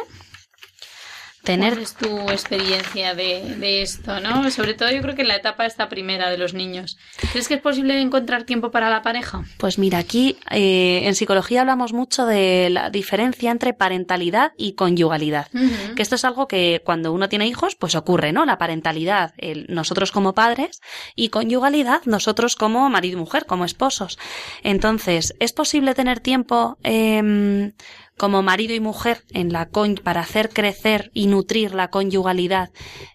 Tener 1.44 1.74
¿Cuál 1.74 1.84
es 1.84 1.94
tu 1.96 2.20
experiencia 2.32 3.16
de, 3.16 3.56
de 3.58 3.82
esto, 3.82 4.22
no? 4.22 4.50
Sobre 4.50 4.76
todo 4.76 4.90
yo 4.92 5.02
creo 5.02 5.14
que 5.14 5.24
en 5.24 5.28
la 5.28 5.36
etapa 5.36 5.66
esta 5.66 5.90
primera 5.90 6.30
de 6.30 6.38
los 6.38 6.54
niños. 6.54 6.98
¿Crees 7.34 7.50
que 7.50 7.56
es 7.56 7.60
posible 7.62 8.00
encontrar 8.00 8.46
tiempo 8.46 8.72
para 8.72 8.90
la 8.90 9.02
pareja? 9.02 9.44
Pues 9.58 9.78
mira, 9.78 9.98
aquí 9.98 10.38
eh, 10.52 11.02
en 11.04 11.16
psicología 11.16 11.60
hablamos 11.60 11.92
mucho 11.92 12.26
de 12.26 12.70
la 12.70 12.90
diferencia 12.90 13.52
entre 13.52 13.74
parentalidad 13.74 14.54
y 14.58 14.76
conyugalidad. 14.76 15.50
Que 15.98 16.02
esto 16.02 16.16
es 16.16 16.24
algo 16.24 16.48
que 16.48 16.82
cuando 16.86 17.12
uno 17.12 17.28
tiene 17.28 17.46
hijos, 17.46 17.76
pues 17.76 17.96
ocurre, 17.96 18.32
¿no? 18.32 18.46
La 18.46 18.58
parentalidad, 18.58 19.34
el- 19.38 19.66
nosotros 19.68 20.14
como 20.14 20.34
padres, 20.34 20.80
y 21.14 21.28
conyugalidad, 21.28 22.04
nosotros 22.06 22.56
como 22.56 22.90
marido 22.90 23.18
y 23.18 23.20
mujer, 23.20 23.46
como 23.46 23.66
esposos. 23.66 24.18
Entonces, 24.64 25.34
¿es 25.42 25.52
posible 25.52 25.94
tener 25.94 26.22
tiempo 26.22 26.78
em, 26.84 27.74
como 28.18 28.42
marido 28.42 28.74
y 28.74 28.80
mujer 28.80 29.24
en 29.32 29.52
la 29.52 29.68
con 29.68 29.96
para 29.96 30.22
hacer 30.22 30.50
crecer 30.50 31.12
y 31.14 31.28
nutrir 31.28 31.74
la 31.74 31.90
conyugalidad 31.90 32.70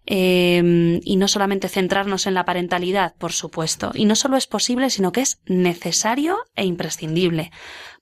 eh, 0.07 1.01
y 1.03 1.17
no 1.17 1.29
solamente 1.29 1.69
centrarnos 1.69 2.27
en 2.27 2.35
la 2.35 2.45
parentalidad, 2.45 3.15
por 3.17 3.33
supuesto. 3.33 3.93
Y 3.95 4.05
no 4.05 4.17
solo 4.17 4.37
es 4.37 4.47
posible, 4.47 4.91
sino 4.91 5.13
que 5.13 5.21
es 5.21 5.41
necesario 5.47 6.39
e 6.57 6.65
imprescindible. 6.65 7.51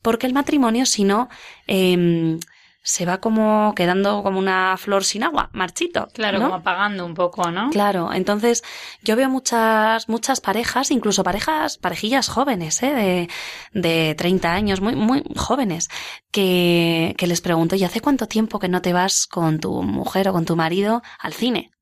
Porque 0.03 0.27
el 0.27 0.33
matrimonio, 0.33 0.87
si 0.87 1.05
no, 1.05 1.29
eh, 1.67 2.39
se 2.87 3.05
va 3.05 3.19
como 3.19 3.75
quedando 3.75 4.23
como 4.23 4.39
una 4.39 4.77
flor 4.77 5.05
sin 5.05 5.25
agua, 5.25 5.51
marchito. 5.53 6.07
Claro, 6.15 6.39
¿no? 6.39 6.45
como 6.45 6.55
apagando 6.55 7.05
un 7.05 7.15
poco, 7.15 7.51
¿no? 7.51 7.71
Claro, 7.71 8.13
entonces 8.13 8.63
yo 9.03 9.17
veo 9.17 9.29
muchas, 9.29 10.09
muchas 10.09 10.41
parejas, 10.41 10.93
incluso 10.93 11.25
parejas, 11.25 11.79
parejillas 11.79 12.29
jóvenes, 12.29 12.81
¿eh? 12.85 13.29
de, 13.75 13.81
de 13.81 14.15
30 14.15 14.53
años, 14.53 14.81
muy, 14.81 14.95
muy 14.95 15.25
jóvenes, 15.35 15.89
que, 16.31 17.17
que 17.19 17.27
les 17.27 17.41
pregunto, 17.41 17.75
¿y 17.75 17.83
hace 17.83 18.01
cuánto 18.01 18.29
tiempo 18.29 18.61
que 18.61 18.69
no 18.69 18.81
te 18.81 18.93
vas 18.93 19.27
con 19.27 19.59
tu 19.59 19.83
mujer 19.83 20.29
o 20.29 20.33
con 20.33 20.45
tu 20.45 20.55
marido 20.55 21.03
al 21.19 21.33
cine? 21.33 21.73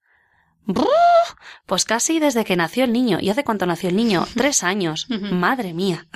Pues 1.67 1.85
casi 1.85 2.19
desde 2.19 2.47
que 2.47 2.57
nació 2.57 2.85
el 2.85 2.95
niño. 2.95 3.19
¿Y 3.21 3.29
hace 3.29 3.45
cuánto 3.45 3.67
nació 3.67 3.91
el 3.91 3.97
niño? 3.97 4.27
Tres 4.35 4.63
años. 4.63 5.07
Madre 5.11 5.75
mía. 5.75 6.07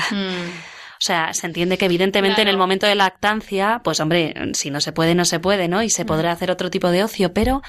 Mm, 0.98 1.04
O 1.04 1.04
sea, 1.04 1.32
se 1.34 1.46
entiende 1.46 1.78
que 1.78 1.84
evidentemente 1.86 2.42
en 2.42 2.48
el 2.48 2.56
momento 2.58 2.86
de 2.86 2.94
lactancia, 2.94 3.80
pues 3.84 4.00
hombre, 4.00 4.34
si 4.54 4.70
no 4.70 4.80
se 4.80 4.92
puede, 4.92 5.14
no 5.14 5.24
se 5.24 5.38
puede, 5.40 5.68
¿no? 5.68 5.82
Y 5.82 5.90
se 5.90 6.04
podrá 6.04 6.32
hacer 6.32 6.50
otro 6.50 6.70
tipo 6.70 6.90
de 6.90 7.04
ocio, 7.04 7.32
pero 7.32 7.62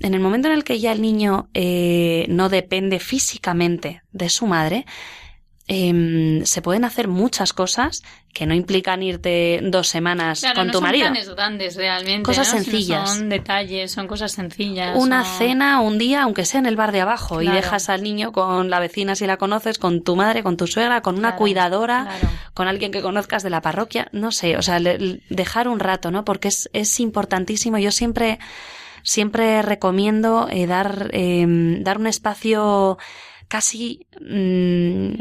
en 0.00 0.14
el 0.14 0.20
momento 0.20 0.48
en 0.48 0.54
el 0.54 0.64
que 0.64 0.80
ya 0.80 0.92
el 0.92 1.00
niño 1.00 1.48
eh, 1.54 2.26
no 2.28 2.48
depende 2.48 2.98
físicamente 2.98 4.02
de 4.12 4.28
su 4.28 4.46
madre, 4.46 4.84
em, 5.68 6.44
se 6.44 6.60
pueden 6.60 6.84
hacer 6.84 7.06
muchas 7.08 7.52
cosas 7.52 8.02
que 8.32 8.46
no 8.46 8.54
implican 8.54 9.02
irte 9.02 9.60
dos 9.62 9.88
semanas 9.88 10.40
Claro, 10.40 10.56
con 10.56 10.66
no 10.68 10.72
tu 10.72 10.78
son 10.78 10.84
marido. 10.88 11.04
planes 11.10 11.28
grandes 11.28 11.76
realmente. 11.76 12.22
Cosas 12.22 12.48
sencillas. 12.48 13.16
Son 13.16 13.28
detalles, 13.28 13.92
son 13.92 14.06
cosas 14.08 14.32
sencillas. 14.32 14.96
Una 14.96 15.22
cena 15.22 15.80
un 15.80 15.98
día, 15.98 16.22
aunque 16.22 16.46
sea 16.46 16.58
en 16.60 16.66
el 16.66 16.74
bar 16.76 16.92
de 16.92 17.02
abajo, 17.02 17.42
y 17.42 17.48
dejas 17.48 17.90
al 17.90 18.02
niño 18.02 18.32
con 18.32 18.70
la 18.70 18.80
vecina 18.80 19.16
si 19.16 19.26
la 19.26 19.36
conoces, 19.36 19.78
con 19.78 20.02
tu 20.02 20.16
madre, 20.16 20.42
con 20.42 20.56
tu 20.56 20.66
suegra, 20.66 21.02
con 21.02 21.16
una 21.16 21.28
Claro, 21.32 21.38
cuidadora, 21.38 22.08
con 22.54 22.68
alguien 22.68 22.90
que 22.90 23.02
conozcas 23.02 23.42
de 23.42 23.50
la 23.50 23.60
parroquia, 23.60 24.08
no 24.12 24.32
sé, 24.32 24.56
o 24.56 24.62
sea, 24.62 24.78
le- 24.78 25.20
dejar 25.28 25.68
un 25.68 25.78
rato, 25.78 26.10
¿no? 26.10 26.24
Porque 26.24 26.48
es, 26.48 26.70
es 26.72 27.00
importantísimo. 27.00 27.76
Yo 27.76 27.90
siempre, 27.92 28.38
siempre 29.02 29.60
recomiendo 29.60 30.48
eh, 30.50 30.66
dar, 30.66 31.10
eh, 31.12 31.44
dar 31.80 31.98
un 31.98 32.06
espacio 32.06 32.96
casi, 33.48 34.06
mm, 34.20 35.14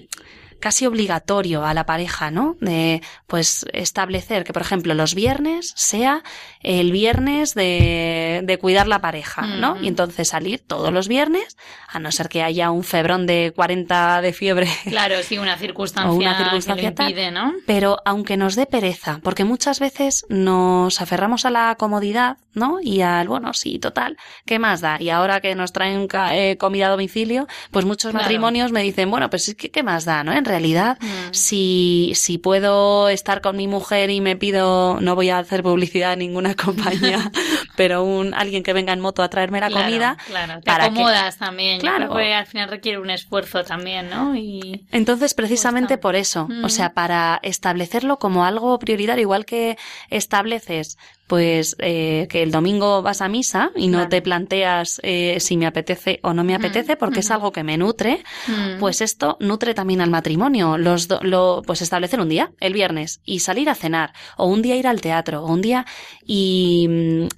casi 0.62 0.86
obligatorio 0.86 1.66
a 1.66 1.74
la 1.74 1.86
pareja, 1.86 2.32
¿no? 2.32 2.56
De, 2.62 3.02
pues, 3.28 3.66
establecer 3.74 4.46
que, 4.46 4.54
por 4.54 4.62
ejemplo, 4.62 4.94
los 4.94 5.14
viernes 5.16 5.74
sea 5.76 6.24
el 6.62 6.94
viernes 6.94 7.54
de, 7.54 8.42
de 8.44 8.58
cuidar 8.58 8.88
la 8.88 9.00
pareja, 9.02 9.42
¿no? 9.46 9.74
Ujú. 9.74 9.84
Y 9.84 9.88
entonces 9.90 10.30
salir 10.30 10.62
todos 10.66 10.94
los 10.94 11.08
viernes, 11.10 11.58
a 11.90 12.00
no 12.00 12.12
ser 12.12 12.30
que 12.30 12.44
haya 12.44 12.72
un 12.72 12.84
febrón 12.86 13.28
de 13.28 13.52
40 13.56 14.22
de 14.22 14.32
fiebre 14.34 14.70
Claro, 14.86 15.16
sí, 15.24 15.38
una 15.38 15.58
circunstancia, 15.58 16.12
O 16.12 16.16
una 16.16 16.38
circunstancia 16.38 16.90
que 16.90 16.96
tal. 16.96 17.06
lo 17.08 17.10
impide, 17.12 17.32
¿no? 17.32 17.54
pero 17.66 17.98
aunque 18.06 18.38
nos 18.38 18.56
dé 18.56 18.66
pereza, 18.66 19.20
porque 19.24 19.44
muchas 19.44 19.80
veces 19.80 20.26
nos 20.30 21.02
aferramos 21.02 21.46
a 21.46 21.50
la 21.50 21.76
comodidad, 21.78 22.38
¿no? 22.54 22.80
Y 22.82 23.02
al, 23.02 23.28
bueno, 23.28 23.54
sí, 23.54 23.80
total, 23.80 24.18
¿qué 24.46 24.60
más 24.60 24.82
da? 24.82 24.98
Y 25.02 25.10
ahora 25.10 25.42
que 25.42 25.56
nos 25.56 25.72
traen 25.74 26.08
eh, 26.32 26.58
comida 26.60 26.88
a 26.88 26.90
domicilio, 26.90 27.48
pues 27.72 27.86
muchos 27.86 28.12
Claro. 28.12 28.24
matrimonios 28.24 28.72
me 28.72 28.82
dicen, 28.84 29.10
bueno, 29.10 29.30
pues 29.30 29.56
¿qué, 29.58 29.72
qué 29.72 29.84
más 29.84 30.06
da, 30.06 30.24
no? 30.24 30.34
En 30.34 30.46
realidad, 30.46 30.98
Mm. 31.02 31.34
si, 31.34 32.12
si 32.16 32.38
puedo 32.38 33.10
estar 33.10 33.42
con 33.42 33.56
mi 33.58 33.68
mujer 33.68 34.10
y 34.10 34.22
me 34.22 34.36
pido, 34.36 35.00
no 35.02 35.16
voy 35.16 35.30
a 35.30 35.40
hacer 35.40 35.64
publicidad 35.64 36.12
a 36.12 36.16
ninguna 36.16 36.56
compañía, 36.56 37.32
pero 37.76 38.04
un, 38.04 38.34
alguien 38.34 38.64
que 38.64 38.74
venga 38.74 38.94
en 38.94 39.00
moto 39.00 39.24
a 39.24 39.30
traerme 39.30 39.60
la 39.60 39.68
Claro, 39.70 39.84
comida, 39.86 40.18
Claro, 40.28 40.54
te 40.60 40.66
para 40.66 40.84
que- 40.86 40.90
acomodas 40.92 41.38
también. 41.38 41.80
Claro. 41.80 42.10
creo 42.10 42.18
que 42.18 42.34
al 42.34 42.46
final 42.48 42.70
requiere 42.70 43.00
un 43.00 43.10
esfuerzo 43.10 43.64
también, 43.64 44.10
¿no? 44.10 44.36
Y 44.36 44.86
Entonces, 44.92 45.34
precisamente 45.34 45.98
por 45.98 46.16
eso, 46.16 46.48
Mm. 46.50 46.66
o 46.66 46.70
sea, 46.70 46.94
para 46.94 47.40
establecerlo 47.44 48.18
como 48.20 48.46
algo 48.46 48.78
prioritario, 48.80 49.22
igual 49.22 49.46
que 49.46 49.78
estableces, 50.10 50.98
pues, 51.32 51.78
eh, 51.80 52.28
que 52.30 52.44
el 52.44 52.52
domingo 52.52 53.02
vas 53.02 53.22
a 53.22 53.30
misa 53.30 53.72
y 53.78 53.88
no 53.88 54.00
Claro. 54.00 54.10
te 54.10 54.22
planteas 54.22 55.00
eh, 55.02 55.38
si 55.40 55.56
me 55.56 55.66
apetece 55.66 56.20
o 56.24 56.34
no 56.34 56.44
me 56.44 56.52
Mm, 56.52 56.56
apetece, 56.58 56.98
porque 56.98 57.22
es 57.22 57.28
ujú. 57.28 57.34
algo 57.36 57.52
que 57.54 57.64
me 57.64 57.78
nutre, 57.78 58.22
Mm. 58.48 58.80
pues 58.80 59.00
esto 59.00 59.38
nutre 59.40 59.74
también 59.74 60.02
al 60.02 60.10
matrimonio. 60.10 60.78
Los 60.78 61.08
do- 61.08 61.22
lo, 61.24 61.62
pues 61.66 61.82
establecer 61.82 62.20
un 62.20 62.28
día, 62.28 62.52
el 62.60 62.74
viernes, 62.74 63.22
y 63.24 63.40
salir 63.40 63.70
a 63.70 63.76
cenar, 63.76 64.12
o 64.36 64.46
un 64.48 64.62
día 64.62 64.76
ir 64.76 64.88
al 64.88 65.00
teatro, 65.00 65.42
o 65.46 65.48
un 65.54 65.62
día, 65.62 65.86
y, 66.26 66.90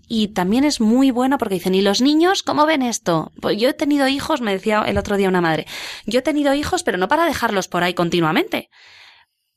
y 0.08 0.30
también 0.30 0.64
es 0.64 0.82
muy 0.82 1.12
bueno 1.12 1.38
porque 1.38 1.54
dicen, 1.56 1.76
¿y 1.76 1.82
los 1.82 2.02
niños 2.02 2.42
cómo 2.42 2.66
ven 2.66 2.82
esto? 2.82 3.32
Pues 3.42 3.58
yo 3.60 3.70
he 3.70 3.74
tenido 3.74 4.08
hijos, 4.08 4.42
me 4.42 4.54
decía 4.54 4.84
el 4.88 4.98
otro 4.98 5.18
día 5.18 5.30
una 5.30 5.42
madre, 5.42 5.68
yo 6.08 6.18
he 6.18 6.24
tenido 6.24 6.56
hijos, 6.56 6.82
pero 6.82 6.98
no 6.98 7.08
para 7.08 7.26
dejarlos 7.26 7.68
por 7.68 7.84
ahí 7.84 7.94
continuamente. 7.94 8.70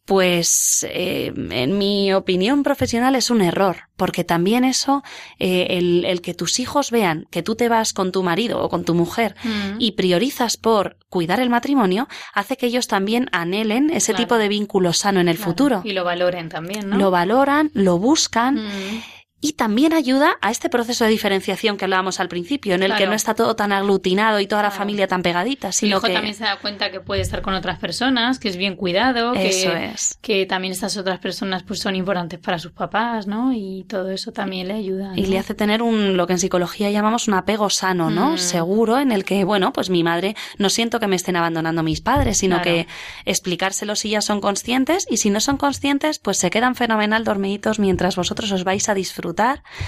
Pues 0.06 0.86
eh, 0.88 1.32
en 1.50 1.78
mi 1.78 2.12
opinión 2.14 2.62
profesional 2.62 3.16
es 3.16 3.28
un 3.28 3.42
error, 3.42 3.88
porque 3.96 4.22
también 4.22 4.62
eso, 4.64 5.02
eh, 5.40 5.66
el, 5.70 6.04
el 6.04 6.20
que 6.20 6.32
tus 6.32 6.60
hijos 6.60 6.92
vean 6.92 7.26
que 7.32 7.42
tú 7.42 7.56
te 7.56 7.68
vas 7.68 7.92
con 7.92 8.12
tu 8.12 8.22
marido 8.22 8.62
o 8.62 8.68
con 8.68 8.84
tu 8.84 8.94
mujer 8.94 9.34
Mm. 9.42 9.76
y 9.80 9.92
priorizas 9.92 10.56
por 10.56 10.96
cuidar 11.08 11.40
el 11.40 11.50
matrimonio, 11.50 12.06
hace 12.32 12.56
que 12.56 12.66
ellos 12.66 12.86
también 12.86 13.28
anhelen 13.32 13.90
ese 13.90 14.12
Claro. 14.12 14.24
tipo 14.24 14.38
de 14.38 14.48
vínculo 14.48 14.92
sano 14.92 15.18
en 15.20 15.28
el 15.28 15.36
Claro. 15.36 15.50
futuro. 15.50 15.80
Y 15.84 15.92
lo 15.92 16.04
valoren 16.04 16.48
también, 16.48 16.88
¿no? 16.88 16.96
Lo 16.96 17.10
valoran, 17.10 17.70
lo 17.74 17.98
buscan 17.98 18.54
Mm. 18.66 19.02
Y 19.48 19.52
también 19.52 19.92
ayuda 19.92 20.36
a 20.40 20.50
este 20.50 20.68
proceso 20.68 21.04
de 21.04 21.10
diferenciación 21.10 21.76
que 21.76 21.84
hablábamos 21.84 22.18
al 22.18 22.28
principio, 22.28 22.74
en 22.74 22.82
el 22.82 22.94
que 22.96 23.06
no 23.06 23.12
está 23.12 23.34
todo 23.34 23.54
tan 23.54 23.70
aglutinado 23.70 24.40
y 24.40 24.46
toda 24.48 24.62
la 24.62 24.68
Claro. 24.70 24.78
familia 24.80 25.06
tan 25.06 25.22
pegadita, 25.22 25.68
El 25.68 25.72
sino 25.72 25.96
hijo 25.98 26.06
que 26.08 26.12
también 26.14 26.34
se 26.34 26.42
da 26.44 26.56
cuenta 26.58 26.90
que 26.90 27.00
puede 27.00 27.20
estar 27.20 27.42
con 27.42 27.54
otras 27.54 27.78
personas, 27.78 28.38
que 28.40 28.48
es 28.48 28.56
bien 28.56 28.74
cuidado, 28.74 29.34
eso 29.34 29.70
que, 29.70 29.84
es. 29.86 30.18
que 30.20 30.46
también 30.46 30.72
estas 30.72 30.96
otras 30.96 31.20
personas 31.20 31.62
pues 31.62 31.78
son 31.78 31.94
importantes 31.94 32.40
para 32.40 32.58
sus 32.58 32.72
papás, 32.72 33.28
¿no? 33.28 33.52
Y 33.52 33.84
todo 33.88 34.10
eso 34.10 34.32
también 34.32 34.66
le 34.66 34.74
ayuda. 34.74 35.12
Y 35.14 35.26
le 35.26 35.38
hace 35.38 35.54
tener 35.54 35.80
un, 35.82 36.16
lo 36.16 36.26
que 36.26 36.32
en 36.32 36.38
psicología 36.40 36.90
llamamos 36.90 37.28
un 37.28 37.34
apego 37.34 37.70
sano, 37.70 38.10
¿no? 38.10 38.32
Mm. 38.32 38.38
Seguro, 38.38 38.98
en 38.98 39.12
el 39.12 39.24
que, 39.24 39.44
bueno, 39.44 39.72
pues 39.72 39.90
mi 39.90 40.02
madre 40.02 40.34
no 40.58 40.70
siento 40.70 40.98
que 40.98 41.06
me 41.06 41.14
estén 41.16 41.36
abandonando 41.36 41.82
mis 41.84 42.00
padres, 42.00 42.38
sino 42.38 42.56
Claro. 42.56 42.64
que 42.64 42.86
explicárselo 43.26 43.94
si 43.96 44.10
ya 44.10 44.20
son 44.22 44.40
conscientes 44.40 45.06
y 45.08 45.18
si 45.18 45.30
no 45.30 45.40
son 45.40 45.56
conscientes, 45.56 46.18
pues 46.18 46.38
se 46.38 46.50
quedan 46.50 46.74
fenomenal 46.74 47.22
dormiditos 47.22 47.78
mientras 47.78 48.16
vosotros 48.16 48.50
os 48.50 48.64
vais 48.64 48.88
a 48.88 48.94
disfrutar 48.94 49.35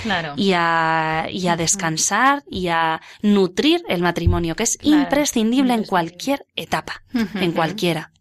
Claro. 0.03 0.35
y 0.37 0.53
a, 0.55 1.27
y 1.31 1.49
a 1.49 1.57
descansar 1.57 2.45
y 2.51 2.69
a 2.69 3.01
nutrir 3.23 3.83
el 3.89 4.03
matrimonio, 4.03 4.55
que 4.55 4.63
es 4.65 4.77
Claro, 4.77 5.03
imprescindible 5.03 5.75
en 5.75 5.85
cualquier 5.85 6.47
etapa, 6.57 7.03
en 7.35 7.53
cualquiera. 7.53 8.13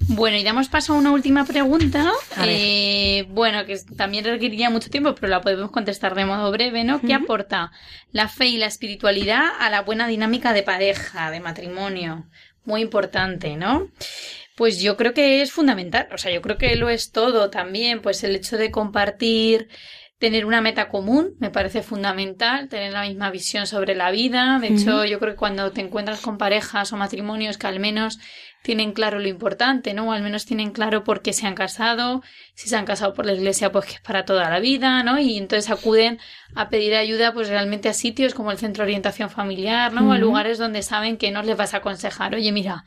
Bueno, 0.00 0.36
y 0.36 0.44
damos 0.44 0.68
paso 0.68 0.92
a 0.92 0.96
una 0.96 1.10
última 1.12 1.44
pregunta. 1.44 2.12
Eh, 2.44 3.26
bueno, 3.30 3.64
que 3.64 3.78
también 3.96 4.24
requeriría 4.24 4.68
mucho 4.68 4.90
tiempo, 4.90 5.14
pero 5.14 5.28
la 5.28 5.40
podemos 5.40 5.70
contestar 5.70 6.14
de 6.14 6.26
modo 6.26 6.50
breve, 6.52 6.84
¿no? 6.84 7.00
¿Qué 7.00 7.14
aporta 7.14 7.72
la 8.12 8.28
fe 8.28 8.46
y 8.46 8.56
la 8.58 8.66
espiritualidad 8.66 9.44
a 9.58 9.70
la 9.70 9.82
buena 9.82 10.06
dinámica 10.06 10.52
de 10.52 10.62
pareja, 10.62 11.30
de 11.30 11.40
matrimonio? 11.40 12.26
Muy 12.64 12.82
importante, 12.82 13.56
¿no? 13.56 13.88
Pues 14.56 14.80
yo 14.80 14.96
creo 14.96 15.14
que 15.14 15.42
es 15.42 15.52
fundamental, 15.52 16.08
o 16.12 16.18
sea, 16.18 16.32
yo 16.32 16.42
creo 16.42 16.56
que 16.58 16.76
lo 16.76 16.88
es 16.88 17.12
todo 17.12 17.50
también, 17.50 18.00
pues 18.00 18.24
el 18.24 18.34
hecho 18.34 18.56
de 18.56 18.70
compartir, 18.70 19.68
tener 20.18 20.46
una 20.46 20.62
meta 20.62 20.88
común, 20.88 21.34
me 21.40 21.50
parece 21.50 21.82
fundamental, 21.82 22.68
tener 22.68 22.92
la 22.92 23.02
misma 23.02 23.30
visión 23.30 23.66
sobre 23.66 23.94
la 23.94 24.10
vida. 24.10 24.58
De 24.60 24.68
hecho, 24.68 25.04
yo 25.04 25.18
creo 25.18 25.34
que 25.34 25.38
cuando 25.38 25.70
te 25.72 25.82
encuentras 25.82 26.20
con 26.20 26.38
parejas 26.38 26.92
o 26.92 26.96
matrimonios 26.96 27.58
que 27.58 27.66
al 27.66 27.80
menos 27.80 28.18
tienen 28.62 28.92
claro 28.92 29.18
lo 29.18 29.28
importante, 29.28 29.92
¿no? 29.92 30.08
O 30.08 30.12
al 30.12 30.22
menos 30.22 30.46
tienen 30.46 30.72
claro 30.72 31.04
por 31.04 31.20
qué 31.20 31.32
se 31.34 31.46
han 31.46 31.54
casado, 31.54 32.22
si 32.54 32.68
se 32.68 32.76
han 32.76 32.86
casado 32.86 33.12
por 33.12 33.26
la 33.26 33.34
iglesia, 33.34 33.70
pues 33.70 33.84
que 33.84 33.92
es 33.92 34.00
para 34.00 34.24
toda 34.24 34.48
la 34.48 34.58
vida, 34.58 35.02
¿no? 35.02 35.20
Y 35.20 35.36
entonces 35.36 35.70
acuden 35.70 36.18
a 36.54 36.70
pedir 36.70 36.94
ayuda, 36.94 37.32
pues 37.34 37.48
realmente 37.48 37.90
a 37.90 37.94
sitios 37.94 38.34
como 38.34 38.50
el 38.50 38.58
Centro 38.58 38.82
de 38.82 38.88
Orientación 38.88 39.28
Familiar, 39.28 39.92
¿no? 39.92 40.08
O 40.08 40.12
a 40.12 40.18
lugares 40.18 40.56
donde 40.56 40.82
saben 40.82 41.18
que 41.18 41.30
no 41.30 41.42
les 41.42 41.56
vas 41.56 41.74
a 41.74 41.78
aconsejar, 41.78 42.34
oye, 42.34 42.50
mira, 42.52 42.84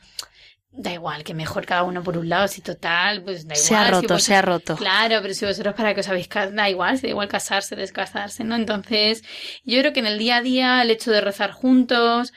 da 0.72 0.92
igual, 0.92 1.24
que 1.24 1.34
mejor 1.34 1.66
cada 1.66 1.82
uno 1.82 2.02
por 2.02 2.16
un 2.16 2.28
lado, 2.28 2.46
si 2.48 2.60
total, 2.60 3.22
pues 3.22 3.46
da 3.46 3.54
igual. 3.54 3.66
Se 3.66 3.74
ha 3.74 3.84
si 3.86 3.90
roto, 3.90 4.18
se 4.18 4.34
ha 4.34 4.42
roto. 4.42 4.76
Claro, 4.76 5.18
pero 5.20 5.34
si 5.34 5.44
vosotros 5.44 5.74
para 5.74 5.94
que 5.94 6.00
os 6.00 6.08
habéis 6.08 6.28
casado, 6.28 6.54
da 6.54 6.70
igual, 6.70 6.96
si 6.96 7.02
da 7.02 7.10
igual 7.10 7.28
casarse, 7.28 7.76
descasarse, 7.76 8.44
¿no? 8.44 8.54
Entonces, 8.54 9.22
yo 9.64 9.78
creo 9.80 9.92
que 9.92 10.00
en 10.00 10.06
el 10.06 10.18
día 10.18 10.36
a 10.36 10.42
día 10.42 10.82
el 10.82 10.90
hecho 10.90 11.10
de 11.10 11.20
rezar 11.20 11.50
juntos, 11.52 12.32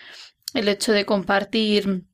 el 0.53 0.67
hecho 0.67 0.91
de 0.91 1.05
compartir 1.05 2.05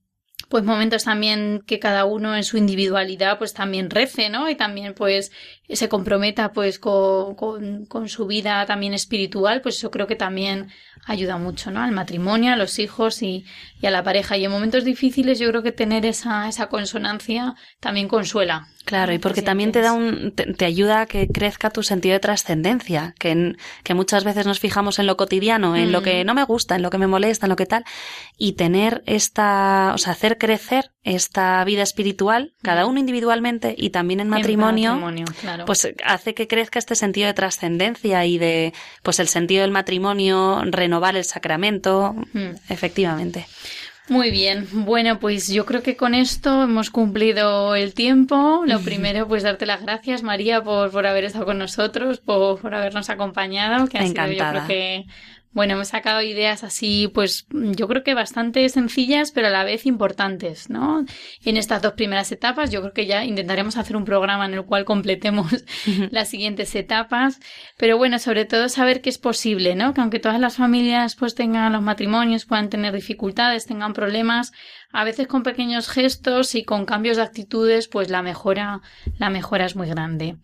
pues 0.49 0.63
momentos 0.63 1.03
también 1.03 1.61
que 1.65 1.79
cada 1.79 2.05
uno 2.05 2.35
en 2.35 2.43
su 2.43 2.57
individualidad 2.57 3.37
pues 3.37 3.53
también 3.53 3.89
rece, 3.89 4.29
¿no? 4.29 4.49
Y 4.49 4.55
también 4.55 4.95
pues 4.95 5.31
se 5.75 5.89
comprometa 5.89 6.51
pues 6.51 6.79
con, 6.79 7.35
con, 7.35 8.09
su 8.09 8.25
vida 8.25 8.65
también 8.65 8.93
espiritual, 8.93 9.61
pues 9.61 9.77
eso 9.77 9.91
creo 9.91 10.07
que 10.07 10.15
también 10.15 10.69
ayuda 11.05 11.37
mucho, 11.37 11.69
¿no? 11.71 11.81
Al 11.81 11.91
matrimonio, 11.91 12.53
a 12.53 12.55
los 12.55 12.79
hijos 12.79 13.21
y, 13.21 13.45
y 13.79 13.85
a 13.85 13.91
la 13.91 14.03
pareja. 14.03 14.35
Y 14.37 14.45
en 14.45 14.51
momentos 14.51 14.83
difíciles 14.83 15.39
yo 15.39 15.47
creo 15.49 15.61
que 15.61 15.71
tener 15.71 16.05
esa, 16.05 16.47
esa 16.47 16.67
consonancia 16.69 17.55
también 17.79 18.07
consuela. 18.07 18.67
Claro, 18.85 19.13
y 19.13 19.19
porque 19.19 19.43
también 19.43 19.71
te 19.71 19.81
da 19.81 19.93
un, 19.93 20.31
te, 20.31 20.65
ayuda 20.65 21.01
a 21.01 21.05
que 21.05 21.27
crezca 21.27 21.69
tu 21.69 21.83
sentido 21.83 22.13
de 22.13 22.19
trascendencia, 22.19 23.13
que, 23.19 23.55
que 23.83 23.93
muchas 23.93 24.23
veces 24.23 24.47
nos 24.47 24.59
fijamos 24.59 24.97
en 24.97 25.05
lo 25.05 25.15
cotidiano, 25.15 25.75
en 25.75 25.91
lo 25.91 26.01
que 26.01 26.23
no 26.23 26.33
me 26.33 26.43
gusta, 26.43 26.75
en 26.75 26.81
lo 26.81 26.89
que 26.89 26.97
me 26.97 27.05
molesta, 27.05 27.45
en 27.45 27.51
lo 27.51 27.55
que 27.55 27.67
tal, 27.67 27.83
y 28.37 28.53
tener 28.53 29.03
esta, 29.05 29.91
o 29.93 29.99
sea, 29.99 30.13
hacer 30.13 30.39
crecer 30.39 30.91
esta 31.03 31.63
vida 31.65 31.83
espiritual, 31.83 32.53
cada 32.63 32.87
uno 32.87 32.99
individualmente 32.99 33.75
y 33.77 33.91
también 33.91 34.21
en 34.21 34.29
matrimonio, 34.29 34.99
pues 35.65 35.87
hace 36.03 36.33
que 36.33 36.47
crezca 36.47 36.79
este 36.79 36.95
sentido 36.95 37.27
de 37.27 37.33
trascendencia 37.33 38.25
y 38.25 38.37
de, 38.37 38.73
pues 39.03 39.19
el 39.19 39.27
sentido 39.27 39.61
del 39.61 39.71
matrimonio, 39.71 40.61
renovar 40.65 41.15
el 41.15 41.25
sacramento, 41.25 42.15
mm. 42.33 42.55
efectivamente. 42.69 43.45
Muy 44.09 44.31
bien, 44.31 44.67
bueno, 44.71 45.19
pues 45.19 45.49
yo 45.49 45.65
creo 45.65 45.83
que 45.83 45.95
con 45.95 46.15
esto 46.15 46.63
hemos 46.63 46.89
cumplido 46.89 47.75
el 47.75 47.93
tiempo. 47.93 48.63
Lo 48.65 48.79
primero, 48.83 49.27
pues 49.27 49.43
darte 49.43 49.65
las 49.65 49.83
gracias, 49.83 50.23
María, 50.23 50.63
por, 50.63 50.91
por 50.91 51.05
haber 51.05 51.25
estado 51.25 51.45
con 51.45 51.59
nosotros, 51.59 52.17
por, 52.17 52.59
por 52.59 52.73
habernos 52.73 53.09
acompañado, 53.09 53.87
que 53.87 53.99
ha 53.99 54.07
sido 54.07 54.25
yo 54.27 54.49
creo 54.49 54.67
que 54.67 55.05
bueno, 55.51 55.73
hemos 55.73 55.87
sacado 55.87 56.21
ideas 56.21 56.63
así, 56.63 57.09
pues 57.13 57.47
yo 57.51 57.87
creo 57.87 58.03
que 58.03 58.13
bastante 58.13 58.67
sencillas, 58.69 59.31
pero 59.31 59.47
a 59.47 59.49
la 59.49 59.63
vez 59.63 59.87
importantes, 59.87 60.69
¿no? 60.69 61.05
En 61.43 61.57
estas 61.57 61.81
dos 61.81 61.93
primeras 61.93 62.31
etapas, 62.31 62.69
yo 62.69 62.81
creo 62.81 62.93
que 62.93 63.07
ya 63.07 63.25
intentaremos 63.25 63.75
hacer 63.75 63.97
un 63.97 64.05
programa 64.05 64.45
en 64.45 64.53
el 64.53 64.65
cual 64.65 64.85
completemos 64.85 65.65
las 66.11 66.29
siguientes 66.29 66.75
etapas, 66.75 67.39
pero 67.77 67.97
bueno, 67.97 68.19
sobre 68.19 68.45
todo 68.45 68.69
saber 68.69 69.01
que 69.01 69.09
es 69.09 69.17
posible, 69.17 69.75
¿no? 69.75 69.93
Que 69.93 70.01
aunque 70.01 70.19
todas 70.19 70.39
las 70.39 70.57
familias 70.57 71.15
pues 71.15 71.33
tengan 71.33 71.73
los 71.73 71.81
matrimonios, 71.81 72.45
puedan 72.45 72.69
tener 72.69 72.93
dificultades, 72.93 73.65
tengan 73.65 73.93
problemas, 73.93 74.51
a 74.91 75.03
veces 75.03 75.27
con 75.27 75.43
pequeños 75.43 75.89
gestos 75.89 76.55
y 76.55 76.63
con 76.63 76.85
cambios 76.85 77.17
de 77.17 77.23
actitudes, 77.23 77.87
pues 77.87 78.09
la 78.09 78.21
mejora, 78.21 78.81
la 79.17 79.29
mejora 79.29 79.65
es 79.65 79.75
muy 79.75 79.87
grande. 79.87 80.37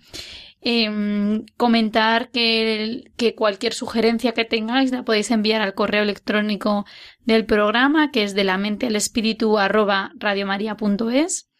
Em, 0.68 1.45
comentar 1.57 2.32
que, 2.32 3.36
cualquier 3.38 3.74
sugerencia 3.76 4.34
que 4.34 4.45
tengáis 4.45 4.91
la 4.91 5.05
podéis 5.05 5.30
enviar 5.30 5.61
al 5.61 5.76
correo 5.76 6.01
electrónico 6.01 6.86
del 7.24 7.45
programa, 7.45 8.09
que 8.09 8.24
es 8.24 8.34
de 8.34 8.45
la 8.45 8.57
mente 8.57 8.88
al 8.88 8.95
espíritu 8.95 9.59
arroba 9.59 10.11
radiomaria.es. 10.18 11.51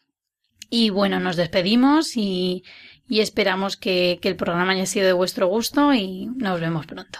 Y 0.72 0.90
bueno, 0.90 1.20
nos 1.20 1.36
despedimos 1.36 2.18
y, 2.18 2.64
esperamos 3.08 3.78
que 3.78 4.20
el 4.24 4.36
programa 4.36 4.72
haya 4.72 4.88
sido 4.88 5.06
de 5.06 5.14
vuestro 5.14 5.46
gusto 5.50 5.94
y 5.94 6.26
nos 6.26 6.60
vemos 6.60 6.88
pronto. 6.88 7.20